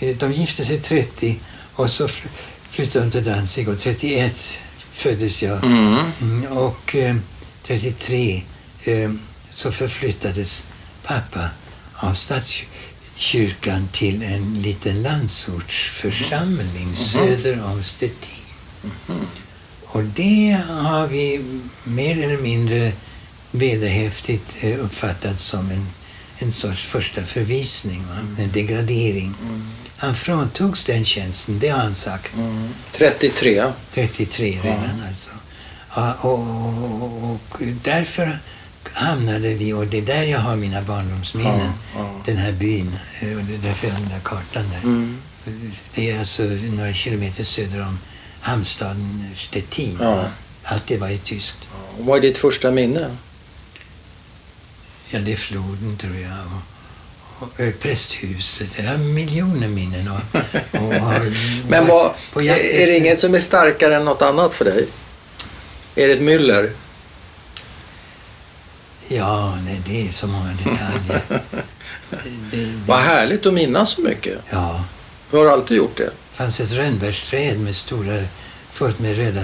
eh, 0.00 0.16
de 0.16 0.32
gifte 0.32 0.64
sig 0.64 0.80
30 0.80 1.38
och 1.74 1.90
så 1.90 2.08
fly- 2.08 2.28
flyttade 2.70 3.04
de 3.04 3.10
till 3.10 3.24
Danzig 3.24 3.68
och 3.68 3.78
31 3.78 4.58
föddes 4.92 5.42
jag. 5.42 5.64
Mm. 5.64 6.04
Mm, 6.20 6.52
och 6.52 6.94
eh, 6.96 7.16
33 7.62 8.42
eh, 8.84 9.10
så 9.50 9.72
förflyttades 9.72 10.66
pappa 11.02 11.48
av 11.94 12.14
statskyrkan 12.14 13.88
till 13.92 14.22
en 14.22 14.62
liten 14.62 15.02
landsortsförsamling 15.02 16.96
söder 16.96 17.64
om 17.64 17.84
Stettin. 17.84 18.30
Och 19.94 20.04
det 20.04 20.58
har 20.68 21.06
vi 21.06 21.44
mer 21.84 22.22
eller 22.22 22.36
mindre 22.38 22.92
vederhäftigt 23.50 24.56
eh, 24.64 24.84
uppfattat 24.84 25.40
som 25.40 25.70
en, 25.70 25.86
en 26.38 26.52
sorts 26.52 26.84
första 26.84 27.22
förvisning, 27.22 28.02
va? 28.08 28.42
en 28.42 28.52
degradering. 28.52 29.34
Han 29.96 30.14
fråntogs 30.14 30.84
den 30.84 31.04
tjänsten, 31.04 31.58
det 31.58 31.68
har 31.68 31.78
han 31.78 31.94
sagt. 31.94 32.34
Mm. 32.34 32.68
33. 32.92 33.72
33 33.92 34.58
redan 34.62 35.02
alltså. 35.08 35.30
Ja, 35.96 36.12
och, 36.20 36.38
och, 37.24 37.30
och 37.32 37.40
därför 37.82 38.38
hamnade 38.92 39.54
vi, 39.54 39.72
och 39.72 39.86
det 39.86 39.98
är 39.98 40.02
där 40.02 40.22
jag 40.22 40.38
har 40.40 40.56
mina 40.56 40.82
barndomsminnen, 40.82 41.70
ja. 41.96 42.10
den 42.26 42.36
här 42.36 42.52
byn. 42.52 42.96
eh, 43.22 43.36
Och 43.38 43.44
det 43.44 43.54
är 43.54 43.58
därför 43.58 43.86
jag 43.86 43.94
har 43.94 44.00
den 44.00 44.10
där 44.10 44.20
kartan 44.24 44.64
där. 44.70 44.82
Mm. 44.82 45.18
Det 45.94 46.10
är 46.10 46.18
alltså 46.18 46.42
några 46.42 46.92
kilometer 46.94 47.44
söder 47.44 47.80
om 47.82 47.98
hamnstaden 48.44 49.24
Stettin. 49.36 49.98
Ja. 50.00 50.24
Allt 50.62 50.86
det 50.86 50.98
var 50.98 51.08
ju 51.08 51.18
tyskt. 51.18 51.58
Och 51.98 52.04
Vad 52.04 52.16
är 52.18 52.22
ditt 52.22 52.38
första 52.38 52.70
minne? 52.70 53.16
Ja, 55.08 55.18
det 55.20 55.32
är 55.32 55.36
floden 55.36 55.96
tror 55.98 56.16
jag. 56.16 56.30
Och, 56.46 56.62
och 57.42 57.60
ö, 57.60 57.72
prästhuset. 57.80 58.78
Jag 58.78 58.84
har 58.84 58.98
miljoner 58.98 59.68
minnen. 59.68 60.08
Och, 60.08 60.40
och 60.80 60.94
har 60.94 61.32
Men 61.68 61.86
vad, 61.86 62.14
är, 62.36 62.56
är 62.56 62.86
det 62.86 62.96
inget 62.98 63.20
som 63.20 63.34
är 63.34 63.40
starkare 63.40 63.96
än 63.96 64.04
något 64.04 64.22
annat 64.22 64.54
för 64.54 64.64
dig? 64.64 64.88
Är 65.94 66.06
det 66.08 66.12
ett 66.12 66.22
myller? 66.22 66.70
Ja, 69.08 69.58
nej, 69.64 69.82
det 69.86 70.08
är 70.08 70.12
så 70.12 70.26
många 70.26 70.50
detaljer. 70.64 71.22
det, 72.10 72.30
det, 72.50 72.72
Vad 72.86 72.98
härligt 72.98 73.46
att 73.46 73.54
minnas 73.54 73.90
så 73.90 74.00
mycket. 74.00 74.38
ja, 74.50 74.84
Du 75.30 75.36
har 75.36 75.46
alltid 75.46 75.76
gjort 75.76 75.96
det. 75.96 76.10
Det 76.36 76.42
fanns 76.42 76.60
ett 76.60 76.72
rönnbärsträd 76.72 77.60
med 77.60 77.76
stora, 77.76 78.22
fullt 78.72 78.98
med 78.98 79.16
röda 79.16 79.40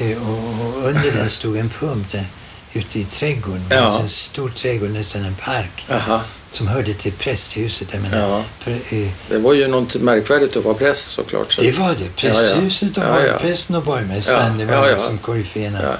eh, 0.00 0.28
och, 0.28 0.38
och 0.66 0.84
under 0.88 1.12
den 1.12 1.28
stod 1.30 1.56
en 1.56 1.68
pump 1.70 2.12
där, 2.12 2.26
ute 2.72 2.98
i 2.98 3.04
trädgården. 3.04 3.64
Det 3.68 3.74
Ja. 3.74 3.82
fanns 3.82 4.00
en 4.00 4.08
stor 4.08 4.48
trädgård, 4.50 4.90
nästan 4.90 5.24
en 5.24 5.34
park, 5.34 5.86
Aha. 5.90 6.20
som 6.50 6.66
hörde 6.66 6.94
till 6.94 7.12
prästhuset. 7.12 7.88
Jag 7.92 8.02
menar, 8.02 8.18
Ja. 8.28 8.44
pre- 8.64 9.04
eh, 9.06 9.10
Det 9.28 9.38
var 9.38 9.52
ju 9.54 9.68
något 9.68 9.94
märkvärdigt 9.94 10.56
att 10.56 10.64
vara 10.64 10.74
präst 10.74 11.08
såklart. 11.12 11.52
Så. 11.52 11.60
det 11.62 11.78
var 11.78 11.94
det. 11.94 12.16
Prästhuset 12.16 12.96
och 12.96 13.02
Ja, 13.04 13.26
ja. 13.26 13.38
prästen 13.38 13.76
och 13.76 13.82
borgmästaren, 13.84 14.58
det 14.58 14.64
var 14.64 14.90
liksom 14.92 15.18
koryféerna. 15.18 15.96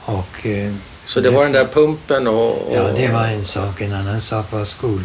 Och, 0.00 0.46
eh, 0.46 0.72
Så 1.04 1.20
det 1.20 1.30
var 1.30 1.42
den 1.42 1.52
där 1.52 1.66
pumpen 1.66 2.26
och... 2.26 2.68
och 2.68 2.76
Ja, 2.76 2.92
det 2.96 3.08
var 3.08 3.24
en 3.26 3.44
sak. 3.44 3.80
En 3.80 3.92
annan 3.92 4.20
sak 4.20 4.52
var 4.52 4.64
skol, 4.64 5.04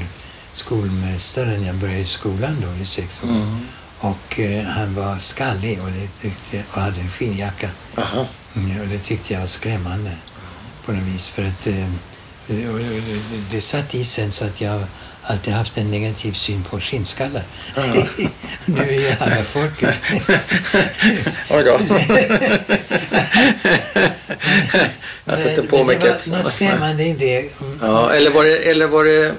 skolmästaren. 0.53 1.65
Jag 1.65 1.75
började 1.75 1.99
i 1.99 2.05
skolan 2.05 2.57
då 2.61 2.83
i 2.83 2.85
sex 2.85 3.21
år. 3.23 3.27
Mm. 3.27 3.67
Och 3.99 4.39
eh, 4.39 4.63
han 4.63 4.95
var 4.95 5.17
skallig 5.17 5.79
och, 5.81 5.89
det 5.91 6.07
tyckte, 6.21 6.63
och 6.75 6.81
hade 6.81 6.99
en 7.01 7.09
skinnjacka. 7.11 7.69
Mm, 8.55 8.81
och 8.81 8.87
det 8.87 8.97
tyckte 8.99 9.33
jag 9.33 9.39
var 9.39 9.47
skrämmande 9.47 10.11
på 10.85 10.91
något 10.91 11.03
vis. 11.03 11.27
För 11.27 11.43
att 11.43 11.67
eh, 11.67 11.85
och- 12.73 12.79
det 13.51 13.61
satt 13.61 13.95
i 13.95 14.05
sen 14.05 14.31
så 14.31 14.45
att 14.45 14.61
jag 14.61 14.83
alltid 15.23 15.53
haft 15.53 15.77
en 15.77 15.91
negativ 15.91 16.33
syn 16.33 16.63
på 16.63 16.79
skinnskallar. 16.79 17.43
Ja. 17.75 17.83
nu 18.65 18.81
är 18.81 18.93
ju 18.99 19.13
alla 19.19 19.43
folket. 19.43 19.95
Oj 21.49 21.63
då. 21.63 21.79
jag 25.25 25.39
sätter 25.39 25.67
på 25.67 25.83
mig 25.83 25.95
det 25.95 26.01
kepsen. 26.01 26.33
något 26.33 26.51
skrämmande 26.51 27.03
i 27.03 27.13
det. 27.13 27.49
Ja, 27.81 28.11
eller 28.11 28.31
var 28.31 28.43
det, 28.43 28.57
eller 28.57 28.87
var 28.87 29.03
det 29.03 29.33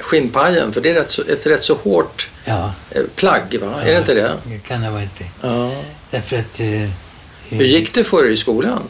skinnpajen? 0.00 0.72
För 0.72 0.80
det 0.80 0.90
är 0.90 0.94
rätt 0.94 1.10
så, 1.10 1.22
ett 1.22 1.46
rätt 1.46 1.64
så 1.64 1.74
hårt 1.74 2.28
Ja, 2.44 2.72
eh, 2.90 3.02
plagg, 3.14 3.56
va? 3.60 3.82
Är 3.82 3.92
det 3.92 3.98
inte 3.98 4.14
det? 4.14 4.32
Det 4.44 4.58
kan 4.58 4.82
ha 4.82 4.90
varit 4.90 5.18
det. 5.18 5.26
Ja. 5.48 5.72
Därför 6.10 6.36
att... 6.38 6.60
Eh, 6.60 6.90
Hur 7.48 7.64
gick 7.64 7.94
det 7.94 8.04
för 8.04 8.26
er 8.26 8.30
i 8.30 8.36
skolan? 8.36 8.82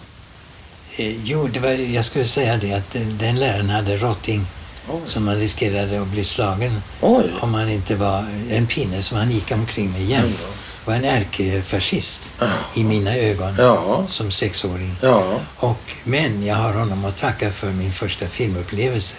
Eh, 0.98 1.24
jo, 1.24 1.48
det 1.52 1.60
var, 1.60 1.70
jag 1.94 2.04
skulle 2.04 2.24
säga 2.24 2.56
det 2.56 2.72
att 2.72 2.94
eh, 2.96 3.02
den 3.02 3.38
läraren 3.38 3.70
hade 3.70 3.96
rotting 3.96 4.46
Oj. 4.90 5.00
som 5.06 5.24
man 5.24 5.36
riskerade 5.36 6.00
att 6.02 6.08
bli 6.08 6.24
slagen 6.24 6.82
Oj. 7.00 7.24
om 7.40 7.50
man 7.52 7.68
inte 7.68 7.96
var 7.96 8.24
en 8.50 8.66
pinne 8.66 9.02
som 9.02 9.16
han 9.16 9.30
gick 9.30 9.50
omkring 9.52 9.92
med 9.92 10.04
jämt. 10.04 10.46
Var 10.88 10.94
en 10.94 11.04
ärkefascist 11.04 12.32
Ja. 12.38 12.46
i 12.74 12.84
mina 12.84 13.14
ögon 13.16 13.54
Ja. 13.58 14.06
som 14.08 14.30
sexåring. 14.30 14.94
Ja. 15.02 15.40
Och, 15.56 15.80
men 16.04 16.46
jag 16.46 16.56
har 16.56 16.72
honom 16.72 17.04
att 17.04 17.16
tacka 17.16 17.52
för 17.52 17.70
min 17.70 17.92
första 17.92 18.26
filmupplevelse. 18.26 19.14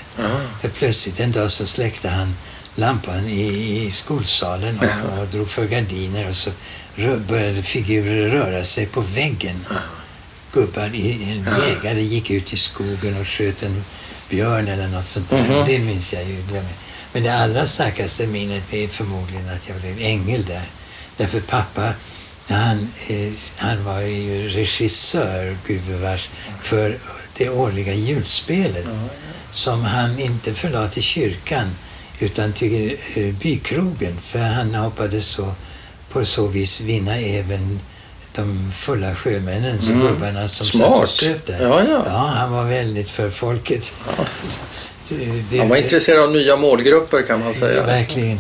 För 0.62 0.70
plötsligt 0.70 1.20
en 1.20 1.32
dag 1.32 1.52
så 1.52 1.66
släckte 1.66 2.10
han 2.10 2.36
lampan 2.76 3.28
i, 3.28 3.42
i 3.88 3.92
skolsalen 3.92 4.80
och, 4.80 5.20
och 5.22 5.28
drog 5.28 5.50
för 5.50 5.66
gardiner 5.66 6.30
och 6.30 6.36
så 6.36 6.52
började 7.28 7.64
figurer 7.64 8.30
röra 8.30 8.66
sig 8.66 8.86
på 8.86 9.02
väggen. 9.02 9.66
Gubbar, 10.54 10.96
i, 10.96 11.12
en 11.32 11.48
jägare 11.70 12.02
gick 12.02 12.32
ut 12.32 12.54
i 12.54 12.58
skogen 12.58 13.22
och 13.22 13.28
sköt 13.28 13.64
en 13.64 13.84
björn 14.30 14.68
eller 14.68 14.88
något 14.88 15.06
sånt 15.06 15.30
där. 15.30 15.44
Mhm. 15.44 15.66
Det 15.68 15.80
minns 15.80 16.14
jag 16.14 16.24
ju. 16.24 16.44
Men 17.14 17.24
det 17.24 17.34
allra 17.36 17.68
starkaste 17.68 18.28
minnet 18.28 18.74
är 18.74 18.88
förmodligen 18.88 19.50
att 19.50 19.70
jag 19.70 19.78
blev 19.82 19.98
ängel 20.00 20.46
där. 20.46 20.64
Därför 21.20 21.40
pappa, 21.40 21.94
han, 22.48 22.88
eh, 23.10 23.32
han 23.58 23.84
var 23.84 24.02
ju 24.02 24.50
regissör, 24.50 25.58
gubevars, 25.68 26.30
för 26.62 26.98
det 27.38 27.50
årliga 27.50 27.94
julspelet 27.94 28.86
som 29.52 29.82
han 29.84 30.20
inte 30.20 30.54
förlade 30.54 30.90
till 30.90 31.04
kyrkan 31.04 31.76
utan 32.20 32.54
till 32.54 32.96
eh, 33.16 33.34
bykrogen 33.34 34.20
för 34.22 34.40
han 34.40 34.76
hoppades 34.76 35.26
så 35.26 35.54
på 36.12 36.26
så 36.26 36.48
vis 36.48 36.80
vinna 36.82 37.18
även 37.18 37.80
de 38.36 38.72
fulla 38.78 39.16
sjömännen, 39.16 39.82
så 39.82 39.92
Mm. 39.92 40.08
gubbarna 40.08 40.48
som 40.48 40.66
Smart. 40.66 40.90
satt 40.90 41.04
och 41.04 41.10
söp 41.10 41.46
där. 41.46 41.62
Ja, 41.64 41.84
ja. 42.06 42.18
han 42.36 42.52
var 42.52 42.64
väldigt 42.66 43.10
för 43.10 43.30
folket. 43.32 43.94
Ja. 44.18 44.26
Det- 45.10 45.44
det- 45.50 45.58
Han 45.60 45.70
var 45.70 45.78
intresserad 45.78 46.24
av 46.24 46.32
nya 46.32 46.56
målgrupper 46.58 47.22
kan 47.22 47.40
man 47.40 47.48
Ja, 47.48 47.60
säga. 47.60 47.86
verkligen. 47.86 48.40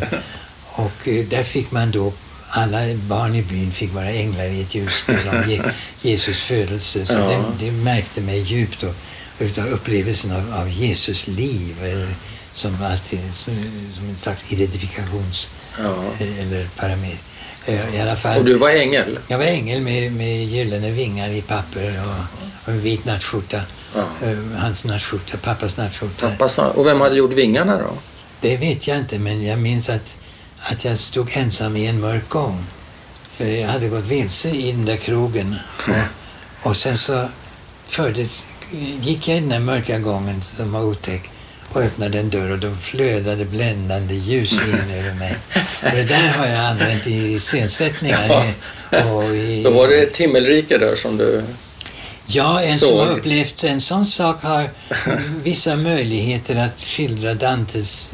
Och 0.65 1.07
eh, 1.07 1.25
där 1.25 1.43
fick 1.43 1.71
man 1.71 1.91
då, 1.91 2.13
alla 2.49 2.79
barn 2.95 3.35
i 3.35 3.41
byn 3.43 3.71
fick 3.71 3.93
vara 3.93 4.09
änglar 4.11 4.45
i 4.49 4.61
ett 4.61 4.75
julspel 4.75 5.27
om 5.27 5.35
Je- 5.35 5.71
Jesus 6.01 6.37
födelse. 6.43 7.05
Så 7.05 7.13
Ja. 7.13 7.19
det, 7.59 7.65
det 7.65 7.71
märkte 7.71 8.21
mig 8.21 8.39
djupt 8.39 8.83
och, 8.83 8.95
utav 9.39 9.67
upplevelsen 9.67 10.31
av, 10.31 10.53
av 10.61 10.69
Jesus 10.69 11.27
liv 11.27 11.75
eh, 11.83 12.09
som 12.53 12.83
alltid 12.83 13.19
som, 13.35 13.53
som 13.95 14.09
en 14.09 14.17
slags 14.23 14.51
identifikations 14.53 15.49
Ja. 15.83 15.95
eh, 16.19 16.39
eller 16.41 16.67
parameter. 16.77 17.17
Eh, 17.65 17.95
I 17.95 18.01
alla 18.01 18.15
fall. 18.15 18.37
Och 18.39 18.45
du 18.45 18.57
var 18.57 18.69
ängel? 18.69 19.19
Jag 19.27 19.37
var 19.37 19.45
ängel 19.45 19.81
med, 19.81 20.11
med 20.13 20.43
gyllene 20.45 20.91
vingar 20.91 21.29
i 21.29 21.41
papper 21.41 22.01
och, 22.05 22.39
och 22.65 22.73
en 22.73 22.81
vit 22.81 23.05
nattskjorta. 23.05 23.61
Ja. 23.95 24.01
Eh, 24.27 24.59
Hans 24.61 24.85
nattskjorta, 24.85 25.37
pappas 25.37 25.77
nattskjorta. 25.77 26.29
Pappa 26.29 26.49
sa- 26.49 26.69
Och 26.69 26.85
vem 26.87 27.01
hade 27.01 27.15
gjort 27.15 27.33
vingarna 27.33 27.77
då? 27.77 27.93
Det 28.41 28.57
vet 28.57 28.87
jag 28.87 28.97
inte, 28.97 29.19
men 29.19 29.43
jag 29.43 29.59
minns 29.59 29.89
att, 29.89 30.15
att 30.61 30.85
jag 30.85 30.99
stod 30.99 31.37
ensam 31.37 31.77
i 31.77 31.85
en 31.87 31.99
mörk 32.01 32.29
gång. 32.29 32.63
För 33.29 33.45
jag 33.45 33.67
hade 33.67 33.87
gått 33.89 34.05
vilse 34.05 34.49
i 34.49 34.71
den 34.71 34.85
där 34.85 34.97
krogen. 34.97 35.55
Och, 36.61 36.69
och 36.69 36.77
sen 36.77 36.97
så 36.97 37.29
fördes, 37.87 38.55
gick 39.01 39.27
jag 39.27 39.37
i 39.37 39.39
den 39.39 39.49
där 39.49 39.59
mörka 39.59 39.99
gången 39.99 40.41
som 40.41 40.71
var 40.71 40.81
otäck 40.83 41.29
och 41.73 41.81
öppnade 41.81 42.19
en 42.19 42.29
dörr 42.29 42.51
och 42.51 42.59
då 42.59 42.75
flödade 42.75 43.45
bländande 43.45 44.15
ljus 44.15 44.51
in 44.51 44.91
över 44.99 45.13
mig. 45.13 45.35
Och 45.83 45.91
det 45.91 46.03
där 46.03 46.27
har 46.29 46.45
jag 46.47 46.59
använt 46.65 47.07
i 47.07 47.39
scensättningar. 47.39 48.45
i- 48.45 48.53
Och 49.13 49.35
i, 49.35 49.63
Då 49.63 49.69
var 49.71 49.87
det 49.87 50.01
ett 50.01 50.17
himmelrike 50.17 50.77
där 50.77 50.95
som 50.95 51.17
du... 51.17 51.43
Ja, 52.27 52.61
en 52.61 52.79
som 52.79 52.97
har 52.97 53.07
upplevt 53.09 53.63
en 53.63 53.81
sån 53.81 54.05
sak 54.05 54.43
har 54.43 54.69
vissa 55.43 55.75
möjligheter 55.75 56.55
att 56.55 56.83
skildra 56.83 57.33
Dantes 57.33 58.11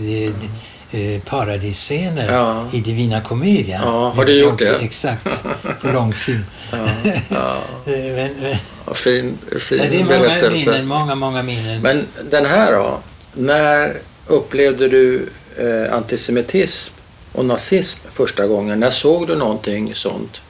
eh, 0.91 1.15
eh, 1.15 1.21
paradisscener 1.21 2.34
Ja. 2.34 2.67
i 2.74 2.80
Divina 2.82 3.21
Commedia. 3.21 3.80
Ja, 3.84 4.10
har 4.15 4.26
du 4.26 4.39
gjort 4.39 4.60
det? 4.60 4.76
Exakt, 4.82 5.28
på 5.82 5.88
långfilm. 5.88 6.45
Ja, 6.71 6.78
ja. 7.30 7.58
Eh, 7.86 8.15
men, 8.15 8.32
men, 8.41 8.56
Ja, 8.88 8.93
fin 8.93 9.38
fin 9.60 9.78
det 9.91 10.00
är 10.00 10.04
många 10.04 10.50
minnen, 10.52 10.88
många, 10.88 11.15
många 11.15 11.43
minnen. 11.43 11.82
Men 11.82 12.06
den 12.32 12.45
här 12.45 12.71
då? 12.71 13.00
När 13.34 13.98
upplevde 14.28 14.89
du 14.89 15.30
eh, 15.58 15.93
antisemitism 15.93 16.93
och 17.32 17.45
nazism 17.45 18.00
första 18.13 18.48
gången? 18.48 18.80
När 18.80 18.89
såg 18.91 19.28
du 19.28 19.36
någonting 19.36 19.95
sånt? 19.95 20.41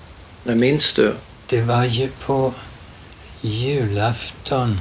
När 0.44 0.56
minns 0.56 0.94
du? 0.94 1.14
Det 1.50 1.62
var 1.62 1.84
ju 1.86 2.10
på 2.26 2.54
julafton. 3.42 4.80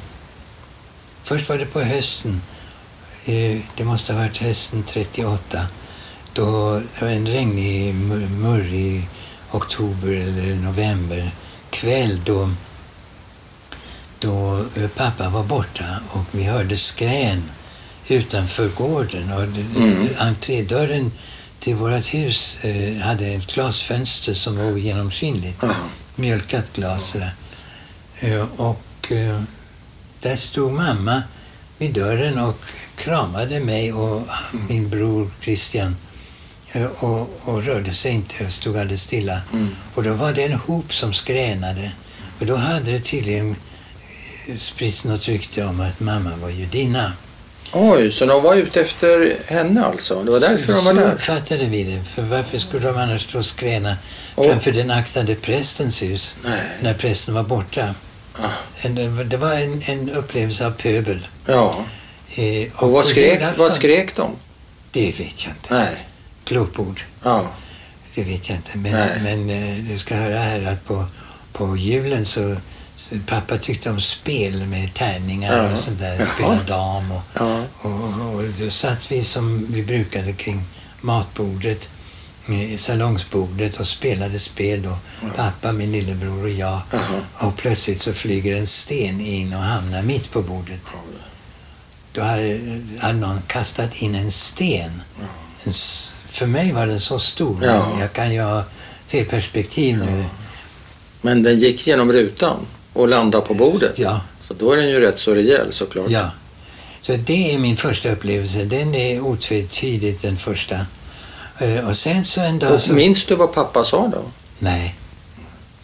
Först 1.24 1.48
var 1.48 1.58
det 1.58 1.66
på 1.66 1.80
hösten. 1.80 2.40
Eh, 3.24 3.60
Det 3.76 3.84
måste 3.84 4.12
ha 4.12 4.20
varit 4.20 4.36
hösten 4.36 4.82
38. 4.82 5.66
Då 6.32 6.78
det 6.78 7.02
var 7.04 7.08
en 7.08 7.28
regnig, 7.28 7.94
mur- 7.94 8.28
murrig 8.28 9.08
oktober 9.50 10.08
eller 10.12 10.54
november 10.54 11.30
kväll 11.70 12.20
då, 12.26 12.50
då 14.18 14.64
eh, 14.76 14.88
pappa 14.88 15.28
var 15.28 15.44
borta 15.44 15.84
och 16.10 16.24
vi 16.30 16.42
hörde 16.44 16.76
skrän 16.76 17.42
utanför 18.08 18.68
gården. 18.68 19.32
Och 19.32 19.42
Mm. 19.42 20.08
entrédörren 20.18 21.12
till 21.60 21.74
vårt 21.76 22.14
hus 22.14 22.64
eh, 22.64 22.96
hade 23.02 23.26
ett 23.26 23.54
glasfönster 23.54 24.34
som 24.34 24.56
var 24.56 24.64
ogenomskinligt 24.72 25.58
Ja. 25.62 25.74
mjölkat 26.16 26.72
glas. 26.72 27.16
Eh, 28.20 28.46
Och 28.56 29.12
eh, 29.12 29.42
där 30.20 30.36
stod 30.36 30.72
mamma 30.72 31.22
vid 31.78 31.92
dörren 31.94 32.38
och 32.38 32.56
kramade 32.96 33.60
mig 33.60 33.92
och 33.92 34.22
min 34.68 34.88
bror 34.90 35.30
Christian. 35.42 35.96
Eh, 36.72 36.86
Och, 37.04 37.30
och 37.44 37.62
rörde 37.64 37.92
sig 37.94 38.12
inte 38.12 38.46
och 38.46 38.52
stod 38.52 38.76
alldeles 38.76 39.02
stilla. 39.02 39.40
Mm. 39.52 39.68
Och 39.94 40.02
då 40.02 40.14
var 40.14 40.32
det 40.32 40.44
en 40.44 40.52
hop 40.54 40.94
som 40.94 41.12
skränade. 41.12 41.92
Och 42.40 42.46
då 42.46 42.56
hade 42.56 42.92
det 42.92 43.00
tydligen 43.00 43.56
eh, 44.48 44.56
spritts 44.56 45.04
något 45.04 45.26
rykte 45.26 45.64
om 45.64 45.80
att 45.80 46.00
mamma 46.00 46.30
var 46.36 46.48
judinna. 46.50 47.12
Oj, 47.72 48.12
så 48.12 48.26
de 48.26 48.42
var 48.42 48.54
ute 48.54 48.80
efter 48.80 49.36
henne 49.46 49.84
alltså? 49.84 50.22
Det 50.22 50.30
var 50.30 50.40
därför 50.40 50.66
de 50.72 50.84
var 50.84 50.92
Så 50.92 50.98
där? 51.00 51.12
uppfattade 51.14 51.64
vi 51.66 51.82
det. 51.82 52.04
För 52.04 52.22
varför 52.22 52.58
skulle 52.58 52.86
de 52.86 52.96
annars 52.96 53.22
stå 53.28 53.38
och 53.38 53.46
skräna 53.46 53.96
Och- 54.34 54.44
framför 54.46 54.72
den 54.72 54.90
aktade 54.90 55.34
prästens 55.34 56.02
hus 56.02 56.36
Nej. 56.44 56.60
när 56.82 56.94
prästen 56.94 57.34
var 57.34 57.42
borta? 57.42 57.94
En, 58.82 58.94
det 59.28 59.36
var 59.36 59.52
en, 59.54 59.82
en 59.88 60.10
upplevelse 60.10 60.66
av 60.66 60.70
pöbel. 60.70 61.28
Ja. 61.46 61.84
Eh, 62.34 62.82
Och 62.82 62.90
vad 62.90 63.02
på 63.02 63.08
skrek, 63.08 63.42
vad 63.58 63.72
skrek 63.72 64.16
de? 64.16 64.30
Det 64.92 65.20
vet 65.20 65.44
jag 65.44 65.52
inte. 65.54 65.74
Nej. 65.74 66.06
Glåpord, 66.44 67.04
Ja. 67.22 67.46
det 68.14 68.22
vet 68.24 68.48
jag 68.48 68.58
inte. 68.58 68.78
Men, 68.78 68.92
Nej. 68.92 69.20
men 69.22 69.50
eh, 69.50 69.84
du 69.92 69.98
ska 69.98 70.14
höra 70.16 70.38
här 70.38 70.72
att 70.72 70.84
på, 70.84 71.04
på 71.52 71.76
julen 71.76 72.26
så, 72.26 72.56
så 72.96 73.14
pappa 73.26 73.58
tyckte 73.58 73.90
om 73.90 74.00
spel 74.00 74.66
med 74.66 74.94
tärningar 74.94 75.64
Ja. 75.64 75.72
och 75.72 75.78
sånt 75.78 75.98
där. 76.00 76.24
Spela 76.34 76.54
dam 76.62 77.12
och, 77.12 77.22
Ja. 77.34 77.62
och, 77.82 78.34
och 78.34 78.42
då 78.58 78.70
satt 78.70 79.12
vi 79.12 79.24
som 79.24 79.66
vi 79.72 79.82
brukade 79.82 80.32
kring 80.32 80.62
matbordet, 81.00 81.88
eh, 82.48 82.78
salongsbordet 82.78 83.80
och 83.80 83.88
spelade 83.88 84.38
spel 84.38 84.82
då. 84.82 84.96
Pappa, 85.36 85.72
min 85.72 85.92
lillebror 85.92 86.42
och 86.42 86.48
jag. 86.48 86.80
Jaha. 86.90 87.20
Och 87.48 87.56
plötsligt 87.56 88.00
så 88.00 88.12
flyger 88.12 88.56
en 88.56 88.66
sten 88.66 89.20
in 89.20 89.52
och 89.54 89.60
hamnar 89.60 90.02
mitt 90.02 90.30
på 90.30 90.42
bordet. 90.42 90.80
Då 92.12 92.22
hade, 92.22 92.60
hade 93.00 93.18
någon 93.18 93.42
kastat 93.46 94.02
in 94.02 94.14
en 94.14 94.30
sten. 94.32 95.02
En, 95.64 95.70
s- 95.70 96.12
för 96.28 96.46
mig 96.46 96.72
var 96.72 96.86
den 96.86 97.00
så 97.00 97.18
stor. 97.18 97.64
Ja. 97.64 97.96
Jag 98.00 98.12
kan 98.12 98.34
ju 98.34 98.40
ha 98.42 98.64
fel 99.06 99.24
perspektiv 99.26 99.98
nu. 99.98 100.24
Men 101.20 101.42
den 101.42 101.58
gick 101.58 101.86
genom 101.86 102.12
rutan 102.12 102.56
och 102.92 103.08
landade 103.08 103.46
på 103.46 103.54
bordet? 103.54 103.98
Ja, 103.98 104.20
Så 104.42 104.54
då 104.54 104.72
är 104.72 104.76
den 104.76 104.88
ju 104.88 105.00
rätt 105.00 105.18
så 105.18 105.34
rejäl 105.34 105.72
såklart. 105.72 106.10
ja. 106.10 106.30
Så 107.00 107.16
det 107.16 107.54
är 107.54 107.58
min 107.58 107.76
första 107.76 108.10
upplevelse. 108.12 108.64
Den 108.64 108.94
är 108.94 109.20
otvetydigt 109.20 110.22
den 110.22 110.36
första. 110.36 110.86
Eh, 111.58 111.88
Och 111.88 111.96
sen 111.96 112.24
så 112.24 112.40
en 112.40 112.58
dag 112.58 112.72
Och 112.74 112.80
så... 112.80 112.92
minns 112.92 113.24
du 113.26 113.34
vad 113.36 113.52
pappa 113.52 113.84
sa 113.84 114.08
då? 114.08 114.22
Nej. 114.58 114.94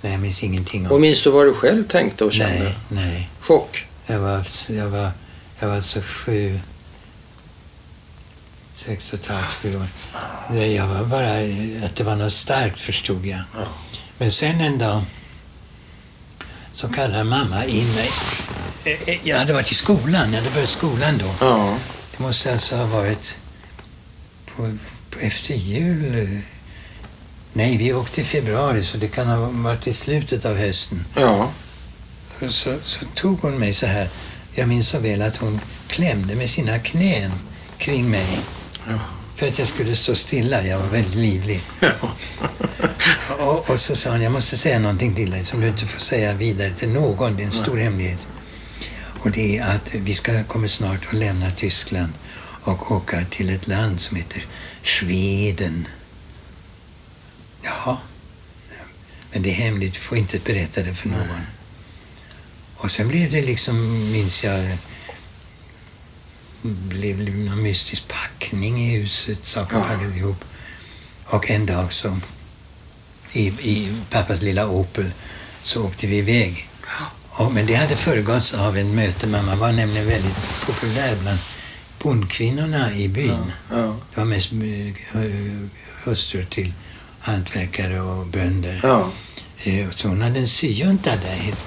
Nej, 0.01 0.13
jag 0.13 0.21
minns 0.21 0.43
ingenting 0.43 0.87
Och 0.87 0.93
om 0.95 1.01
minns 1.01 1.23
du 1.23 1.31
vad 1.31 1.47
du 1.47 1.55
själv 1.55 1.89
tänkte 1.89 2.25
och 2.25 2.33
kände? 2.33 2.65
Nej, 2.65 2.75
nej. 2.89 3.31
Chock? 3.41 3.87
Jag 4.07 4.19
var, 4.19 4.47
jag 4.71 4.87
var, 4.89 5.11
jag 5.59 5.69
var 5.69 5.77
alltså 5.77 6.01
sju, 6.05 6.61
sex 8.77 9.13
och 9.13 9.19
ett 9.19 9.27
halvt, 9.27 9.47
sju 9.63 9.77
år. 9.77 9.87
Nej, 10.51 10.75
jag 10.75 10.87
var 10.87 11.05
bara, 11.05 11.31
att 11.87 11.97
det 11.97 12.05
var 12.05 12.17
något 12.17 12.33
starkt 12.33 12.81
förstod 12.81 13.27
jag. 13.27 13.41
Ja. 13.55 13.65
Men 14.19 14.31
sen 14.33 14.61
en 14.61 14.79
dag 14.79 15.03
så 16.73 16.89
kallar 16.89 17.25
mamma 17.25 17.65
in 17.65 17.93
mig. 17.95 18.11
Eh, 18.85 19.09
eh, 19.09 19.19
Jag 19.29 19.39
hade 19.39 19.53
varit 19.53 19.73
i 19.73 19.75
skolan, 19.75 20.33
jag 20.33 20.39
hade 20.43 20.55
börjat 20.55 20.69
skolan 20.71 21.19
då. 21.19 21.35
Ja. 21.47 21.77
Det 22.17 22.23
måste 22.23 22.53
alltså 22.53 22.77
ha 22.77 22.87
varit 22.87 23.37
på 24.57 24.77
efter 25.21 25.55
jul. 25.55 26.41
Nej, 27.53 27.77
vi 27.77 27.93
åkte 27.93 28.21
i 28.21 28.25
februari 28.25 28.85
så 28.85 28.97
det 28.97 29.09
kan 29.09 29.27
ha 29.27 29.37
varit 29.53 29.87
i 29.87 29.93
slutet 29.93 30.45
av 30.45 30.57
hösten. 30.57 31.05
Ja. 31.17 31.51
Så, 32.49 32.77
så 32.85 33.05
tog 33.15 33.41
hon 33.41 33.59
mig 33.59 33.75
så 33.75 33.87
här. 33.87 34.09
Jag 34.55 34.69
minns 34.69 34.89
så 34.89 34.99
väl 34.99 35.23
att 35.23 35.37
hon 35.37 35.61
klämde 35.87 36.35
med 36.35 36.51
sina 36.51 36.79
knän 36.79 37.33
kring 37.79 38.11
mig. 38.11 38.41
Ja. 38.89 38.99
För 39.37 39.49
att 39.49 39.59
jag 39.59 39.69
skulle 39.69 39.97
stå 39.97 40.15
stilla. 40.15 40.63
Jag 40.67 40.79
var 40.79 40.87
väldigt 40.87 41.15
livlig. 41.15 41.63
ja. 41.81 41.91
Och, 43.39 43.71
och 43.71 43.79
så 43.79 43.97
sa 43.97 44.11
hon, 44.11 44.23
jag 44.23 44.33
måste 44.33 44.57
säga 44.57 44.79
någonting 44.79 45.15
till 45.15 45.31
dig 45.31 45.45
som 45.45 45.61
du 45.61 45.69
inte 45.69 45.87
får 45.87 46.01
säga 46.01 46.35
vidare 46.35 46.73
till 46.79 46.89
någon. 46.89 47.37
Det 47.37 47.43
är 47.43 47.47
en 47.47 47.53
stor 47.53 47.77
hemlighet. 47.77 48.27
Och 49.21 49.31
det 49.31 49.59
är 49.59 49.77
att 49.77 49.95
vi 49.95 50.15
ska, 50.15 50.45
kommer 50.45 50.69
snart 50.69 51.07
att 51.07 51.13
lämna 51.13 51.51
Tyskland 51.51 52.13
och 52.63 52.93
åka 52.93 53.25
till 53.31 53.51
ett 53.51 53.67
land 53.67 54.01
som 54.01 54.17
heter 54.17 54.45
Sweden. 54.83 55.89
Jaha. 57.63 57.97
Men 59.33 59.43
det 59.43 59.51
är 59.51 59.55
hemligt, 59.55 59.95
du 59.95 60.01
får 60.01 60.19
inte 60.19 60.39
berätta 60.39 60.83
det 60.83 60.95
för 60.95 61.09
någon. 61.09 61.47
Och 62.77 62.91
sen 62.91 63.09
blev 63.09 63.31
det 63.31 63.43
liksom, 63.43 63.77
minns 64.13 64.45
jag, 64.45 64.77
blev 66.63 67.19
någon 67.31 67.63
mystisk 67.63 68.09
packning 68.09 68.81
i 68.81 68.99
huset. 68.99 69.39
Saker 69.47 69.77
Ja. 69.77 69.83
packades 69.83 70.17
ihop. 70.17 70.45
Och 71.25 71.51
en 71.51 71.67
dag 71.67 71.93
så, 71.93 72.19
i, 73.33 73.47
i 73.47 73.97
pappas 74.11 74.43
lilla 74.43 74.69
Opel, 74.69 75.11
så 75.63 75.87
åkte 75.87 76.07
vi 76.07 76.17
iväg. 76.17 76.69
Och, 77.31 77.53
men 77.53 77.67
det 77.67 77.75
hade 77.75 77.97
föregåtts 77.97 78.55
av 78.55 78.77
en 78.79 78.95
möte. 78.95 79.27
Mamma 79.27 79.57
var 79.57 79.73
nämligen 79.73 80.07
väldigt 80.07 80.37
populär 80.67 81.17
bland 81.17 81.39
bondkvinnorna 82.03 82.93
i 82.95 83.09
byn. 83.09 83.53
Ja. 83.71 83.97
Det 84.15 84.17
var 84.21 84.25
mest 84.25 84.53
hustrur 86.05 86.45
till 86.45 86.73
hantverkare 87.21 88.01
och 88.01 88.27
bönder. 88.27 88.81
Ja. 88.83 89.11
Eh, 89.65 89.91
Så 89.91 90.09
hon 90.09 90.23
hade 90.23 90.39
en 90.41 90.49
syjunta 90.49 91.11
där. 91.17 91.37
helt. 91.37 91.65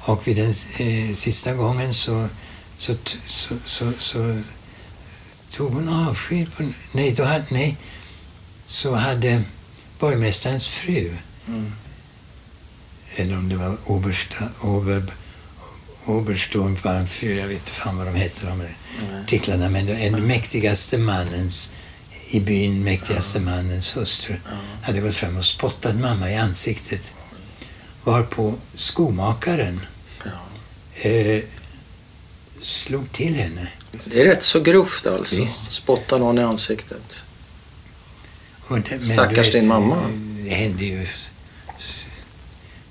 Och 0.00 0.28
vid 0.28 0.36
den 0.36 0.50
eh, 0.50 1.14
sista 1.14 1.54
gången 1.54 1.94
så, 1.94 2.28
så, 2.76 2.94
så, 3.26 3.54
så, 3.64 3.92
så 3.98 4.40
tog 5.52 5.72
hon 5.74 5.88
avsked. 5.88 6.56
På, 6.56 6.68
nej, 6.92 7.12
då 7.12 7.24
hade, 7.24 7.44
nej, 7.48 7.76
så 8.66 8.94
hade 8.94 9.42
borgmästarens 9.98 10.66
fru, 10.68 11.16
Mm. 11.48 11.72
eller 13.16 13.36
om 13.38 13.48
det 13.48 13.56
var 13.56 13.76
Obersta, 13.86 14.44
Ober, 14.62 15.12
Obersturmbannfyr, 16.06 17.38
jag 17.38 17.48
vet 17.48 17.56
inte 17.56 17.72
fan 17.72 17.96
vad 17.96 18.06
de 18.06 18.14
hette 18.14 18.46
de 18.46 18.58
där 18.58 18.74
titlarna, 19.26 19.68
men 19.68 19.86
den 19.86 20.26
mäktigaste 20.26 20.98
mannens 20.98 21.70
i 22.28 22.40
byn 22.40 22.84
mäktigaste 22.84 23.40
mannens 23.40 23.96
hustru 23.96 24.34
hade 24.82 25.00
gått 25.00 25.14
fram 25.14 25.36
och 25.36 25.46
spottat 25.46 25.96
mamma 25.96 26.30
i 26.30 26.36
ansiktet. 26.36 27.12
Varpå 28.04 28.54
skomakaren 28.74 29.80
eh, 30.94 31.42
slog 32.60 33.12
till 33.12 33.34
henne. 33.34 33.68
Det 34.04 34.20
är 34.20 34.24
rätt 34.24 34.44
så 34.44 34.60
grovt 34.60 35.06
alltså. 35.06 35.36
Visst. 35.36 35.72
Spotta 35.72 36.18
någon 36.18 36.38
i 36.38 36.42
ansiktet. 36.42 37.22
Och 38.66 38.80
det, 38.80 39.12
Stackars 39.12 39.46
vet, 39.46 39.52
din 39.52 39.66
mamma. 39.66 39.96
Det 40.44 40.50
hände 40.50 40.84
ju... 40.84 41.06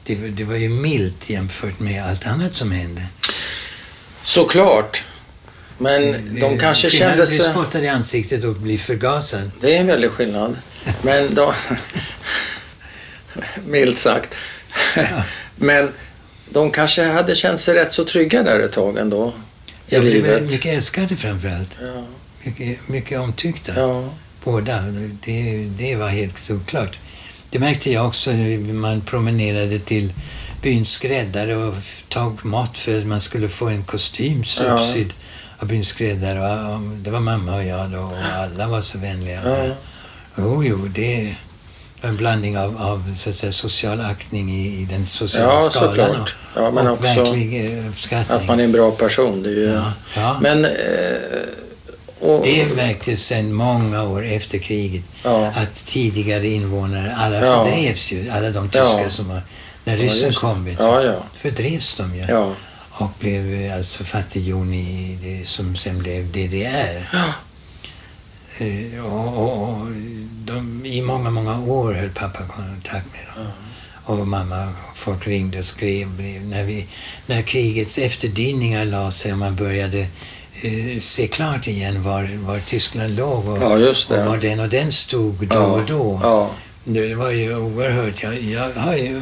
Det, 0.06 0.16
var- 0.16 0.28
det 0.28 0.44
var 0.44 0.56
ju 0.56 0.70
milt 0.70 1.30
jämfört 1.30 1.80
med 1.80 2.04
allt 2.04 2.28
annat 2.28 2.56
som 2.56 2.72
hände. 2.72 3.02
Såklart. 4.24 5.04
Men 5.78 6.02
de 6.42 6.58
kanske 6.58 6.90
skillnaden 6.90 7.18
kände 7.18 7.28
sig... 7.28 7.52
spottad 7.52 7.84
i 7.84 7.88
ansiktet 7.88 8.44
och 8.44 8.56
bli 8.56 8.78
förgasad. 8.78 9.52
Det 9.62 9.76
är 9.76 9.80
en 9.82 9.88
väldig 9.88 10.12
skillnad. 10.12 10.58
Men 11.02 11.36
de... 11.36 11.54
Milt 13.68 13.98
sagt. 13.98 14.36
Men 15.56 15.92
de 16.50 16.72
kanske 16.72 17.04
hade 17.04 17.36
känt 17.36 17.60
sig 17.60 17.76
rätt 17.76 17.94
så 17.94 18.06
trygga 18.06 18.44
där 18.44 18.60
ett 18.60 18.74
tag 18.74 18.98
ändå. 18.98 19.34
I 19.88 19.94
Jag 19.96 20.02
blev 20.02 20.14
livet. 20.14 20.52
mycket 20.52 20.74
älskade 20.78 21.16
framförallt. 21.16 21.72
Ja. 21.82 22.06
Mycket, 22.44 22.88
mycket 22.90 23.20
omtyckta. 23.20 23.72
Ja. 23.76 24.10
Båda. 24.44 24.82
Det, 25.26 25.68
det 25.78 25.96
var 25.96 26.10
helt 26.10 26.40
såklart. 26.40 27.00
Det 27.56 27.60
märkte 27.60 27.92
jag 27.92 28.08
också 28.08 28.32
när 28.32 28.74
man 28.74 29.02
promenerade 29.02 29.80
till 29.80 30.14
byns 30.62 30.90
skräddare 30.90 31.56
och 31.56 31.74
tog 32.10 32.46
mat 32.46 32.78
för 32.78 32.98
att 32.98 33.08
man 33.08 33.22
skulle 33.22 33.50
få 33.50 33.68
en 33.68 33.84
kostym 33.84 34.44
Ja. 34.60 34.64
uppsydd 34.64 35.14
av 35.60 35.68
byns 35.68 35.88
skräddare. 35.88 36.80
Det 36.98 37.12
var 37.12 37.20
mamma 37.20 37.56
och 37.56 37.64
jag 37.64 37.90
då 37.92 38.00
och 38.00 38.18
alla 38.44 38.68
var 38.68 38.82
så 38.82 38.98
vänliga. 38.98 39.42
Ja. 39.46 39.74
Jo, 40.38 40.64
jo, 40.64 40.88
det 40.96 41.36
var 42.02 42.10
en 42.10 42.18
blandning 42.18 42.58
av, 42.58 42.78
av 42.82 43.16
så 43.18 43.30
att 43.30 43.36
säga, 43.36 43.52
social 43.52 44.02
aktning 44.02 44.50
i, 44.52 44.82
i 44.82 44.86
den 44.92 45.06
sociala 45.06 45.54
Ja, 45.54 45.70
skalan 45.70 45.96
såklart. 45.96 46.36
Ja, 46.56 46.72
men 46.72 46.88
och 46.88 46.94
också 46.94 47.04
verklig 47.24 47.78
eh, 47.80 47.90
uppskattning. 47.90 48.38
Att 48.38 48.48
man 48.48 48.60
är 48.60 48.64
en 48.64 48.72
bra 48.72 48.92
person. 48.92 49.44
Det 49.44 49.50
är 49.50 49.54
ju... 49.54 49.66
ja, 49.72 49.94
ja. 50.16 50.38
Men... 50.42 50.66
Eh, 50.66 50.72
och, 52.20 52.42
Det 52.46 52.76
märktes 52.76 53.26
sedan 53.26 53.54
många 53.54 54.04
år 54.04 54.26
efter 54.26 54.58
kriget 54.58 55.04
ja. 55.24 55.46
att 55.48 55.76
tidigare 55.76 56.48
invånare, 56.48 57.16
alla 57.16 57.40
fördrevs 57.40 58.12
ju. 58.12 58.30
Alla 58.30 58.50
de 58.50 58.70
tyskar 58.70 59.02
Ja. 59.04 59.10
som 59.10 59.28
var, 59.28 59.42
när 59.84 59.98
ryssen 59.98 60.34
kom, 60.34 60.66
vet 60.66 60.80
Ja, 60.80 61.04
ja. 61.04 61.24
fördrevs 61.42 61.94
de 61.94 62.16
ju. 62.16 62.26
Ja. 62.28 62.54
Och 62.90 63.12
blev 63.20 63.72
alltså 63.74 64.04
fattighjon 64.04 64.74
i 64.74 65.18
det 65.24 65.48
som 65.48 65.76
sen 65.76 66.00
blev 66.00 66.32
DDR. 66.32 67.10
Eh, 68.58 69.06
och, 69.06 69.38
och, 69.38 69.70
och 69.72 69.88
de, 70.46 70.86
I 70.86 71.02
många, 71.02 71.30
många 71.30 71.60
år 71.62 71.94
höll 71.94 72.10
pappa 72.10 72.40
kontakt 72.48 73.06
med 73.12 73.46
dem. 73.46 73.52
Och 74.08 74.28
mamma, 74.28 74.74
folk 74.96 75.28
ringde 75.28 75.60
och 75.60 75.66
skrev 75.66 76.08
brev. 76.10 76.42
När, 76.46 76.64
vi, 76.64 76.88
när 77.26 77.42
krigets 77.42 77.98
efterdyningar 77.98 78.86
la 78.86 79.12
sig 79.12 79.32
och 79.32 79.38
man 79.38 79.56
började 79.56 80.08
se 81.00 81.28
klart 81.28 81.68
igen 81.68 82.04
var, 82.04 82.38
var 82.46 82.60
Tyskland 82.60 83.16
låg 83.16 83.48
och, 83.48 83.58
Ja, 83.58 83.70
och 83.74 84.26
var 84.26 84.38
den 84.38 84.60
och 84.60 84.70
den 84.70 84.92
stod 84.92 85.48
då 85.48 85.56
ja. 85.56 85.60
och 85.62 85.86
då. 85.86 86.20
Ja. 86.24 86.52
Det, 86.84 87.16
var 87.16 87.32
ju 87.32 87.56
oerhört. 87.56 88.24
Jag, 88.24 88.42
jag 88.42 88.74
har 88.74 88.96
ju 88.96 89.22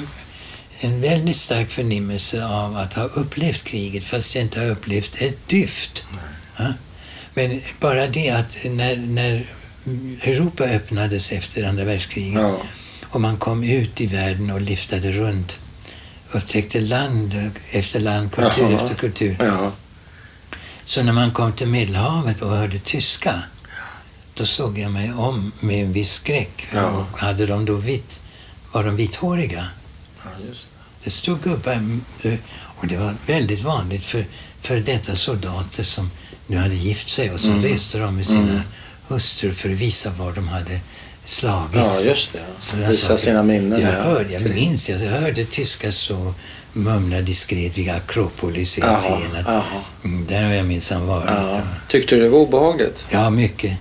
en 0.79 1.01
väldigt 1.01 1.35
stark 1.35 1.71
förnimmelse 1.71 2.45
av 2.45 2.77
att 2.77 2.93
ha 2.93 3.03
upplevt 3.03 3.63
kriget 3.63 4.03
fast 4.03 4.35
jag 4.35 4.43
inte 4.43 4.59
har 4.59 4.69
upplevt 4.69 5.21
ett 5.21 5.47
dyft. 5.47 6.03
Ja? 6.57 6.73
Men 7.33 7.61
bara 7.79 8.07
det 8.07 8.29
att 8.29 8.57
när, 8.69 8.95
när 8.95 9.49
Europa 10.23 10.63
öppnades 10.63 11.31
efter 11.31 11.63
andra 11.63 11.83
världskriget 11.83 12.41
Ja. 12.41 12.57
och 13.09 13.21
man 13.21 13.37
kom 13.37 13.63
ut 13.63 14.01
i 14.01 14.05
världen 14.07 14.51
och 14.51 14.61
liftade 14.61 15.11
runt 15.11 15.57
upptäckte 16.31 16.81
land 16.81 17.51
efter 17.71 17.99
land, 17.99 18.31
kultur 18.31 18.63
Jaha. 18.71 18.83
efter 18.83 18.95
kultur. 18.95 19.35
Så 20.85 21.03
när 21.03 21.13
man 21.13 21.31
kom 21.31 21.51
till 21.53 21.67
Medelhavet 21.67 22.41
och 22.41 22.49
hörde 22.49 22.79
tyska, 22.79 23.43
då 24.33 24.45
såg 24.45 24.77
jag 24.79 24.91
mig 24.91 25.13
om 25.13 25.51
med 25.59 25.85
en 25.85 25.93
viss 25.93 26.11
skräck. 26.13 26.67
Ja. 26.73 26.85
Och 27.11 27.19
hade 27.19 27.45
de 27.45 27.65
då 27.65 27.75
vitt, 27.75 28.19
var 28.71 28.83
de 28.83 28.95
vithåriga? 28.95 29.65
ja, 30.23 30.29
just 30.49 30.61
det. 30.71 30.77
Det 31.03 31.09
stod 31.11 31.41
gubbar, 31.41 31.99
och 32.75 32.87
det 32.87 32.97
var 32.97 33.13
väldigt 33.25 33.61
vanligt 33.61 34.05
för, 34.05 34.25
för 34.61 34.79
detta 34.79 35.15
soldater 35.15 35.83
som 35.83 36.11
nu 36.47 36.57
hade 36.57 36.75
gift 36.75 37.09
sig 37.09 37.31
och 37.31 37.39
så 37.39 37.47
Mm. 37.51 37.63
reste 37.63 37.97
de 37.97 38.15
med 38.15 38.25
sina 38.25 38.39
Mm. 38.49 38.61
hustrur 39.07 39.53
för 39.53 39.69
att 39.69 39.75
visa 39.75 40.09
var 40.11 40.33
de 40.33 40.47
hade 40.47 40.79
slagits. 41.25 41.75
Ja, 41.75 41.99
just 42.01 42.29
det. 42.33 42.77
Visa 42.87 42.93
saker. 43.07 43.17
sina 43.23 43.43
minnen. 43.43 43.81
Jag 43.81 43.93
ja. 43.93 44.03
hörde, 44.03 44.33
jag 44.33 44.41
minns, 44.55 44.89
jag 44.89 44.99
hörde 44.99 45.45
tyskar 45.45 45.91
så 45.91 46.33
mumla 46.73 47.21
diskret 47.21 47.77
vid 47.77 47.89
Akropolis 47.89 48.77
i 48.77 48.81
Aten. 48.81 49.45
Mm, 50.03 50.25
där 50.29 50.43
har 50.43 50.53
jag 50.53 50.65
minsann 50.65 51.07
varit. 51.07 51.29
Ja. 51.29 51.61
Tyckte 51.89 52.15
du 52.15 52.21
det 52.21 52.29
var 52.29 52.39
obehagligt? 52.39 53.05
Ja, 53.11 53.29
mycket. 53.29 53.77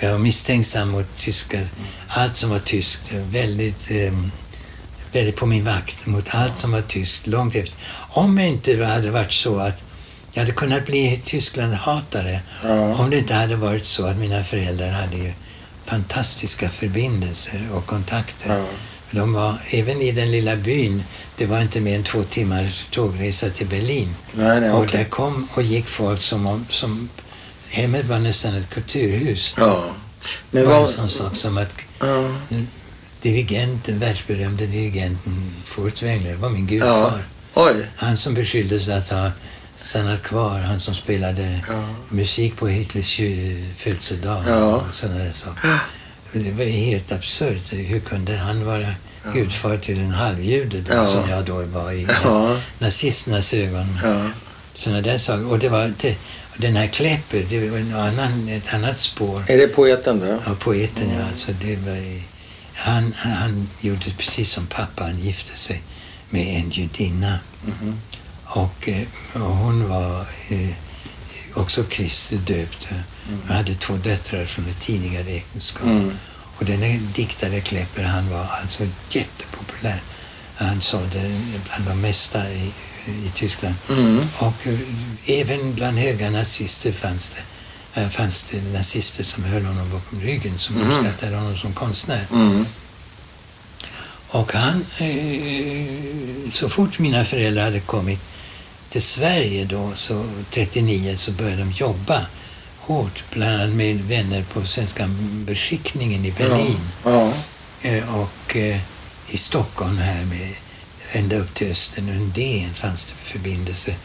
Jag 0.00 0.12
var 0.12 0.18
misstänksam 0.18 0.88
mot 0.88 1.06
tyskar. 1.16 1.60
Allt 2.08 2.36
som 2.36 2.50
var 2.50 2.58
tyskt. 2.58 3.12
Väldigt, 3.12 3.90
eh, 3.90 4.18
väldigt 5.12 5.36
på 5.36 5.46
min 5.46 5.64
vakt 5.64 6.06
mot 6.06 6.34
allt 6.34 6.58
som 6.58 6.72
var 6.72 6.80
tyskt 6.82 7.26
långt 7.26 7.54
efter. 7.54 7.76
Om 8.08 8.36
det 8.36 8.46
inte 8.46 8.84
hade 8.84 9.10
varit 9.10 9.32
så 9.32 9.58
att 9.58 9.82
jag 10.32 10.40
hade 10.42 10.52
kunnat 10.52 10.86
bli 10.86 11.20
Tyskland-hatare 11.24 12.40
Ja. 12.64 12.94
om 12.94 13.10
det 13.10 13.18
inte 13.18 13.34
hade 13.34 13.56
varit 13.56 13.84
så 13.84 14.06
att 14.06 14.16
mina 14.16 14.44
föräldrar 14.44 14.90
hade 14.90 15.16
ju 15.16 15.32
fantastiska 15.86 16.68
förbindelser 16.70 17.60
och 17.74 17.86
kontakter. 17.86 18.56
Ja. 18.58 18.64
De 19.10 19.32
var, 19.32 19.58
även 19.72 20.00
i 20.02 20.12
den 20.12 20.30
lilla 20.30 20.56
byn, 20.56 21.02
det 21.36 21.46
var 21.46 21.60
inte 21.60 21.80
mer 21.80 21.96
än 21.96 22.04
två 22.04 22.22
timmars 22.22 22.86
tågresa 22.90 23.48
till 23.50 23.66
Berlin. 23.66 24.14
Nej, 24.32 24.60
nej, 24.60 24.70
och 24.70 24.78
okej. 24.82 24.98
där 24.98 25.04
kom 25.10 25.48
och 25.54 25.62
gick 25.62 25.86
folk 25.86 26.22
som 26.22 26.46
om, 26.46 26.66
som 26.70 27.08
hemmet 27.68 28.06
var 28.06 28.18
nästan 28.18 28.54
ett 28.54 28.70
kulturhus. 28.70 29.54
Ja. 29.58 29.84
Det 30.50 30.58
Men 30.58 30.66
var 30.68 30.74
en 30.74 30.80
vad... 30.80 30.88
sån 30.88 31.08
sak 31.08 31.36
som 31.36 31.58
att 31.58 31.72
Ja. 32.00 32.30
dirigenten, 33.22 33.98
världsberömde 33.98 34.66
dirigenten 34.66 35.52
Furtwängler 35.64 36.36
var 36.36 36.48
min 36.50 36.66
gudfar. 36.66 37.22
Oj. 37.54 37.74
Han 37.96 38.16
som 38.16 38.34
beskylldes 38.34 38.88
att 38.88 39.10
ha 39.10 39.30
stannat 39.76 40.22
kvar, 40.22 40.58
han 40.58 40.80
som 40.80 40.94
spelade 40.94 41.60
Ja. 41.68 41.88
musik 42.08 42.56
på 42.56 42.66
Hitlers 42.68 43.16
födelsedag 43.76 44.42
Ja. 44.48 44.64
och 44.64 44.94
sådana 44.94 45.18
där 45.18 45.32
saker. 45.32 45.78
Det 46.32 46.52
var 46.52 46.64
ju 46.64 46.70
helt 46.70 47.12
absurt. 47.12 47.72
Hur 47.72 48.00
kunde 48.00 48.36
han 48.36 48.64
vara 48.64 48.86
gudfar 49.34 49.76
till 49.76 49.98
en 50.00 50.10
halvjude 50.10 50.80
då, 50.80 50.94
Ja. 50.94 51.10
som 51.10 51.30
jag 51.30 51.44
då 51.44 51.62
var 51.66 51.92
i 51.92 52.06
Ja. 52.24 52.56
nazisternas 52.78 53.54
ögon? 53.54 53.98
Ja. 54.04 54.30
Sådana 54.74 55.00
där 55.02 55.18
saker. 55.18 55.50
Och 55.50 55.58
det 55.58 55.68
var 55.68 55.92
det, 56.00 56.16
och 56.50 56.56
den 56.60 56.76
här 56.76 56.86
Klepper, 56.86 57.46
det 57.50 57.70
var 57.70 57.78
en 57.78 57.94
annan, 57.94 58.48
ett 58.48 58.74
annat 58.74 58.96
spår. 58.96 59.42
Är 59.46 59.58
det 59.58 59.68
poeten 59.68 60.20
då? 60.20 60.26
Ja, 60.46 60.54
poeten 60.58 61.10
ja. 61.18 61.24
Alltså, 61.28 61.52
det 61.62 61.76
var, 61.76 62.22
han, 62.74 63.12
han 63.16 63.68
gjorde 63.80 64.10
precis 64.18 64.50
som 64.50 64.66
pappa, 64.66 65.02
han 65.04 65.18
gifte 65.20 65.50
sig 65.52 65.82
med 66.30 66.56
en 66.56 66.70
judinna. 66.70 67.38
Mhm. 67.66 68.00
Och, 68.44 68.88
eh, 68.88 69.02
och 69.34 69.40
hon 69.56 69.88
var 69.88 70.20
eh, 70.50 70.70
också 71.54 71.84
kristet 71.84 72.46
döpt. 72.46 72.88
Han 73.46 73.56
hade 73.56 73.74
två 73.74 73.94
döttrar 73.96 74.44
från 74.46 74.68
ett 74.68 74.80
tidigare 74.80 75.30
äktenskap. 75.30 75.82
Mm. 75.86 76.12
Och 76.58 76.64
den 76.64 76.82
här 76.82 77.00
diktare 77.14 77.60
Klepper, 77.60 78.02
han 78.02 78.30
var 78.30 78.46
alltså 78.62 78.86
jättepopulär. 79.10 80.00
Han 80.56 80.80
sålde 80.80 81.20
bland 81.66 81.84
de 81.88 82.00
mesta 82.00 82.50
i, 82.50 82.70
i 83.06 83.30
Tyskland. 83.34 83.74
Mm. 83.90 84.20
Och 84.38 84.66
eh, 84.66 84.78
även 85.40 85.74
bland 85.74 85.98
höga 85.98 86.30
nazister 86.30 86.92
fanns 86.92 87.28
det, 87.94 88.00
eh, 88.00 88.08
fanns 88.08 88.42
det 88.44 88.62
nazister 88.72 89.24
som 89.24 89.44
höll 89.44 89.64
honom 89.64 89.90
bakom 89.90 90.20
ryggen, 90.20 90.58
som 90.58 90.76
Mm. 90.76 90.90
uppskattade 90.90 91.36
honom 91.36 91.58
som 91.58 91.72
konstnär. 91.72 92.26
Mm. 92.32 92.66
Och 94.28 94.52
han, 94.52 94.86
eh, 94.98 96.50
så 96.52 96.68
fort 96.70 96.98
mina 96.98 97.24
föräldrar 97.24 97.64
hade 97.64 97.80
kommit 97.80 98.18
till 98.90 99.02
Sverige 99.02 99.64
då, 99.64 99.92
så 99.94 100.24
39, 100.50 101.16
så 101.16 101.30
började 101.30 101.56
de 101.62 101.72
jobba 101.72 102.26
hårt, 102.88 103.24
bland 103.30 103.54
annat 103.60 103.74
med 103.76 103.96
vänner 104.04 104.42
på 104.52 104.64
Svenska 104.64 105.08
beskickningen 105.46 106.24
i 106.24 106.32
Berlin 106.32 106.80
Ja. 107.04 107.32
eh, 107.82 108.14
och 108.20 108.56
eh, 108.56 108.80
i 109.30 109.38
Stockholm 109.38 109.98
här 109.98 110.24
med 110.24 110.48
ända 111.12 111.36
upp 111.36 111.54
till 111.54 111.70
Östen 111.70 112.08
Undén 112.08 112.74
fanns 112.74 113.04
det 113.06 113.14
förbindelse, 113.14 113.96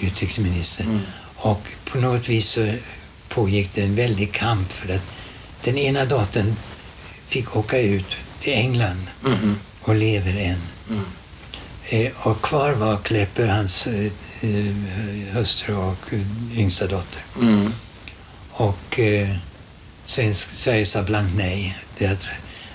utrikesminister. 0.00 0.84
Mm. 0.84 1.00
Och 1.36 1.62
på 1.84 1.98
något 1.98 2.28
vis 2.28 2.46
så 2.48 2.72
pågick 3.28 3.74
det 3.74 3.82
en 3.82 3.94
väldig 3.94 4.32
kamp 4.32 4.72
för 4.72 4.94
att 4.94 5.02
den 5.64 5.78
ena 5.78 6.04
dottern 6.04 6.56
fick 7.26 7.56
åka 7.56 7.78
ut 7.78 8.16
till 8.38 8.52
England 8.52 9.06
Mhm. 9.22 9.58
och 9.80 9.94
lever 9.94 10.30
än. 10.36 10.58
Mm. 10.90 11.04
Eh, 11.90 12.12
och 12.26 12.42
kvar 12.42 12.72
var 12.72 12.96
Klepper, 12.96 13.46
hans 13.46 13.86
eh, 13.86 14.04
eh, 14.40 15.34
hustru 15.34 15.74
och 15.74 16.12
yngsta 16.54 16.86
dotter. 16.86 17.22
Mm. 17.40 17.72
Och 18.60 18.98
eh, 18.98 19.36
svensk, 20.06 20.48
Sverige 20.48 20.86
sa 20.86 21.02
blankt 21.02 21.34
nej 21.36 21.78
till 21.96 22.10
att 22.10 22.26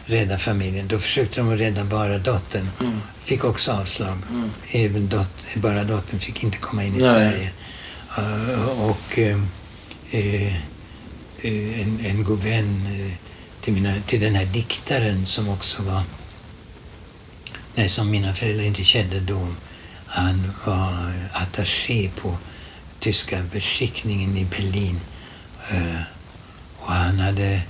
rädda 0.05 0.37
familjen. 0.37 0.87
Då 0.87 0.99
försökte 0.99 1.39
de 1.39 1.53
att 1.53 1.59
rädda 1.59 1.83
bara 1.83 2.17
dottern. 2.17 2.69
Mm. 2.79 3.01
Fick 3.23 3.43
också 3.43 3.71
avslag. 3.71 4.17
Mm. 4.29 4.51
Även 4.71 5.09
dot, 5.09 5.55
bara 5.55 5.83
dottern 5.83 6.19
fick 6.19 6.43
inte 6.43 6.57
komma 6.57 6.83
in 6.83 6.95
i 6.95 6.99
Nej. 6.99 7.09
Sverige. 7.09 7.51
Eh, 8.17 8.89
och 8.89 9.19
eh, 9.19 10.55
en, 11.81 11.99
en 12.05 12.23
god 12.23 12.43
vän 12.43 12.87
till, 13.61 13.73
mina, 13.73 13.95
till 14.07 14.21
den 14.21 14.35
här 14.35 14.45
diktaren 14.45 15.25
som 15.25 15.49
också 15.49 15.83
var, 15.83 16.01
nej, 17.75 17.89
som 17.89 18.11
mina 18.11 18.33
föräldrar 18.33 18.65
inte 18.65 18.83
kände 18.83 19.19
då. 19.19 19.47
Han 20.05 20.51
var 20.65 20.93
attaché 21.33 22.09
på 22.21 22.37
tyska 22.99 23.43
beskickningen 23.51 24.37
i 24.37 24.45
Berlin. 24.45 24.99
Eh, 25.71 26.01
och 26.79 26.91
han 26.91 27.19
hade 27.19 27.61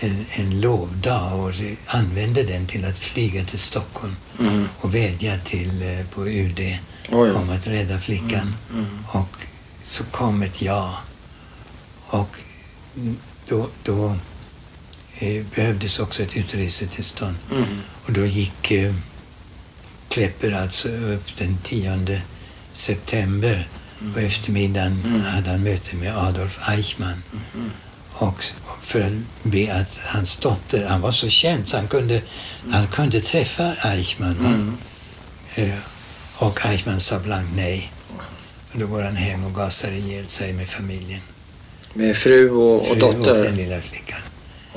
en, 0.00 0.24
en 0.38 0.60
lovdag 0.60 1.34
och 1.34 1.52
använde 1.86 2.42
den 2.42 2.66
till 2.66 2.84
att 2.84 2.98
flyga 2.98 3.44
till 3.44 3.58
Stockholm 3.58 4.16
Mm. 4.38 4.68
och 4.80 4.94
vädja 4.94 5.38
till, 5.38 5.82
eh, 5.82 6.06
på 6.06 6.28
UD 6.28 6.60
Oj. 7.10 7.30
om 7.30 7.50
att 7.50 7.66
rädda 7.66 8.00
flickan. 8.00 8.54
Mm. 8.72 8.86
Och 9.08 9.28
så 9.84 10.04
kom 10.04 10.42
ett 10.42 10.62
ja. 10.62 10.98
Och 12.06 12.28
då, 13.48 13.68
då 13.82 14.16
eh, 15.18 15.44
behövdes 15.54 15.98
också 15.98 16.22
ett 16.22 16.36
utresetillstånd. 16.36 17.36
Mm. 17.52 17.64
Och 18.04 18.12
då 18.12 18.26
gick 18.26 18.70
eh, 18.70 18.94
Klepper 20.08 20.52
alltså 20.52 20.88
upp 20.88 21.36
den 21.38 21.58
10 21.62 22.22
september. 22.72 23.68
På 24.14 24.20
eftermiddagen 24.20 25.02
Mm. 25.06 25.20
hade 25.20 25.50
han 25.50 25.62
möte 25.62 25.96
med 25.96 26.16
Adolf 26.16 26.68
Eichmann. 26.68 27.22
Mm. 27.54 27.70
Och 28.12 28.44
för 28.82 29.00
att 29.00 29.12
be 29.42 29.74
att 29.74 30.00
hans 30.04 30.36
dotter, 30.36 30.86
han 30.86 31.00
var 31.00 31.12
så 31.12 31.28
känd 31.28 31.68
så 31.68 31.76
han 31.76 31.88
kunde, 31.88 32.22
han 32.70 32.88
kunde 32.88 33.20
träffa 33.20 33.72
Eichmann. 33.84 34.36
va? 34.42 34.48
Mm. 34.48 34.76
Eh, 35.54 35.78
Och 36.38 36.66
Eichmann 36.66 37.00
sa 37.00 37.18
blankt 37.18 37.50
nej. 37.56 37.92
Och 38.72 38.78
då 38.78 38.86
går 38.86 39.02
han 39.02 39.16
hem 39.16 39.44
och 39.44 39.54
gasar 39.54 39.90
ihjäl 39.92 40.28
sig 40.28 40.52
med 40.52 40.68
familjen. 40.68 41.20
Med 41.94 42.16
fru 42.16 42.50
och, 42.50 42.80
och 42.80 42.86
Fru 42.86 43.00
dotter? 43.00 43.38
och 43.38 43.44
den 43.44 43.56
lilla 43.56 43.80
flickan. 43.80 44.18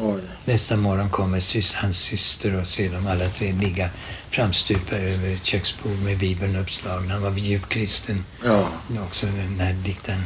Oj. 0.01 0.21
Nästa 0.45 0.77
morgon 0.77 1.09
kommer 1.09 1.81
hans 1.81 1.97
syster 1.97 2.59
och 2.59 2.67
ser 2.67 2.89
dem 2.89 3.07
alla 3.07 3.29
tre 3.29 3.53
ligga 3.53 3.89
framstupa 4.29 4.95
över 4.95 5.33
ett 5.33 5.45
köksbord 5.45 5.99
med 6.03 6.17
Bibeln 6.17 6.55
uppslagen. 6.55 7.11
Han 7.11 7.21
var 7.21 7.31
djupt 7.31 7.69
kristen 7.69 8.25
Ja, 8.43 8.67
också, 9.07 9.25
den 9.25 9.59
här 9.59 9.73
diktaren. 9.73 10.23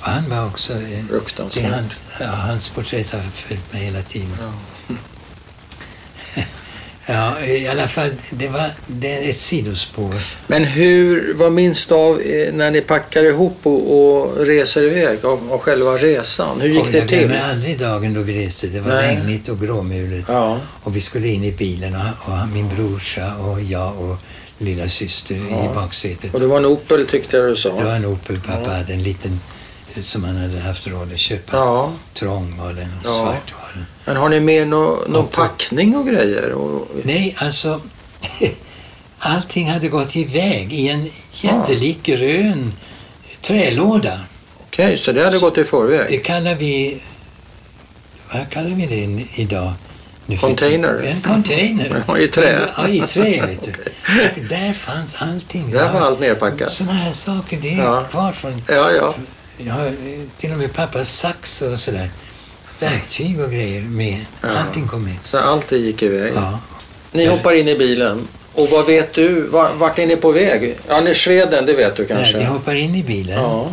Och 0.00 0.06
han 0.06 0.30
var 0.30 0.46
också... 0.46 0.72
fruktansvärt. 1.08 1.72
hans, 1.72 2.02
ja, 2.20 2.26
hans 2.26 2.68
porträtt 2.68 3.10
har 3.10 3.20
följt 3.20 3.72
mig 3.72 3.84
hela 3.84 4.02
tiden. 4.02 4.36
Ja. 4.40 4.52
Ja, 7.10 7.40
i 7.44 7.68
alla 7.68 7.88
fall, 7.88 8.10
det 8.30 8.48
var 8.48 8.70
det 8.86 9.30
ett 9.30 9.38
sidospår. 9.38 10.14
Men 10.46 10.64
hur, 10.64 11.34
vad 11.34 11.52
minns 11.52 11.86
du 11.86 11.94
av 11.94 12.20
eh, 12.20 12.52
när 12.52 12.70
ni 12.70 12.80
packar 12.80 13.24
ihop 13.24 13.56
och, 13.62 13.98
och 13.98 14.46
reser 14.46 14.82
iväg 14.82 15.24
av, 15.24 15.52
av 15.52 15.58
själva 15.58 15.96
resan? 15.96 16.60
Hur 16.60 16.68
gick 16.68 16.80
och 16.80 16.86
det 16.92 16.98
jag 16.98 17.08
till? 17.08 17.18
glömmer 17.18 17.42
aldrig 17.50 17.78
dagen 17.78 18.14
då 18.14 18.20
vi 18.20 18.46
reste. 18.46 18.66
Det 18.66 18.80
var 18.80 18.94
Nej. 18.94 19.16
regnigt 19.16 19.48
och 19.48 19.60
gråmulet. 19.60 20.24
Ja, 20.28 20.60
Och 20.82 20.96
vi 20.96 21.00
skulle 21.00 21.28
in 21.28 21.44
i 21.44 21.52
bilen 21.52 21.94
och, 21.94 22.32
och 22.32 22.48
min 22.48 22.68
brorsa 22.76 23.36
och 23.36 23.60
jag 23.60 23.98
och 24.00 24.16
lilla 24.58 24.88
syster 24.88 25.40
Ja. 25.50 25.64
i 25.64 25.74
baksätet. 25.74 26.34
och 26.34 26.40
det 26.40 26.46
var 26.46 26.56
en 26.58 26.66
Opel 26.66 27.06
tyckte 27.06 27.36
jag 27.36 27.46
du 27.48 27.56
sa. 27.56 27.76
Det 27.78 27.84
var 27.84 27.92
en 27.94 28.06
Opel 28.06 28.40
pappa 28.40 28.62
Ja. 28.64 28.70
hade, 28.76 28.92
en 28.92 29.02
liten 29.02 29.40
som 30.02 30.24
han 30.24 30.36
hade 30.36 30.60
haft 30.60 30.86
råd 30.86 31.12
att 31.12 31.18
köpa. 31.18 31.56
Ja, 31.56 31.92
Trång 32.14 32.56
var 32.58 32.72
den 32.72 32.88
och 32.98 33.04
Ja. 33.04 33.10
svart 33.10 33.52
var 33.52 33.72
den. 33.74 33.86
men 34.04 34.16
har 34.16 34.28
ni 34.28 34.40
med 34.40 34.68
nå- 34.68 35.02
någon 35.08 35.26
packning 35.28 35.96
och 35.96 36.06
grejer? 36.06 36.52
Och, 36.52 36.88
Nej, 37.04 37.36
alltså 37.38 37.80
allting 39.18 39.70
hade 39.70 39.88
gått 39.88 40.16
iväg 40.16 40.72
i 40.72 40.88
en 40.88 41.08
jättelik 41.32 42.02
grön 42.02 42.72
trälåda. 43.40 44.20
Okej, 44.66 44.98
så 44.98 45.12
det 45.12 45.24
hade 45.24 45.38
gått 45.38 45.58
i 45.58 45.60
Det 45.62 45.66
förväg? 45.68 46.24
kallar 46.24 46.54
vi... 46.54 47.02
Vad 48.34 48.50
kallar 48.50 48.70
vi 48.70 48.86
det 48.86 49.40
idag? 49.42 49.72
Nu 50.26 50.38
Container? 50.38 51.00
En 51.04 51.20
container. 51.22 52.04
Ja, 52.08 52.18
i 52.18 52.28
trä. 52.28 52.60
Ja, 52.76 52.88
i 52.88 53.00
trä, 53.00 53.46
vet 53.46 53.62
du. 53.64 53.70
Och 54.42 54.48
där 54.48 54.72
fanns 54.72 55.22
allting. 55.22 55.70
Där 55.70 55.92
var 55.92 56.00
allt 56.00 56.20
nerpackat? 56.20 56.72
Sådana 56.72 56.92
här 56.94 57.12
saker, 57.12 57.58
det 57.62 57.74
är 57.74 57.78
Ja. 57.84 58.04
kvar 58.10 58.32
från... 58.32 58.62
Ja, 58.68 58.90
ja. 58.92 59.14
Jag 59.58 59.74
har 59.74 59.86
eh, 59.86 59.92
till 60.38 60.52
och 60.52 60.58
med 60.58 60.72
pappas 60.72 61.16
sax 61.18 61.62
och 61.62 61.80
sådär. 61.80 62.10
Verktyg 62.80 63.40
och 63.40 63.50
grejer 63.50 63.80
med. 63.80 64.24
Ja. 64.40 64.48
Allting 64.48 64.88
kom 64.88 65.04
med. 65.04 65.16
Så 65.22 65.38
allt 65.38 65.68
det 65.68 65.78
gick 65.78 66.02
iväg? 66.02 66.32
Ja. 66.36 66.58
Ni 67.12 67.26
hoppar 67.26 67.52
in 67.54 67.68
i 67.68 67.78
bilen. 67.78 68.28
Och 68.54 68.68
vad 68.70 68.86
vet 68.86 69.14
du? 69.14 69.40
Var- 69.42 69.74
Vart 69.74 69.98
är 69.98 70.06
ni 70.06 70.16
på 70.16 70.32
väg? 70.32 70.74
Ja, 70.88 71.00
ni 71.00 71.14
Sweden, 71.14 71.66
det 71.66 71.72
vet 71.72 71.96
du 71.96 72.06
kanske? 72.06 72.38
vi 72.38 72.44
hoppar 72.44 72.74
in 72.74 72.94
i 72.94 73.02
bilen 73.02 73.36
Ja. 73.36 73.70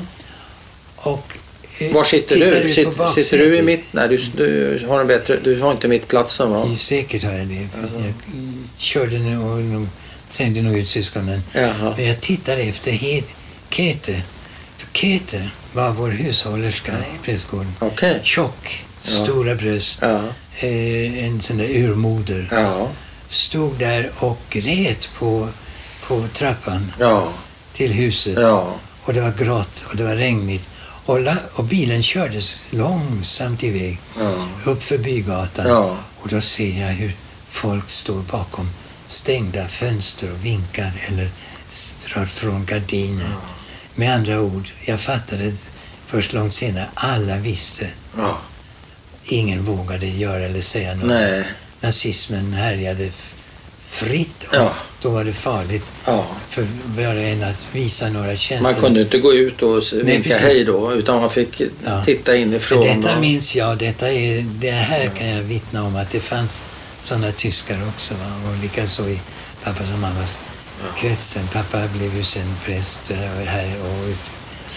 och... 0.95 1.33
eh, 1.79 1.93
Var 1.93 2.03
sitter 2.03 2.39
du? 2.39 2.45
ut 2.45 2.73
Sitter, 3.15 3.37
du 3.37 3.57
i 3.57 3.61
mitt? 3.61 3.83
Nej, 3.91 4.07
du, 4.09 4.17
du, 4.17 4.85
har 4.87 5.01
en 5.01 5.07
bättre, 5.07 5.37
du 5.43 5.59
har 5.61 5.71
inte 5.71 5.87
mittplatsen 5.87 6.49
va? 6.51 6.67
I- 6.73 6.75
Säkert 6.75 7.23
har 7.23 7.31
jag 7.31 7.47
det. 7.47 7.53
Jaha. 7.53 7.87
Jag 7.97 8.13
körde 8.77 9.19
nu 9.19 9.37
och 9.37 9.57
nog, 9.61 9.87
trängde 10.31 10.61
nog 10.61 10.77
ut 10.77 10.89
syskonen. 10.89 11.43
Jaha. 11.53 11.93
Men 11.97 12.05
jag 12.07 12.21
tittade 12.21 12.61
efter 12.61 12.91
het, 12.91 13.25
Kete. 13.69 14.21
Kete 14.95 15.49
var 15.73 15.91
vår 15.91 16.09
hushållerska 16.09 16.91
i 16.91 17.25
prästgården. 17.25 17.73
Okej. 17.79 18.19
Tjock, 18.23 18.85
Ja. 19.03 19.11
stora 19.11 19.55
bröst, 19.55 19.99
Ja. 20.01 20.21
eh, 20.59 21.25
en 21.25 21.41
sån 21.41 21.57
där 21.57 21.69
urmoder. 21.77 22.47
Ja. 22.51 22.89
Stod 23.27 23.79
där 23.79 24.09
och 24.21 24.37
grät 24.49 25.09
på, 25.19 25.49
på 26.07 26.27
trappan 26.33 26.91
Ja. 26.99 27.27
till 27.73 27.91
huset. 27.93 28.33
Ja. 28.39 28.75
Och 29.03 29.13
det 29.13 29.21
var 29.21 29.31
grått 29.31 29.85
och 29.91 29.97
det 29.97 30.03
var 30.03 30.15
regnigt. 30.15 30.63
Och, 31.05 31.19
la, 31.21 31.35
och 31.53 31.63
bilen 31.63 32.03
kördes 32.03 32.63
långsamt 32.69 33.63
iväg 33.63 33.99
Ja. 34.19 34.33
upp 34.65 34.83
för 34.83 34.97
bygatan. 34.97 35.67
Ja. 35.67 35.97
Och 36.17 36.27
då 36.29 36.41
ser 36.41 36.79
jag 36.81 36.87
hur 36.87 37.15
folk 37.49 37.89
står 37.89 38.21
bakom 38.31 38.69
stängda 39.07 39.67
fönster 39.67 40.31
och 40.33 40.45
vinkar 40.45 40.91
eller 41.09 41.29
drar 42.07 42.25
från 42.25 42.65
gardiner. 42.65 43.35
Med 43.95 44.13
andra 44.15 44.41
ord, 44.41 44.69
jag 44.87 44.99
fattade 44.99 45.53
först 46.07 46.33
långt 46.33 46.53
senare, 46.53 46.89
alla 46.93 47.37
visste. 47.37 47.87
Ja. 48.17 48.37
Ingen 49.23 49.63
vågade 49.63 50.05
göra 50.07 50.45
eller 50.45 50.61
säga 50.61 50.95
något. 50.95 51.05
Nej. 51.07 51.43
Nazismen 51.81 52.53
härjade 52.53 53.09
fritt 53.89 54.43
och 54.49 54.55
Ja. 54.55 54.73
då 55.01 55.09
var 55.09 55.23
det 55.23 55.33
farligt 55.33 55.83
Ja. 56.05 56.25
för 56.49 56.67
var 56.85 57.15
och 57.15 57.21
en 57.21 57.43
att 57.43 57.67
visa 57.71 58.09
några 58.09 58.37
känslor. 58.37 58.71
Man 58.71 58.81
kunde 58.81 59.01
inte 59.01 59.17
gå 59.19 59.33
ut 59.33 59.61
och 59.61 59.83
vinka 60.03 60.37
hej 60.37 60.63
då, 60.65 60.93
utan 60.93 61.21
man 61.21 61.29
fick 61.29 61.61
Ja. 61.85 62.03
titta 62.05 62.35
inifrån. 62.35 62.79
Men 62.87 63.01
detta 63.01 63.15
och- 63.15 63.21
minns 63.21 63.55
jag. 63.55 63.77
Detta 63.77 64.11
är, 64.11 64.41
det 64.59 64.71
här 64.71 65.11
kan 65.17 65.27
jag 65.27 65.43
vittna 65.43 65.83
om 65.83 65.95
att 65.95 66.11
det 66.11 66.19
fanns 66.19 66.63
sådana 67.01 67.31
tyskar 67.31 67.87
också. 67.87 68.13
Va? 68.13 68.49
Och 68.51 68.57
likaså 68.63 69.09
i 69.09 69.19
pappas 69.63 69.87
och 69.93 69.99
mammas 69.99 70.37
kretsen. 70.97 71.47
Pappa 71.53 71.87
blev 71.87 72.15
ju 72.17 72.23
sen 72.23 72.55
präst 72.65 73.11
eh, 73.11 73.17
här 73.47 73.69
och 73.81 74.15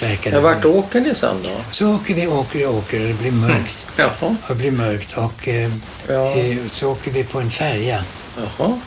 verkade... 0.02 0.34
Men 0.36 0.42
vart 0.42 0.64
åker 0.64 1.00
ni 1.00 1.14
sen 1.14 1.36
då? 1.42 1.50
Så 1.70 1.94
åker 1.94 2.14
vi, 2.14 2.26
åker 2.26 2.68
och 2.68 2.74
åker 2.74 3.00
och 3.02 3.06
det 3.08 3.14
blir 3.14 3.30
mörkt. 3.32 3.86
Jaha. 3.96 4.10
Och 4.20 4.36
det 4.48 4.54
blir 4.54 4.70
mörkt 4.70 5.16
och 5.18 5.48
eh, 5.48 5.70
Ja. 6.08 6.36
eh, 6.36 6.56
så 6.70 6.90
åker 6.92 7.10
vi 7.10 7.24
på 7.24 7.40
en 7.40 7.50
färja. 7.50 8.04
Jaha. 8.36 8.80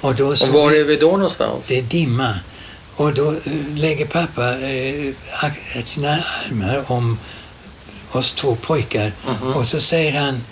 Och 0.00 0.14
då 0.14 0.26
Och 0.28 0.48
var 0.48 0.72
är 0.72 0.84
vi 0.84 0.96
då 0.96 1.10
någonstans? 1.10 1.64
det 1.68 1.78
är 1.78 1.82
dimma. 1.82 2.34
Och 2.96 3.14
då 3.14 3.30
eh, 3.32 3.36
lägger 3.74 4.06
pappa 4.06 4.50
eh, 4.50 5.14
sina 5.84 6.18
armar 6.46 6.84
om 6.92 7.18
oss 8.12 8.32
två 8.32 8.56
pojkar 8.56 9.12
Mhm. 9.26 9.52
och 9.54 9.66
så 9.66 9.80
säger 9.80 10.20
han 10.20 10.44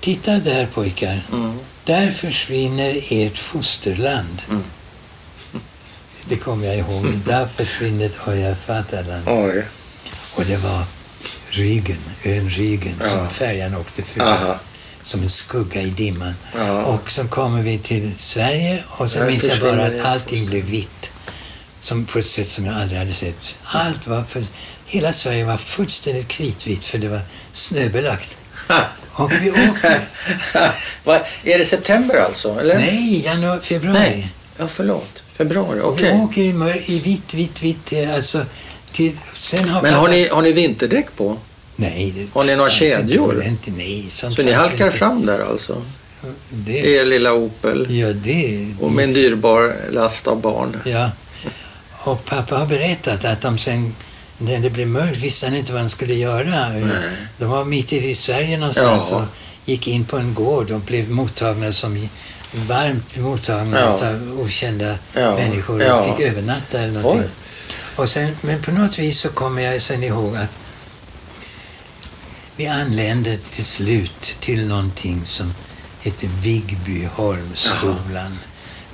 Titta 0.00 0.32
där 0.32 0.66
pojkar, 0.66 1.20
Mm. 1.32 1.58
där 1.84 2.10
försvinner 2.12 2.98
ert 3.10 3.38
fosterland. 3.38 4.42
Mm. 4.48 4.62
Det 6.28 6.36
kommer 6.36 6.66
jag 6.66 6.76
ihåg. 6.76 7.06
Där 7.26 7.46
försvinner 7.56 8.10
Vaterland. 8.66 9.22
Oj. 9.26 9.64
Och 10.34 10.44
det 10.44 10.56
var 10.56 10.82
Rügen, 11.50 11.98
ön 12.24 12.48
Rügen, 12.50 12.94
Ja. 13.00 13.08
som 13.08 13.30
färjan 13.30 13.74
åkte 13.74 14.02
förbi. 14.02 14.52
Som 15.02 15.22
en 15.22 15.30
skugga 15.30 15.80
i 15.82 15.90
dimman. 15.90 16.34
Ja. 16.56 16.82
Och 16.84 17.10
så 17.10 17.28
kommer 17.28 17.62
vi 17.62 17.78
till 17.78 18.14
Sverige 18.18 18.82
och 18.88 19.10
så 19.10 19.24
minns 19.24 19.44
jag 19.44 19.60
bara 19.60 19.84
att 19.86 19.92
det. 19.92 20.08
allting 20.08 20.46
blev 20.46 20.64
vitt. 20.64 21.10
Som 21.80 22.04
på 22.04 22.18
ett 22.18 22.26
sätt 22.26 22.48
som 22.48 22.66
jag 22.66 22.74
aldrig 22.74 22.98
hade 22.98 23.12
sett. 23.12 23.56
Allt 23.62 24.06
var 24.06 24.24
för, 24.24 24.44
hela 24.86 25.12
Sverige 25.12 25.44
var 25.44 25.56
fullständigt 25.56 26.28
kritvitt 26.28 26.84
för 26.84 26.98
det 26.98 27.08
var 27.08 27.20
snöbelagt. 27.52 28.36
Och 29.12 29.32
vi 29.32 29.50
åker, 29.50 30.00
är 31.44 31.58
det 31.58 31.64
september 31.66 32.16
alltså? 32.16 32.60
Eller? 32.60 32.74
nej, 32.78 33.24
januari, 33.24 33.60
februari. 33.60 33.98
Nej. 33.98 34.28
Ja, 34.58 34.68
förlåt. 34.68 35.22
Februari, 35.38 35.80
okej. 35.82 36.12
vi 36.14 36.20
åker 36.22 36.42
i, 36.42 36.52
mör, 36.52 36.90
i 36.90 37.00
vitt, 37.00 37.34
vitt, 37.34 37.62
vitt. 37.62 37.92
eh, 37.92 38.14
Alltså, 38.14 38.44
till, 38.92 39.16
sen 39.40 39.68
har 39.68 39.82
Men 39.82 39.94
har 39.94 40.08
ni, 40.08 40.28
har 40.28 40.42
ni 40.42 40.52
vinterdäck 40.52 41.06
på? 41.16 41.36
Nej, 41.76 42.12
det 42.16 42.26
Har 42.32 42.44
ni 42.44 42.56
några 42.56 42.70
kedjor? 42.70 43.36
Ordentligt, 43.36 43.76
nej, 43.76 44.06
sånt 44.08 44.36
Så 44.36 44.42
ni 44.42 44.52
halkar 44.52 44.86
inte. 44.86 44.98
fram 44.98 45.26
där 45.26 45.40
alltså? 45.50 45.82
Det, 46.50 46.96
Er 46.96 47.04
lilla 47.04 47.32
Opel? 47.32 47.86
ja, 47.98 48.12
det... 48.12 48.66
Och 48.80 48.92
med 48.92 49.04
en 49.04 49.12
dyrbar 49.12 49.76
last 49.92 50.26
av 50.26 50.40
barn? 50.40 50.76
Ja. 50.84 51.10
Och 51.98 52.24
pappa 52.24 52.56
har 52.56 52.66
berättat 52.66 53.24
att 53.24 53.40
de 53.40 53.58
sen, 53.58 53.94
när 54.38 54.58
det 54.60 54.70
blev 54.70 54.88
mörkt, 54.88 55.16
visste 55.18 55.46
han 55.46 55.56
inte 55.56 55.72
vad 55.72 55.80
han 55.80 55.90
skulle 55.90 56.14
göra. 56.14 56.68
Nej. 56.68 57.10
De 57.38 57.50
var 57.50 57.64
mitt 57.64 57.92
i 57.92 58.14
Sverige 58.14 58.56
någonstans 58.58 59.06
Ja. 59.10 59.16
och 59.16 59.24
gick 59.64 59.88
in 59.88 60.04
på 60.04 60.16
en 60.16 60.34
gård 60.34 60.70
och 60.70 60.80
blev 60.80 61.10
mottagna 61.10 61.72
som 61.72 62.08
varmt 62.52 63.16
mottagna 63.16 63.80
Ja. 63.80 63.86
av 64.08 64.40
okända 64.40 64.98
Ja. 65.14 65.34
människor 65.34 65.82
Ja. 65.82 65.94
och 66.00 66.16
fick 66.16 66.26
övernatta 66.26 66.80
eller 66.80 67.00
någonting. 67.02 67.24
Oj. 67.24 67.30
Och 67.96 68.08
sen, 68.10 68.36
men 68.40 68.62
på 68.62 68.70
något 68.72 68.98
vis 68.98 69.20
så 69.20 69.28
kommer 69.28 69.62
jag 69.62 69.82
sen 69.82 70.02
ihåg 70.02 70.36
att 70.36 70.50
vi 72.56 72.66
anlände 72.66 73.38
till 73.54 73.64
slut 73.64 74.36
till 74.40 74.66
någonting 74.68 75.22
som 75.26 75.54
heter 76.00 76.28
Vigbyholmsskolan. 76.42 78.38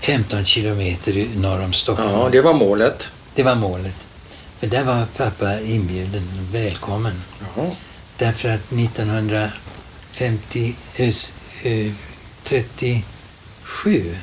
15 0.00 0.44
kilometer 0.44 1.26
norr 1.36 1.64
om 1.64 1.72
Stockholm. 1.72 2.10
Ja, 2.10 2.28
det 2.32 2.40
var 2.40 2.54
målet. 2.54 3.08
Det 3.34 3.42
var 3.42 3.54
målet. 3.54 3.94
För 4.60 4.66
där 4.66 4.84
var 4.84 5.06
pappa 5.16 5.60
inbjuden, 5.60 6.28
välkommen. 6.52 7.22
Jaha. 7.56 7.70
Därför 8.18 8.48
att 8.48 8.70
1950, 8.70 10.74
eh, 10.96 11.08
s- 11.08 11.32
eh, 13.74 13.82
37 13.82 14.16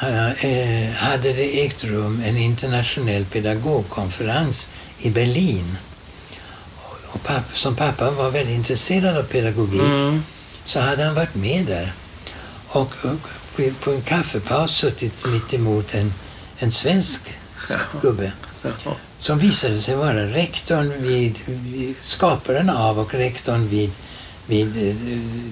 ha- 0.00 0.48
eh, 0.48 0.92
hade 0.92 1.32
det 1.32 1.64
ägt 1.66 1.84
rum 1.84 2.22
en 2.24 2.36
internationell 2.36 3.24
pedagogkonferens 3.24 4.68
i 4.98 5.10
Berlin. 5.10 5.76
Och- 7.12 7.22
pappa, 7.22 7.52
som 7.54 7.76
pappa 7.76 8.10
var 8.10 8.30
väldigt 8.30 8.54
intresserad 8.56 9.16
av 9.16 9.22
pedagogik 9.22 9.80
Mm. 9.82 10.22
så 10.64 10.80
hade 10.80 11.04
han 11.04 11.14
varit 11.14 11.34
med 11.34 11.66
där. 11.66 11.92
Och, 12.68 12.80
och 13.04 13.30
på- 13.80 13.90
en 13.92 14.02
kaffepaus 14.02 14.70
suttit 14.70 15.26
mitt 15.26 15.54
emot 15.54 15.94
en, 15.94 16.14
en 16.58 16.72
svensk 16.72 17.22
gubbe 18.02 18.32
som 19.20 19.38
visade 19.38 19.80
sig 19.80 19.96
vara 19.96 20.26
rektorn 20.26 20.92
vid, 21.02 21.34
vid 21.46 21.94
skaparen 22.02 22.70
av 22.70 22.98
och 22.98 23.14
rektorn 23.14 23.68
vid, 23.68 23.90
vid 24.46 24.88
eh, 24.88 24.94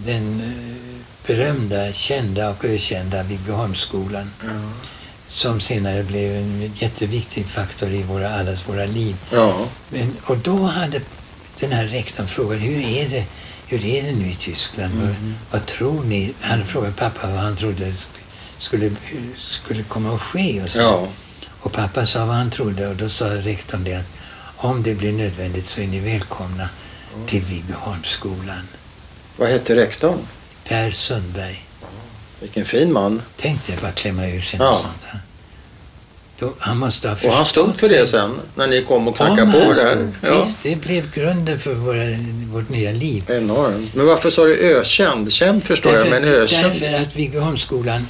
den 0.07 0.41
eh, 0.41 1.18
berömda, 1.29 1.93
kända 1.93 2.51
och 2.51 2.65
ökända 2.65 3.23
Viggbyholmsskolan 3.23 4.31
Ja. 4.43 4.49
som 5.29 5.61
senare 5.61 6.03
blev 6.03 6.35
en 6.37 6.73
jätteviktig 6.77 7.47
faktor 7.47 7.91
i 7.91 8.03
våra, 8.03 8.29
allas 8.29 8.69
våra 8.69 8.85
liv. 8.87 9.17
ja. 9.33 9.67
Men, 9.89 10.17
och 10.27 10.39
då 10.39 10.57
hade 10.63 11.01
den 11.61 11.73
här 11.73 11.87
rektorn 11.87 12.27
frågat 12.27 12.61
hur 12.61 12.81
är 12.85 13.09
det, 13.09 13.25
hur 13.67 13.85
är 13.85 14.03
det 14.03 14.13
nu 14.13 14.31
i 14.31 14.35
Tyskland? 14.35 14.95
Vad, 14.95 15.15
vad 15.51 15.67
tror 15.67 16.05
ni? 16.05 16.35
Han 16.41 16.65
frågade 16.67 16.93
pappa 16.93 17.27
vad 17.31 17.39
han 17.41 17.57
trodde 17.57 17.93
skulle, 18.59 18.91
skulle 19.37 19.83
komma 19.83 20.15
att 20.15 20.21
ske. 20.23 20.63
Och, 20.63 20.71
så. 20.71 21.09
och 21.61 21.73
pappa 21.73 22.07
sa 22.07 22.27
vad 22.27 22.37
han 22.37 22.51
trodde 22.51 22.89
och 22.89 22.97
då 22.97 23.09
sa 23.09 23.25
rektorn 23.25 23.85
det 23.85 23.95
att 23.95 24.07
om 24.57 24.83
det 24.83 24.95
blir 24.95 25.13
nödvändigt 25.13 25.67
så 25.67 25.81
är 25.81 25.87
ni 25.87 26.01
välkomna 26.01 26.69
till 27.27 27.43
Viggbyholmsskolan. 27.45 28.69
Vad 29.37 29.49
hette 29.49 29.77
rektorn? 29.77 30.19
Per 30.69 30.91
Sundberg. 30.91 31.65
Vilken 32.41 32.65
fin 32.67 32.93
man. 32.93 33.23
Tänkte 33.37 33.73
jag 33.73 33.81
bara 33.81 33.93
klämma 33.93 34.27
ur 34.27 34.41
sig 34.41 34.59
Ja. 34.63 34.75
sånt. 34.75 35.05
här. 35.13 35.21
Då, 36.39 36.55
han 36.59 36.79
måste 36.79 37.09
ha 37.09 37.15
Och 37.15 37.33
han 37.33 37.47
stod 37.47 37.67
förstått 37.67 37.81
för 37.81 37.89
det 37.89 38.07
sen, 38.07 38.41
när 38.55 38.67
ni 38.67 38.85
kom 38.85 39.09
och 39.09 39.17
knackade 39.17 39.53
på 39.53 39.73
där. 39.73 40.13
Ja. 40.23 40.43
Visst, 40.43 40.57
det 40.63 40.77
blev 40.77 41.11
grunden 41.13 41.59
för 41.59 41.75
våra, 41.75 42.03
vårt 42.53 42.69
nya 42.69 42.91
liv. 42.93 43.25
Enormt. 43.31 43.95
Men 43.95 44.07
varför 44.07 44.31
sa 44.31 44.45
du 44.45 44.55
ökänd? 44.79 45.33
Känd 45.33 45.65
förstår 45.65 45.93
jag, 45.95 46.11
men 46.11 46.25
ökänd? 46.25 46.65
därför 46.65 47.03
att 47.03 47.17
Viggbyholmsskolan 47.17 48.07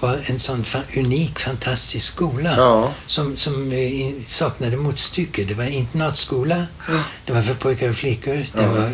var 0.00 0.18
en 0.30 0.38
sån 0.38 0.64
fa- 0.64 0.98
unik, 0.98 1.38
fantastisk 1.38 2.06
skola 2.06 2.54
Ja. 2.56 2.92
som, 3.06 3.36
som 3.36 3.72
eh, 3.72 4.22
saknade 4.26 4.76
motstycke. 4.76 5.44
Det 5.44 5.54
var 5.54 5.64
internatskola, 5.64 6.66
Ja. 6.88 6.94
det 7.26 7.32
var 7.32 7.42
för 7.42 7.54
pojkar 7.54 7.88
och 7.90 7.96
flickor, 7.96 8.34
det 8.34 8.46
Ja. 8.54 8.62
Den 8.62 8.70
var 8.82 8.90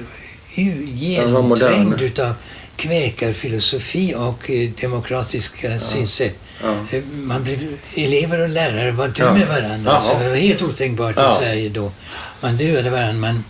genomträngd 0.86 2.00
utav 2.00 2.34
kväkarfilosofi 2.78 4.14
och 4.16 4.50
eh, 4.50 4.70
demokratiska 4.80 5.80
synsätt. 5.80 6.34
Ja. 6.62 6.74
Eh, 6.92 7.02
Man 7.04 7.42
blev, 7.44 7.76
elever 7.96 8.40
och 8.40 8.48
lärare 8.48 8.90
var 8.92 9.08
du 9.08 9.22
Ja. 9.22 9.34
med 9.34 9.48
varandra. 9.48 9.90
Jaha. 9.92 10.00
Så 10.12 10.18
det 10.18 10.28
var 10.28 10.36
helt 10.36 10.62
otänkbart 10.62 11.14
Ja. 11.16 11.32
i 11.40 11.44
Sverige 11.44 11.68
då. 11.68 11.92
Man 12.40 12.56
duade 12.56 12.90
varandra. 12.90 13.20
Man, 13.20 13.44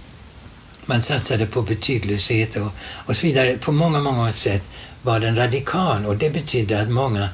man 0.86 1.02
satsade 1.02 1.46
på 1.46 1.62
betyglöshet 1.62 2.56
och, 2.56 2.72
och 3.06 3.16
så 3.16 3.26
vidare. 3.26 3.56
På 3.58 3.72
många, 3.72 4.00
många 4.00 4.32
sätt 4.32 4.62
var 5.02 5.20
den 5.20 5.36
radikal 5.36 6.06
och 6.06 6.16
det 6.16 6.30
betydde 6.30 6.80
att 6.82 6.90
många 6.90 7.28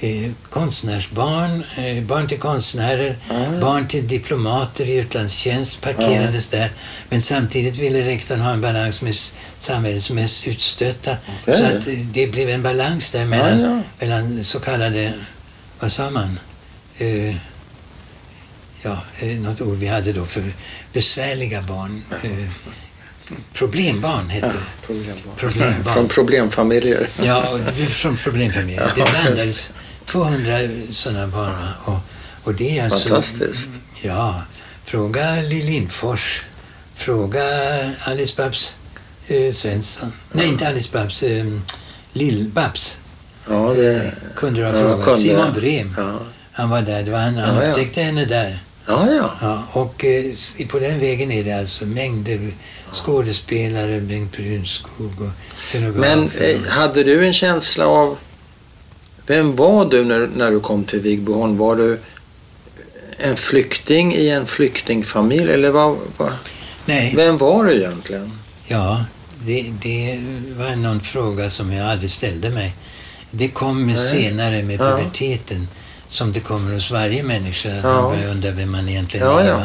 eh, 0.00 0.30
konstnärsbarn, 0.50 1.62
eh, 1.76 2.04
barn 2.04 2.28
till 2.28 2.38
konstnärer, 2.38 3.16
Ah. 3.30 3.60
barn 3.60 3.88
till 3.88 4.08
diplomater 4.08 4.88
i 4.88 4.96
utlandstjänst 4.96 5.80
parkerades 5.80 6.48
där. 6.48 6.72
Men 7.08 7.22
samtidigt 7.22 7.76
ville 7.76 8.02
rektorn 8.06 8.40
ha 8.40 8.50
en 8.52 8.60
balans 8.60 9.00
med 9.02 9.14
samhällets 9.60 10.10
mest 10.10 10.46
utstötta. 10.48 11.16
Okej. 11.42 11.56
Så 11.56 11.64
att 11.64 11.86
eh, 11.88 11.94
det 12.12 12.26
blev 12.26 12.48
en 12.48 12.62
balans 12.62 13.10
där 13.10 13.24
mellan, 13.24 13.60
ja. 13.60 13.82
mellan 13.98 14.44
så 14.44 14.60
kallade, 14.60 15.12
vad 15.80 15.92
sa 15.92 16.10
man? 16.10 16.40
Eh, 16.98 17.34
ja, 18.82 18.98
eh, 19.22 19.28
något 19.38 19.60
ord 19.60 19.76
vi 19.78 19.86
hade 19.86 20.12
då 20.12 20.26
för 20.26 20.42
besvärliga 20.92 21.62
barn. 21.62 22.02
Eh, 22.22 22.48
problembarn 23.52 24.28
hette 24.30 24.46
det. 24.46 24.86
Problembarn. 24.86 25.36
Problembarn. 25.36 25.94
Från 25.94 26.08
problemfamiljer. 26.08 27.08
Ja, 27.22 27.58
från 27.90 28.16
problemfamiljer. 28.16 28.80
Det 28.94 29.00
Ja, 29.00 29.06
blandades 29.10 29.70
200 30.10 30.58
sådana 30.90 31.26
barn. 31.26 31.52
va? 31.52 31.68
Och, 31.84 31.98
och 32.44 32.54
det 32.54 32.78
är 32.78 32.84
alltså... 32.84 33.08
Fantastiskt. 33.08 33.70
Ja. 34.04 34.42
Fråga 34.84 35.34
Lill 35.42 35.66
Lindfors. 35.66 36.42
Fråga 36.94 37.42
Alice 38.04 38.34
Babs 38.36 38.74
eh, 39.26 39.52
Svensson. 39.52 40.12
Nej, 40.32 40.48
inte 40.48 40.68
Alice 40.68 40.88
Babs. 40.92 41.22
Eh, 41.22 41.44
Lill-Babs. 42.12 42.96
Ja, 43.48 43.72
det... 43.76 44.12
Kunde 44.36 44.60
du 44.60 44.66
ha 44.66 44.72
Ja, 44.72 44.78
frågat. 44.80 45.04
kunde. 45.04 45.20
Simon 45.20 45.52
Brem. 45.54 45.94
Ja, 45.96 46.18
Han 46.52 46.70
var 46.70 46.82
där. 46.82 47.02
Det 47.02 47.10
var 47.10 47.18
han, 47.18 47.34
han 47.36 47.56
Ja, 47.56 47.62
ja. 47.64 47.70
upptäckte 47.70 48.02
henne 48.02 48.24
där. 48.24 48.62
ja. 48.86 49.08
ja. 49.10 49.30
Ja, 49.40 49.62
och 49.72 50.04
eh, 50.04 50.66
på 50.68 50.78
den 50.78 50.98
vägen 51.00 51.32
är 51.32 51.44
det 51.44 51.52
alltså 51.52 51.86
mängder 51.86 52.52
skådespelare, 52.92 54.00
Bengt 54.00 54.32
Brunskog 54.36 55.20
och 55.20 55.30
scenografer. 55.66 56.16
Men 56.16 56.30
eh, 56.40 56.60
hade 56.68 57.04
du 57.04 57.26
en 57.26 57.34
känsla 57.34 57.86
av... 57.86 58.16
Vem 59.28 59.56
var 59.56 59.84
du 59.84 60.04
när, 60.04 60.26
när 60.36 60.50
du 60.50 60.60
kom 60.60 60.84
till 60.84 61.00
Vigboholm? 61.00 61.56
Var 61.58 61.76
du 61.76 61.98
en 63.18 63.36
flykting 63.36 64.14
i 64.14 64.28
en 64.28 64.46
flyktingfamilj? 64.46 65.52
Eller 65.52 65.70
vad, 65.70 65.96
vad, 66.16 66.32
Nej, 66.86 67.12
vem 67.16 67.38
var 67.38 67.64
du 67.64 67.72
egentligen? 67.74 68.32
ja, 68.66 69.04
det, 69.46 69.62
det 69.82 70.20
var 70.58 70.76
någon 70.76 71.00
fråga 71.00 71.50
som 71.50 71.72
jag 71.72 71.90
aldrig 71.90 72.10
ställde 72.10 72.50
mig. 72.50 72.74
Det 73.30 73.48
kommer 73.48 73.96
senare 73.96 74.62
med 74.62 74.80
Ja. 74.80 74.96
puberteten, 74.96 75.68
som 76.08 76.32
det 76.32 76.40
kommer 76.40 76.74
hos 76.74 76.90
varje 76.90 77.22
människa, 77.22 77.68
att 77.68 77.84
Ja. 77.84 77.92
man 78.02 78.10
börjar 78.16 78.30
undra 78.30 78.50
vem 78.50 78.70
man 78.72 78.88
egentligen 78.88 79.26
Ja, 79.26 79.40
är. 79.40 79.48
ja. 79.48 79.62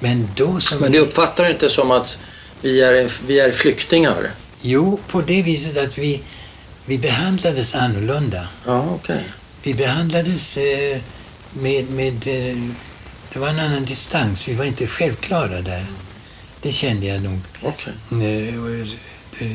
Men 0.00 0.28
då 0.36 0.60
som... 0.60 0.78
Men 0.78 0.92
du 0.92 0.98
uppfattar 0.98 1.50
inte 1.50 1.68
som 1.68 1.90
att 1.90 2.18
vi 2.60 2.80
är, 2.82 3.10
vi 3.26 3.40
är 3.40 3.52
flyktingar? 3.52 4.30
Jo, 4.62 5.00
på 5.08 5.20
det 5.20 5.42
viset 5.42 5.84
att 5.84 5.98
vi, 5.98 6.22
vi 6.88 6.98
behandlades 6.98 7.74
annorlunda. 7.74 8.48
Ja, 8.66 8.88
okej. 8.94 9.24
Vi 9.62 9.74
behandlades 9.74 10.56
eh, 10.56 11.00
med, 11.52 11.90
med 11.90 12.14
eh, 12.26 12.56
det 13.32 13.38
var 13.38 13.48
en 13.48 13.58
annan 13.60 13.84
distans. 13.84 14.48
Vi 14.48 14.54
var 14.54 14.64
inte 14.64 14.86
självklara 14.86 15.60
där. 15.60 15.84
Det 16.62 16.72
kände 16.72 17.06
jag 17.06 17.22
nog. 17.22 17.38
okej. 17.62 17.92
Eh, 18.10 18.62
och, 18.62 18.70
eh, 19.42 19.48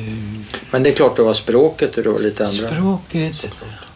Men 0.72 0.84
det 0.84 0.90
är 0.90 0.96
klart 0.96 1.16
det 1.16 1.24
var 1.24 1.34
språket 1.34 1.98
och 1.98 2.04
det 2.04 2.10
var 2.10 2.20
lite 2.20 2.46
andra... 2.48 2.68
språket 2.68 3.46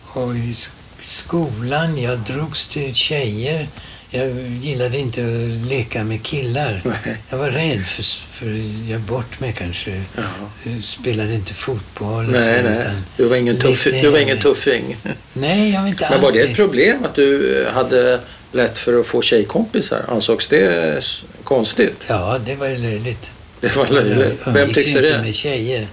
och 0.04 0.36
i 0.36 0.54
sk- 0.54 0.70
skolan. 1.02 1.98
Jag 2.02 2.20
drogs 2.20 2.68
till 2.68 2.96
tjejer. 2.96 3.70
Jag 4.10 4.30
gillade 4.60 4.98
inte 4.98 5.22
att 5.22 5.70
leka 5.70 6.04
med 6.04 6.24
killar. 6.24 6.82
Nej. 6.86 7.18
Jag 7.30 7.38
var 7.38 7.52
rädd 7.52 7.88
för, 7.88 8.04
för 8.04 8.46
att 8.46 8.90
göra 8.90 9.00
bort 9.00 9.40
mig 9.40 9.56
kanske. 9.58 10.04
Ja. 10.16 10.22
Eh, 10.66 10.80
Spelade 10.80 11.34
inte 11.34 11.54
fotboll. 11.54 12.28
Nej, 12.28 12.64
så, 12.64 12.70
nej. 12.70 12.86
Du 13.18 13.26
var 13.26 13.36
ingen, 13.36 13.60
tuff, 13.60 13.84
du 13.84 14.10
var 14.10 14.20
ingen 14.20 14.40
tuffing. 14.40 14.98
Nej, 15.34 15.74
jag 15.74 15.82
var 15.82 15.88
inte 15.88 16.08
Men 16.10 16.22
var 16.22 16.28
alls 16.28 16.36
det 16.38 16.42
ett 16.44 16.56
problem 16.56 17.06
att 17.06 17.16
du 17.16 17.62
eh, 17.66 17.74
hade 17.74 18.20
lätt 18.52 18.78
för 18.78 19.00
att 19.00 19.08
få 19.08 19.22
tjejkompisar? 19.22 20.06
Ansågs 20.08 20.48
det 20.48 21.04
konstigt? 21.44 22.06
Ja, 22.10 22.40
det 22.46 22.56
var 22.56 22.68
ju 22.68 22.78
löjligt. 22.78 23.32
Det 23.60 23.76
var 23.76 23.88
löjligt. 23.88 24.42
Jag 24.46 24.54
Vem 24.54 24.68
tyckte 24.74 24.90
inte 24.90 25.02
det? 25.02 25.22
med 25.22 25.36
tjejer. 25.36 25.88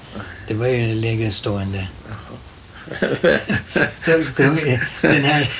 Det 0.49 0.55
var 0.55 0.67
ju 0.67 0.95
lägre 0.95 1.31
stående. 1.31 1.89
Den 5.01 5.25
här 5.25 5.51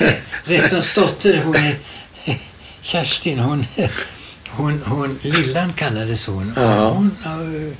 rektorns 0.45 0.93
dotter, 0.93 1.43
hon 1.45 1.57
är 1.57 1.75
Kerstin, 2.85 3.39
hon, 3.39 3.65
hon, 4.57 4.81
hon 4.87 5.19
Lillan 5.23 5.73
kallades 5.75 6.27
hon. 6.27 6.53
Ja. 6.57 6.89
Hon, 6.91 7.11
eh, 7.25 7.73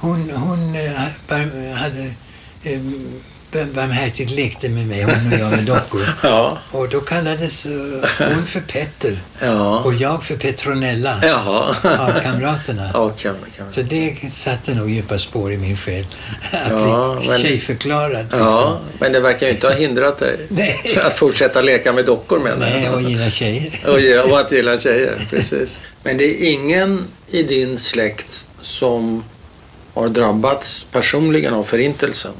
hon, 0.00 0.30
hon 0.30 0.74
eh, 0.74 1.08
bar- 1.28 1.74
hade 1.74 2.14
eh, 2.62 2.80
barmhärtigt 3.52 4.30
lekte 4.30 4.68
med 4.68 4.86
mig, 4.86 5.02
hon 5.02 5.32
och 5.32 5.38
jag 5.38 5.50
med 5.50 5.64
dockor. 5.64 6.02
ja. 6.22 6.58
Och 6.70 6.88
då 6.88 7.00
kallades 7.00 7.66
eh, 7.66 7.72
hon 8.34 8.46
för 8.46 8.60
Petter 8.60 9.18
Ja. 9.40 9.78
och 9.78 9.94
jag 9.94 10.22
för 10.24 10.36
Petronella 10.36 11.18
Jaha. 11.22 11.76
av 11.98 12.20
kamraterna. 12.22 12.90
Ja, 12.94 13.10
kan, 13.10 13.36
kan. 13.56 13.72
Så 13.72 13.82
det 13.82 14.32
satte 14.32 14.74
nog 14.74 14.90
djupa 14.90 15.18
spår 15.18 15.52
i 15.52 15.58
min 15.58 15.76
själ. 15.76 16.06
Att 16.52 16.70
Ja, 16.70 17.16
bli 17.20 17.28
men- 17.28 17.38
tjejförklarad. 17.38 18.22
Liksom. 18.22 18.38
Ja, 18.40 18.80
men 18.98 19.12
det 19.12 19.20
verkar 19.20 19.46
ju 19.46 19.52
inte 19.52 19.66
ha 19.66 19.74
hindrat 19.74 20.18
dig 20.18 20.36
att 21.02 21.14
fortsätta 21.14 21.62
leka 21.62 21.92
med 21.92 22.04
dockor 22.04 22.38
menar 22.38 22.56
Nej, 22.56 22.90
och 22.90 23.02
gilla 23.02 23.30
tjejer. 23.30 23.80
Och, 23.86 24.30
och 24.30 24.40
att 24.40 24.52
gilla 24.52 24.78
tjejer, 24.78 25.26
precis. 25.30 25.80
Men 26.02 26.16
det 26.16 26.24
är 26.24 26.52
ingen 26.52 27.04
i 27.30 27.42
din 27.42 27.78
släkt 27.78 28.46
som 28.60 29.24
har 29.94 30.08
drabbats 30.08 30.86
personligen 30.92 31.54
av 31.54 31.64
förintelsen? 31.64 32.32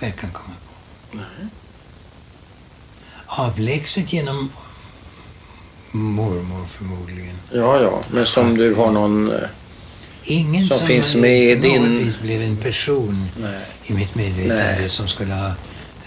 vad 0.00 0.10
jag 0.10 0.16
kan 0.16 0.30
komma 0.30 0.54
på. 0.66 1.16
Nej. 1.16 1.48
Avlägset 3.26 4.12
genom 4.12 4.50
mormor 5.90 6.66
förmodligen. 6.66 7.36
Ja, 7.52 7.82
ja, 7.82 8.02
men 8.10 8.26
som 8.26 8.56
du 8.56 8.74
har 8.74 8.92
någon... 8.92 9.32
Eh, 9.32 9.40
ingen 10.24 10.68
som, 10.68 10.78
som 10.78 10.86
finns 10.86 11.14
med 11.14 11.42
i 11.42 11.54
din... 11.54 12.14
blev 12.22 12.42
en 12.42 12.56
person 12.56 13.28
Nej. 13.40 13.60
i 13.84 13.92
mitt 13.92 14.14
medvetande 14.14 14.78
Nej. 14.80 14.90
som 14.90 15.08
skulle 15.08 15.34
ha 15.34 15.52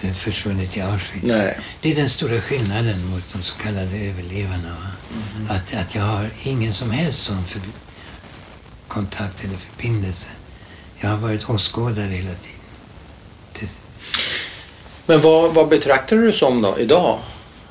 eh, 0.02 0.14
försvunnit 0.14 0.78
i 0.78 0.82
Auschwitz. 0.82 1.26
Nej. 1.26 1.60
Det 1.82 1.92
är 1.92 1.96
den 1.96 2.10
stora 2.10 2.42
skillnaden 2.42 3.06
mot 3.06 3.24
de 3.34 3.44
så 3.44 3.56
kallade 3.56 3.98
överlevarna. 3.98 4.78
Mm. 5.36 5.50
Att, 5.50 5.76
att 5.76 5.96
jag 5.96 6.04
har 6.04 6.30
ingen 6.44 6.74
som 6.74 6.92
helst 6.92 7.24
sån 7.24 7.44
för... 7.46 7.62
kontakt 8.88 9.46
eller 9.46 9.58
förbindelse. 9.58 10.28
Jag 11.00 11.10
har 11.10 11.18
varit 11.18 11.50
åskådare 11.50 12.12
hela 12.12 12.34
tiden. 12.34 12.63
Men 15.06 15.22
vad, 15.22 15.54
vad 15.54 15.68
betraktar 15.70 16.16
du 16.18 16.32
som 16.32 16.62
då 16.62 16.80
idag? 16.80 17.20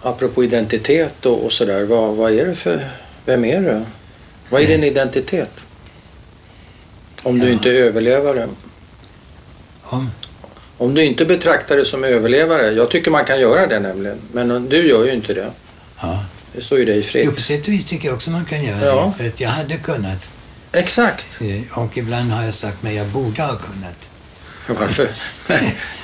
Apropå 0.03 0.45
identitet 0.45 1.27
och, 1.27 1.45
och 1.45 1.53
sådär. 1.53 1.85
Vad, 1.85 2.15
vad 2.17 2.33
är 2.33 2.47
det 2.47 2.55
för... 2.55 2.89
Vem 3.25 3.45
är 3.45 3.61
du? 3.61 3.83
Vad 4.51 4.63
är 4.63 4.67
din 4.67 4.85
identitet? 4.85 5.51
Om 7.23 7.39
du 7.39 7.47
Ja. 7.47 7.53
inte 7.53 7.69
är 7.71 7.75
överlevare. 7.75 8.49
om, 9.83 10.11
Om 10.79 10.95
du 10.95 11.05
inte 11.05 11.25
betraktar 11.25 11.77
dig 11.77 11.85
som 11.87 12.05
överlevare. 12.05 12.71
Jag 12.73 12.91
tycker 12.91 13.11
man 13.11 13.25
kan 13.25 13.41
göra 13.41 13.67
det 13.67 13.81
nämligen. 13.81 14.19
Men 14.33 14.69
du 14.69 14.89
gör 14.89 15.05
ju 15.05 15.13
inte 15.13 15.35
det. 15.35 15.51
ja. 16.03 16.25
Det 16.55 16.61
står 16.61 16.79
ju 16.79 16.85
dig 16.85 16.97
Jo, 16.97 17.03
fritt. 17.03 17.35
på 17.35 17.41
sätt 17.43 17.63
och 17.67 17.73
vis 17.73 17.85
tycker 17.85 18.09
jag 18.09 18.15
också 18.15 18.31
man 18.31 18.45
kan 18.45 18.65
göra 18.65 18.85
Ja. 18.87 19.13
det. 19.19 19.23
För 19.23 19.31
att 19.31 19.41
jag 19.41 19.49
hade 19.49 19.77
kunnat. 19.77 20.35
Exakt. 20.73 21.39
eh, 21.41 21.79
Och 21.79 21.99
ibland 21.99 22.31
har 22.31 22.45
jag 22.45 22.55
sagt 22.55 22.83
mig 22.83 22.95
jag 22.97 23.07
borde 23.07 23.43
ha 23.43 23.57
kunnat. 23.57 24.09
Varför? 24.67 25.09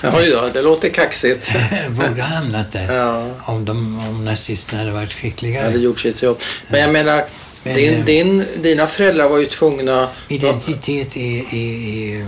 Oj 0.03 0.31
då, 0.31 0.51
det 0.53 0.63
låter 0.63 0.89
kaxigt. 0.89 1.53
borde 1.91 2.23
ha 2.23 2.29
hamnat 2.29 2.73
där. 2.73 2.97
Ja. 2.97 3.27
Om, 3.41 3.65
de, 3.65 4.09
om 4.09 4.25
nazisterna 4.25 4.79
hade 4.79 4.93
varit 4.93 5.13
skickligare. 5.13 5.65
hade 5.65 5.79
gjort 5.79 6.01
sitt 6.01 6.23
jobb. 6.23 6.41
Men 6.69 6.81
jag 6.81 6.91
menar, 6.91 7.25
Men, 7.63 7.75
din, 7.75 7.99
eh, 7.99 8.05
din, 8.05 8.47
dina 8.63 8.87
föräldrar 8.87 9.29
var 9.29 9.39
ju 9.39 9.47
tvungna... 9.47 10.09
Identitet 10.29 11.17
är, 11.17 11.55
är, 11.55 12.21
är 12.21 12.27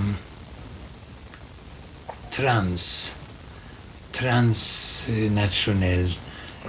trans, 2.30 3.14
transnationell. 4.12 6.18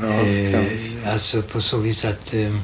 Ja, 0.02 0.08
eh, 0.08 0.52
trans. 0.52 0.96
Alltså 1.06 1.42
på 1.42 1.62
så 1.62 1.78
vis 1.78 2.06
att 2.06 2.34
eh, 2.34 2.56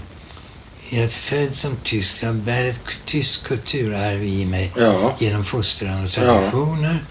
jag 0.89 1.03
är 1.03 1.07
född 1.07 1.55
som 1.55 1.75
tysk. 1.83 2.23
Jag 2.23 2.35
bär 2.35 2.63
ett 2.65 2.81
tyskt 3.05 3.43
kulturarv 3.43 4.23
i 4.23 4.45
mig 4.45 4.71
Ja. 4.77 5.15
genom 5.19 5.43
fostran 5.43 6.05
och 6.05 6.11
traditioner. 6.11 7.03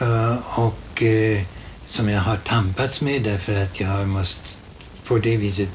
Eh, 0.00 0.58
och 0.60 1.02
eh, 1.02 1.42
som 1.88 2.08
jag 2.08 2.20
har 2.20 2.36
tampats 2.36 3.00
med 3.00 3.22
därför 3.22 3.62
att 3.62 3.80
jag 3.80 3.88
har 3.88 4.06
måste 4.06 4.58
på 5.04 5.18
det 5.18 5.36
viset 5.36 5.70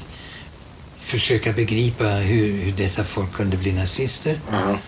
försöka 0.98 1.52
begripa 1.52 2.04
hur, 2.04 2.52
hur 2.62 2.72
detta 2.72 3.04
folk 3.04 3.32
kunde 3.32 3.56
bli 3.56 3.72
nazister. 3.72 4.40
Ja. 4.52 4.78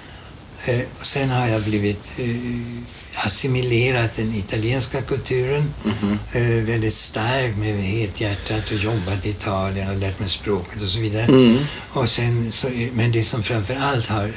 Eh, 0.65 0.81
sen 1.03 1.31
har 1.31 1.47
jag 1.47 1.63
blivit 1.63 2.13
eh, 2.19 3.27
assimilerat 3.27 4.17
den 4.17 4.35
italienska 4.35 5.03
kulturen 5.03 5.75
Mhm. 5.85 6.19
eh, 6.33 6.65
väldigt 6.65 6.93
starkt 6.95 7.57
med 7.57 7.83
helhjärtat 7.85 8.71
och 8.71 8.77
jobbat 8.79 9.27
i 9.27 9.31
Italien 9.31 9.91
och 9.91 9.97
lärt 9.97 10.19
mig 10.21 10.29
språket 10.29 10.83
och 10.83 10.89
så 10.89 10.99
vidare. 11.01 11.25
Mm. 11.25 11.59
Och 11.89 12.09
sen, 12.09 12.53
så, 12.53 12.69
men 12.93 13.13
det 13.13 13.25
som 13.25 13.43
framför 13.43 13.75
allt 13.75 14.07
har 14.07 14.33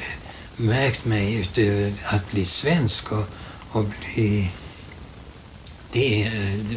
märkt 0.56 1.04
mig 1.04 1.40
utöver 1.40 1.92
att 2.04 2.30
bli 2.30 2.44
svensk 2.44 3.12
och, 3.12 3.24
och 3.70 3.84
bli... 3.84 4.50
Det 5.92 6.22
är 6.22 6.30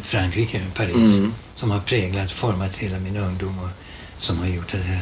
Frankrike, 0.04 0.62
Paris, 0.76 0.96
Mm. 1.16 1.34
som 1.56 1.72
har 1.72 1.80
präglat, 1.80 2.32
format 2.32 2.76
hela 2.78 3.00
min 3.00 3.18
ungdom 3.18 3.60
och 3.60 3.70
som 4.18 4.38
har 4.40 4.48
gjort 4.48 4.74
att 4.74 4.80
jag, 4.90 5.00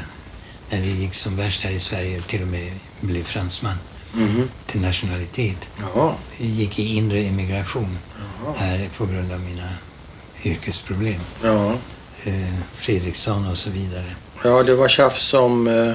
när 0.70 0.80
det 0.88 0.92
gick 0.94 1.14
som 1.14 1.36
värst 1.36 1.62
här 1.64 1.72
i 1.72 1.80
Sverige, 1.80 2.22
till 2.22 2.42
och 2.42 2.48
med 2.48 2.72
blev 3.02 3.24
fransman 3.24 3.78
Mhm. 4.18 4.50
till 4.66 4.82
nationalitet. 4.82 5.58
Jaha. 5.80 6.14
Jag 6.40 6.48
gick 6.48 6.80
i 6.80 6.98
inre 6.98 7.20
emigration 7.20 7.98
Jaha. 8.46 8.54
här 8.58 8.90
på 8.98 9.06
grund 9.06 9.32
av 9.34 9.40
mina 9.40 9.68
yrkesproblem. 10.46 11.20
Ja. 11.44 11.72
Eh, 12.26 12.60
Fredriksson 12.76 13.48
och 13.52 13.58
så 13.58 13.70
vidare. 13.70 14.06
ja, 14.44 14.64
det 14.64 14.76
var 14.76 14.88
tjafs 14.88 15.34
om 15.34 15.68
eh, 15.68 15.94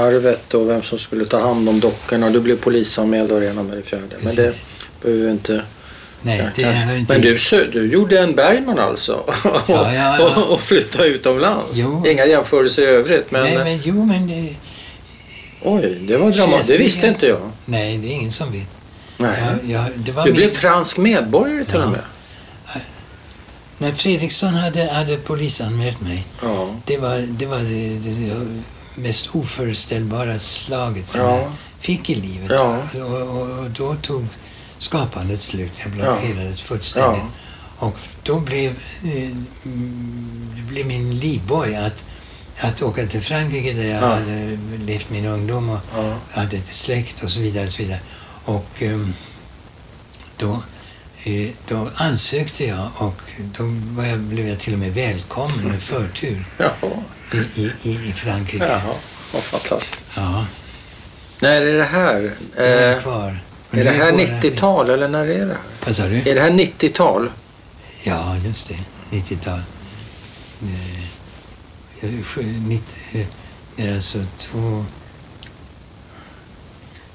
arvet 0.00 0.54
och 0.54 0.68
vem 0.68 0.82
som 0.82 0.98
skulle 0.98 1.26
ta 1.26 1.40
hand 1.40 1.68
om 1.68 1.80
dockorna. 1.80 2.30
Du 2.30 2.40
blev 2.40 2.56
polisanmäld 2.56 3.30
och 3.32 3.40
det 3.40 3.46
ena 3.46 3.62
med 3.62 3.76
det 3.76 3.82
fjärde. 3.82 4.16
Men 4.20 4.34
det 4.34 4.42
Precis. 4.42 4.62
behöver 5.02 5.24
vi 5.24 5.30
inte... 5.30 5.64
Nej, 6.22 6.48
det 6.56 6.62
hör 6.64 6.96
inte 6.96 7.12
Men 7.12 7.22
du, 7.22 7.38
du 7.72 7.92
gjorde 7.92 8.18
en 8.20 8.34
Bergman 8.34 8.78
alltså? 8.78 9.12
och, 9.14 9.34
Ja, 9.44 9.62
ja, 9.94 10.16
ja. 10.18 10.36
och, 10.42 10.52
och 10.54 10.60
flyttade 10.60 11.08
utomlands? 11.08 11.66
Jo. 11.72 12.04
Inga 12.06 12.26
jämförelser 12.26 12.82
i 12.82 12.86
övrigt. 12.86 13.30
Men, 13.30 13.42
Nej, 13.42 13.58
men 13.58 13.80
jo, 13.84 14.04
men 14.04 14.26
det, 14.26 14.54
oj, 15.62 15.98
det 16.08 16.16
var 16.16 16.30
dramatiskt. 16.30 16.68
Det 16.68 16.78
visste 16.78 17.06
inte 17.06 17.26
jag. 17.26 17.50
nej, 17.64 17.98
det 17.98 18.08
är 18.08 18.12
ingen 18.14 18.32
som 18.32 18.52
vet. 18.52 18.66
Nej. 19.16 19.42
Jag, 19.62 19.70
jag, 19.70 19.98
det 19.98 20.12
var 20.12 20.24
Du 20.24 20.30
min- 20.30 20.36
blev 20.36 20.50
fransk 20.50 20.96
medborgare 20.96 21.64
till 21.64 21.74
Ja. 21.74 21.84
och 21.84 21.90
med? 21.90 22.00
När 23.78 23.92
Fredriksson 23.92 24.54
hade, 24.54 24.92
hade 24.92 25.16
polisanmält 25.16 26.00
mig, 26.00 26.26
Ja. 26.42 26.68
det 26.86 26.98
var 26.98 27.16
det, 27.38 27.46
var 27.46 27.58
det, 27.58 27.98
det 27.98 28.46
mest 28.94 29.28
oföreställbara 29.34 30.38
slaget 30.38 31.08
som 31.08 31.20
Ja. 31.20 31.38
jag 31.38 31.50
fick 31.80 32.10
i 32.10 32.14
livet. 32.14 32.50
Ja. 32.50 32.82
Och, 32.94 33.22
och, 33.38 33.58
och 33.64 33.70
då 33.70 33.94
tog 33.94 34.26
skapandet 34.78 35.40
slut. 35.40 35.72
Jag 35.76 35.90
blockerades 35.90 36.60
fullständigt. 36.62 37.22
Ja. 37.80 37.86
Och 37.86 37.96
då 38.22 38.40
blev, 38.40 38.70
eh, 39.04 39.30
mm, 39.64 40.66
blev 40.68 40.86
min 40.86 41.18
livboj 41.18 41.76
att, 41.76 42.04
att 42.60 42.82
åka 42.82 43.06
till 43.06 43.22
Frankrike 43.22 43.72
där 43.72 43.84
jag 43.84 44.02
Ja. 44.02 44.06
hade 44.14 44.58
levt 44.86 45.10
min 45.10 45.26
ungdom 45.26 45.70
och 45.70 45.78
Ja. 45.96 46.14
hade 46.30 46.56
ett 46.56 46.74
släkt 46.74 47.22
och 47.24 47.30
så 47.30 47.40
vidare. 47.40 47.66
Och 47.66 47.72
så 47.72 47.82
vidare. 47.82 48.00
Och 48.44 48.66
ehm, 48.82 49.14
då, 50.36 50.62
eh, 51.24 51.48
då 51.68 51.88
ansökte 51.94 52.64
jag 52.66 52.88
och 52.96 53.20
då 53.38 53.64
var 53.96 54.04
jag, 54.04 54.18
blev 54.18 54.48
jag 54.48 54.58
till 54.60 54.72
och 54.72 54.78
med 54.78 54.94
välkommen 54.94 55.64
med 55.64 55.82
förtur 55.82 56.44
Jaha. 56.58 56.72
i, 57.32 57.60
i, 57.82 58.08
i, 58.08 58.12
Frankrike. 58.16 58.64
Jaha. 58.66 58.94
Vad 59.32 59.42
fantastiskt. 59.42 60.04
Ja, 60.16 60.46
När 61.40 61.62
är 61.62 61.74
det 61.78 61.84
här? 61.84 62.32
jag 62.56 62.66
är 62.66 62.96
Eh, 62.96 63.02
kvar. 63.02 63.38
Är 63.70 63.84
det 63.84 63.90
här 63.90 64.10
går 64.12 64.18
90-tal 64.18 64.90
eller 64.90 65.08
när 65.08 65.24
är 65.26 65.46
det 65.46 65.52
här? 65.52 65.58
Vad 65.86 65.96
sa 65.96 66.08
du? 66.08 66.16
Är 66.30 66.34
det 66.34 66.40
här 66.40 66.50
90-tal? 66.50 67.30
Ja, 68.02 68.36
just 68.36 68.68
det. 68.68 68.78
90-tal. 69.16 69.60
Eh, 72.02 72.16
jag- 72.16 72.24
sju- 72.26 72.42
nitt- 72.68 73.14
eh, 73.14 73.26
Det 73.76 73.82
är 73.88 73.94
alltså 73.94 74.24
två... 74.38 74.84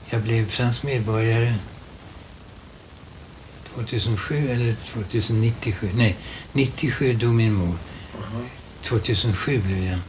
Jag 0.10 0.22
blev 0.22 0.50
fransk 0.50 0.84
medborgare 0.84 1.54
2007 3.76 4.50
eller 4.50 4.76
2097. 4.86 5.90
Nej, 5.96 6.18
97 6.54 7.14
dog 7.14 7.34
min 7.34 7.54
mor. 7.54 7.78
2007 8.82 9.62
blev 9.62 9.84
jag 9.84 10.00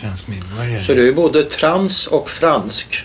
fransk 0.00 0.28
medborgare. 0.28 0.84
Så 0.84 0.94
du 0.94 1.08
är 1.08 1.12
både 1.12 1.42
trans 1.44 2.06
och 2.06 2.30
fransk 2.30 3.04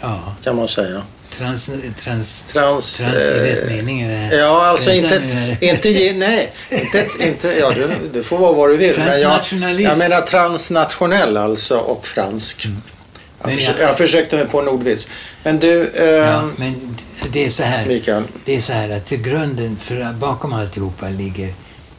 Ja, 0.00 0.34
kan 0.44 0.56
man 0.56 0.68
säga. 0.68 1.02
Trans... 1.30 1.70
trans 1.96 2.44
Trans... 2.52 2.96
Trans 2.98 3.14
i 3.14 3.18
rätt 3.18 3.68
mening. 3.68 4.08
det. 4.08 4.36
Ja, 4.36 4.66
alltså 4.66 4.90
inte, 4.92 5.18
här. 5.18 5.64
inte, 5.64 6.12
nej, 6.16 6.52
inte, 6.70 7.06
inte, 7.28 7.48
ja 7.48 7.70
du, 7.70 7.88
du 8.12 8.22
får 8.22 8.38
vara 8.38 8.52
vad 8.52 8.70
du 8.70 8.76
vill. 8.76 8.94
Men 8.98 9.20
jag, 9.20 9.40
jag 9.80 9.98
menar 9.98 10.20
transnationell 10.20 11.36
alltså 11.36 11.78
och 11.78 12.06
fransk. 12.06 12.64
Jag, 12.64 12.70
Mm. 12.70 12.82
Men 13.42 13.58
försö- 13.58 13.80
jag- 13.80 13.88
jag 13.88 13.96
försökte 13.96 14.36
mig 14.36 14.46
på 14.46 14.60
en 14.60 14.68
ordvits. 14.68 15.08
Men 15.44 15.58
du, 15.58 15.88
eh, 15.88 16.04
Ja, 16.04 16.42
men 16.56 16.96
det 17.32 17.46
är 17.46 17.50
så 17.50 17.62
här. 17.62 17.86
Mikael. 17.86 18.22
Det 18.44 18.56
är 18.56 18.60
så 18.60 18.72
här 18.72 18.90
att 18.90 19.06
till 19.06 19.22
grunden, 19.22 19.76
för 19.82 20.12
bakom 20.12 20.52
alltihopa 20.52 21.08
ligger, 21.08 21.54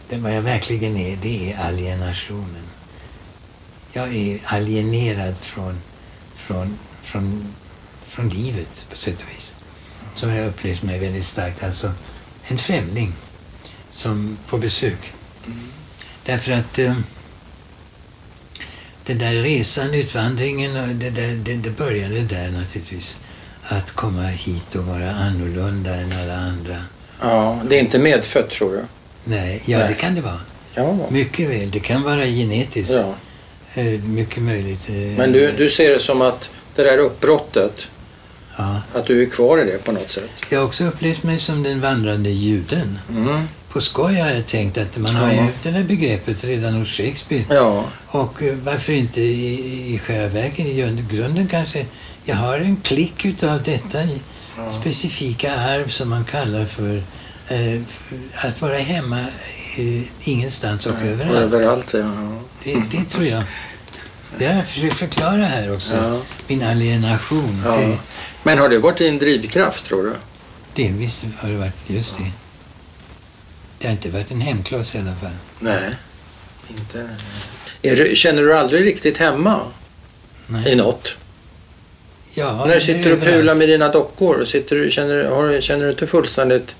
det 0.10 0.18
vad 0.18 0.36
jag 0.36 0.42
verkligen 0.42 0.98
är, 0.98 1.18
det 1.22 1.52
är 1.52 1.68
alienationen. 1.68 2.64
Jag 3.94 4.16
är 4.16 4.40
alienerad 4.46 5.36
från, 5.42 5.82
från, 6.36 6.78
från, 7.04 7.54
från 8.10 8.30
livet 8.30 8.88
på 8.90 8.98
sätt 8.98 9.22
och 9.22 9.30
vis. 9.38 9.56
Som 10.16 10.30
jag 10.30 10.48
upplevt 10.48 10.84
mig 10.84 11.00
väldigt 11.00 11.26
starkt. 11.26 11.64
Alltså 11.64 11.92
en 12.48 12.58
främling 12.58 13.14
som 13.90 14.38
på 14.50 14.58
besök. 14.58 15.14
Därför 16.26 16.52
att 16.52 16.80
eh, 16.80 16.96
den 19.06 19.18
där 19.18 19.34
resan, 19.34 19.94
utvandringen, 19.94 21.00
det, 21.00 21.10
där, 21.10 21.34
det, 21.44 21.54
det 21.56 21.70
började 21.70 22.20
där 22.22 22.52
naturligtvis. 22.52 23.18
Att 23.64 23.92
komma 23.92 24.22
hit 24.24 24.76
och 24.76 24.84
vara 24.86 25.12
annorlunda 25.12 25.96
än 25.96 26.12
alla 26.12 26.36
andra. 26.38 26.76
Ja, 27.22 27.62
det 27.70 27.76
är 27.76 27.80
inte 27.80 28.00
medfött 28.00 28.50
tror 28.50 28.72
du? 28.74 28.86
Nej, 29.24 29.62
ja 29.66 29.78
Nej. 29.78 29.88
det 29.88 29.94
kan 29.94 30.16
det 30.16 30.22
vara. 30.22 30.40
Kan 30.74 30.98
vara. 30.98 31.10
Mycket 31.12 31.50
väl. 31.50 31.72
Det 31.72 31.80
kan 31.80 32.02
vara 32.04 32.26
genetiskt. 32.26 32.94
Ja. 32.94 33.16
Eh, 33.82 34.02
Mycket 34.02 34.44
möjligt. 34.44 34.90
eh, 34.90 34.96
Men 34.96 35.32
du, 35.32 35.52
du 35.52 35.70
ser 35.70 35.90
det 35.90 36.00
som 36.00 36.22
att 36.22 36.50
det 36.76 36.84
där 36.84 36.98
uppbrottet, 36.98 37.88
Ja. 38.60 38.82
att 39.00 39.06
du 39.06 39.22
är 39.22 39.26
kvar 39.30 39.58
i 39.58 39.64
det 39.66 39.84
på 39.84 39.92
något 39.92 40.12
sätt? 40.12 40.30
Jag 40.50 40.60
har 40.60 40.66
också 40.66 40.84
upplevt 40.86 41.24
mig 41.24 41.40
som 41.40 41.64
den 41.64 41.82
vandrande 41.82 42.30
juden. 42.30 43.00
Mm. 43.10 43.48
på 43.70 43.82
skoj 43.82 44.16
har 44.16 44.30
jag 44.30 44.46
tänkt 44.46 44.78
att 44.78 44.98
man 44.98 45.16
har 45.16 45.28
Ja. 45.34 45.34
ju 45.44 45.48
det 45.64 45.72
där 45.72 45.84
begreppet 45.84 46.44
redan 46.44 46.74
hos 46.74 46.88
Shakespeare. 46.90 47.46
Ja, 47.50 47.86
Och 48.08 48.44
eh, 48.44 48.56
varför 48.64 48.94
inte 48.94 49.22
i, 49.22 49.94
i 49.96 50.00
själva 50.00 50.28
verket, 50.28 50.60
i 50.66 50.74
grund- 50.82 51.10
grunden 51.12 51.48
kanske, 51.48 51.86
jag 52.26 52.36
har 52.36 52.58
en 52.60 52.76
klick 52.78 53.26
utav 53.26 53.64
detta 53.64 53.98
Ja. 54.58 54.72
specifika 54.72 55.56
arv 55.56 55.88
som 55.88 56.10
man 56.10 56.24
kallar 56.26 56.66
för, 56.66 57.04
eh, 57.48 57.82
att 58.48 58.62
vara 58.62 58.76
hemma 58.78 59.20
eh, 59.78 60.30
ingenstans 60.30 60.86
och 60.86 61.02
överallt. 61.02 61.54
överallt. 61.54 61.94
Ja. 61.94 62.12
Det, 62.64 62.74
det 62.92 63.04
tror 63.10 63.26
jag. 63.26 63.44
Det 64.38 64.46
har 64.46 64.54
jag 64.56 64.68
försökt 64.68 64.94
förklara 64.98 65.46
här 65.46 65.74
också. 65.74 65.94
Ja. 65.96 66.22
Min 66.48 66.64
alienation. 66.64 67.62
Ja. 67.66 67.78
Det, 67.78 67.98
Men 68.44 68.58
har 68.58 68.70
det 68.70 68.80
varit 68.80 69.02
en 69.02 69.18
drivkraft 69.20 69.86
tror 69.86 70.04
du? 70.04 70.14
delvis 70.84 71.26
har 71.38 71.50
det 71.50 71.56
varit 71.58 71.74
just 71.88 72.18
det. 72.18 72.32
Det 73.80 73.88
har 73.88 73.92
inte 73.92 74.10
varit 74.10 74.32
en 74.32 74.42
hemklass 74.42 74.96
i 74.96 74.98
alla 74.98 75.16
fall. 75.16 75.32
Nej, 75.60 75.90
inte. 76.78 77.10
Är 77.82 77.96
du, 77.96 78.16
känner 78.16 78.42
du 78.44 78.58
aldrig 78.58 78.86
riktigt 78.86 79.18
hemma 79.18 79.62
i 80.48 80.52
Nej. 80.52 80.76
något? 80.76 81.16
Ja, 82.34 82.66
När 82.66 82.76
du 82.76 82.82
sitter 82.82 83.00
och 83.00 83.06
överallt. 83.06 83.24
pular 83.38 83.56
med 83.56 83.70
dina 83.70 83.90
dockor, 83.90 84.46
sitter 84.46 84.76
du, 84.76 84.92
känner, 84.92 85.24
har, 85.24 85.62
känner 85.62 85.86
du 85.86 85.92
inte 85.92 86.08
fullständigt 86.08 86.76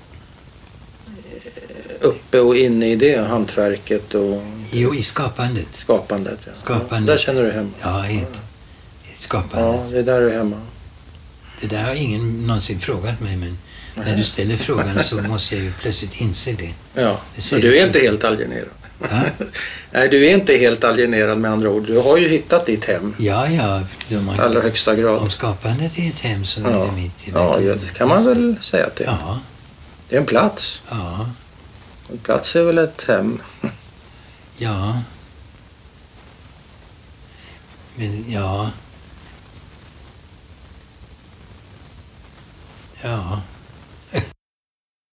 uppe 2.30 2.40
och 2.40 2.56
inne 2.56 2.86
i 2.92 2.96
det 2.96 3.16
hantverket 3.28 4.14
och 4.14 4.42
Jo, 4.72 4.94
i 4.94 5.02
skapandet. 5.02 5.66
skapandet? 5.72 6.38
Ja. 6.46 6.52
Skapandet. 6.56 7.08
Ja, 7.08 7.12
där 7.12 7.18
känner 7.18 7.42
du 7.44 7.52
hemma. 7.52 7.70
Ja, 7.82 8.06
i, 8.08 8.14
i 8.16 9.16
skapandet. 9.16 9.58
Ja, 9.58 9.86
det 9.90 9.98
är 9.98 10.02
där 10.02 10.20
du 10.20 10.30
är 10.30 10.36
hemma. 10.38 10.60
Det 11.60 11.66
där 11.66 11.82
har 11.84 11.94
ingen 11.94 12.46
någonsin 12.46 12.80
frågat 12.80 13.20
mig, 13.20 13.36
men 13.36 13.58
när 13.94 14.16
du 14.16 14.24
ställer 14.24 14.56
frågan 14.66 15.04
så 15.04 15.16
måste 15.22 15.54
jag 15.54 15.64
ju 15.64 15.72
plötsligt 15.72 16.20
inse 16.20 16.52
det. 16.52 16.74
Ja, 16.94 17.20
så 17.38 17.56
du 17.56 17.76
är 17.78 17.86
inte 17.86 17.98
helt 17.98 18.24
alienerad. 18.24 18.68
Nej, 19.92 20.08
du 20.08 20.26
är 20.26 20.34
inte 20.34 20.54
helt 20.56 20.84
alienerad 20.84 21.38
med 21.38 21.50
andra 21.50 21.70
ord. 21.70 21.86
Du 21.86 21.98
har 21.98 22.16
ju 22.18 22.28
hittat 22.28 22.66
ditt 22.66 22.84
hem 22.84 23.14
ja, 23.18 23.48
ja 23.48 23.82
har, 24.28 24.44
allra 24.44 24.60
högsta 24.60 24.94
grad. 24.94 25.18
om 25.18 25.30
skapandet 25.30 25.98
är 25.98 26.08
ett 26.08 26.20
hem 26.20 26.44
så 26.44 26.60
är 26.60 26.70
Ja, 26.70 26.78
det 26.96 27.02
mitt. 27.02 27.28
ja 27.34 27.56
det 27.80 27.94
kan 27.98 28.08
man 28.08 28.24
väl 28.24 28.56
säga 28.60 28.86
att 28.86 28.96
det 28.96 29.04
är. 29.04 29.16
Ja, 29.20 29.40
Det 30.08 30.16
är 30.16 30.20
en 30.20 30.26
plats. 30.26 30.82
ja, 30.90 31.30
en 32.10 32.18
plats 32.18 32.56
är 32.56 32.62
väl 32.62 32.78
ett 32.78 33.04
hem. 33.04 33.42
ja. 34.56 35.02
Men 37.94 38.30
ja. 38.30 38.70
Ja. 43.02 43.42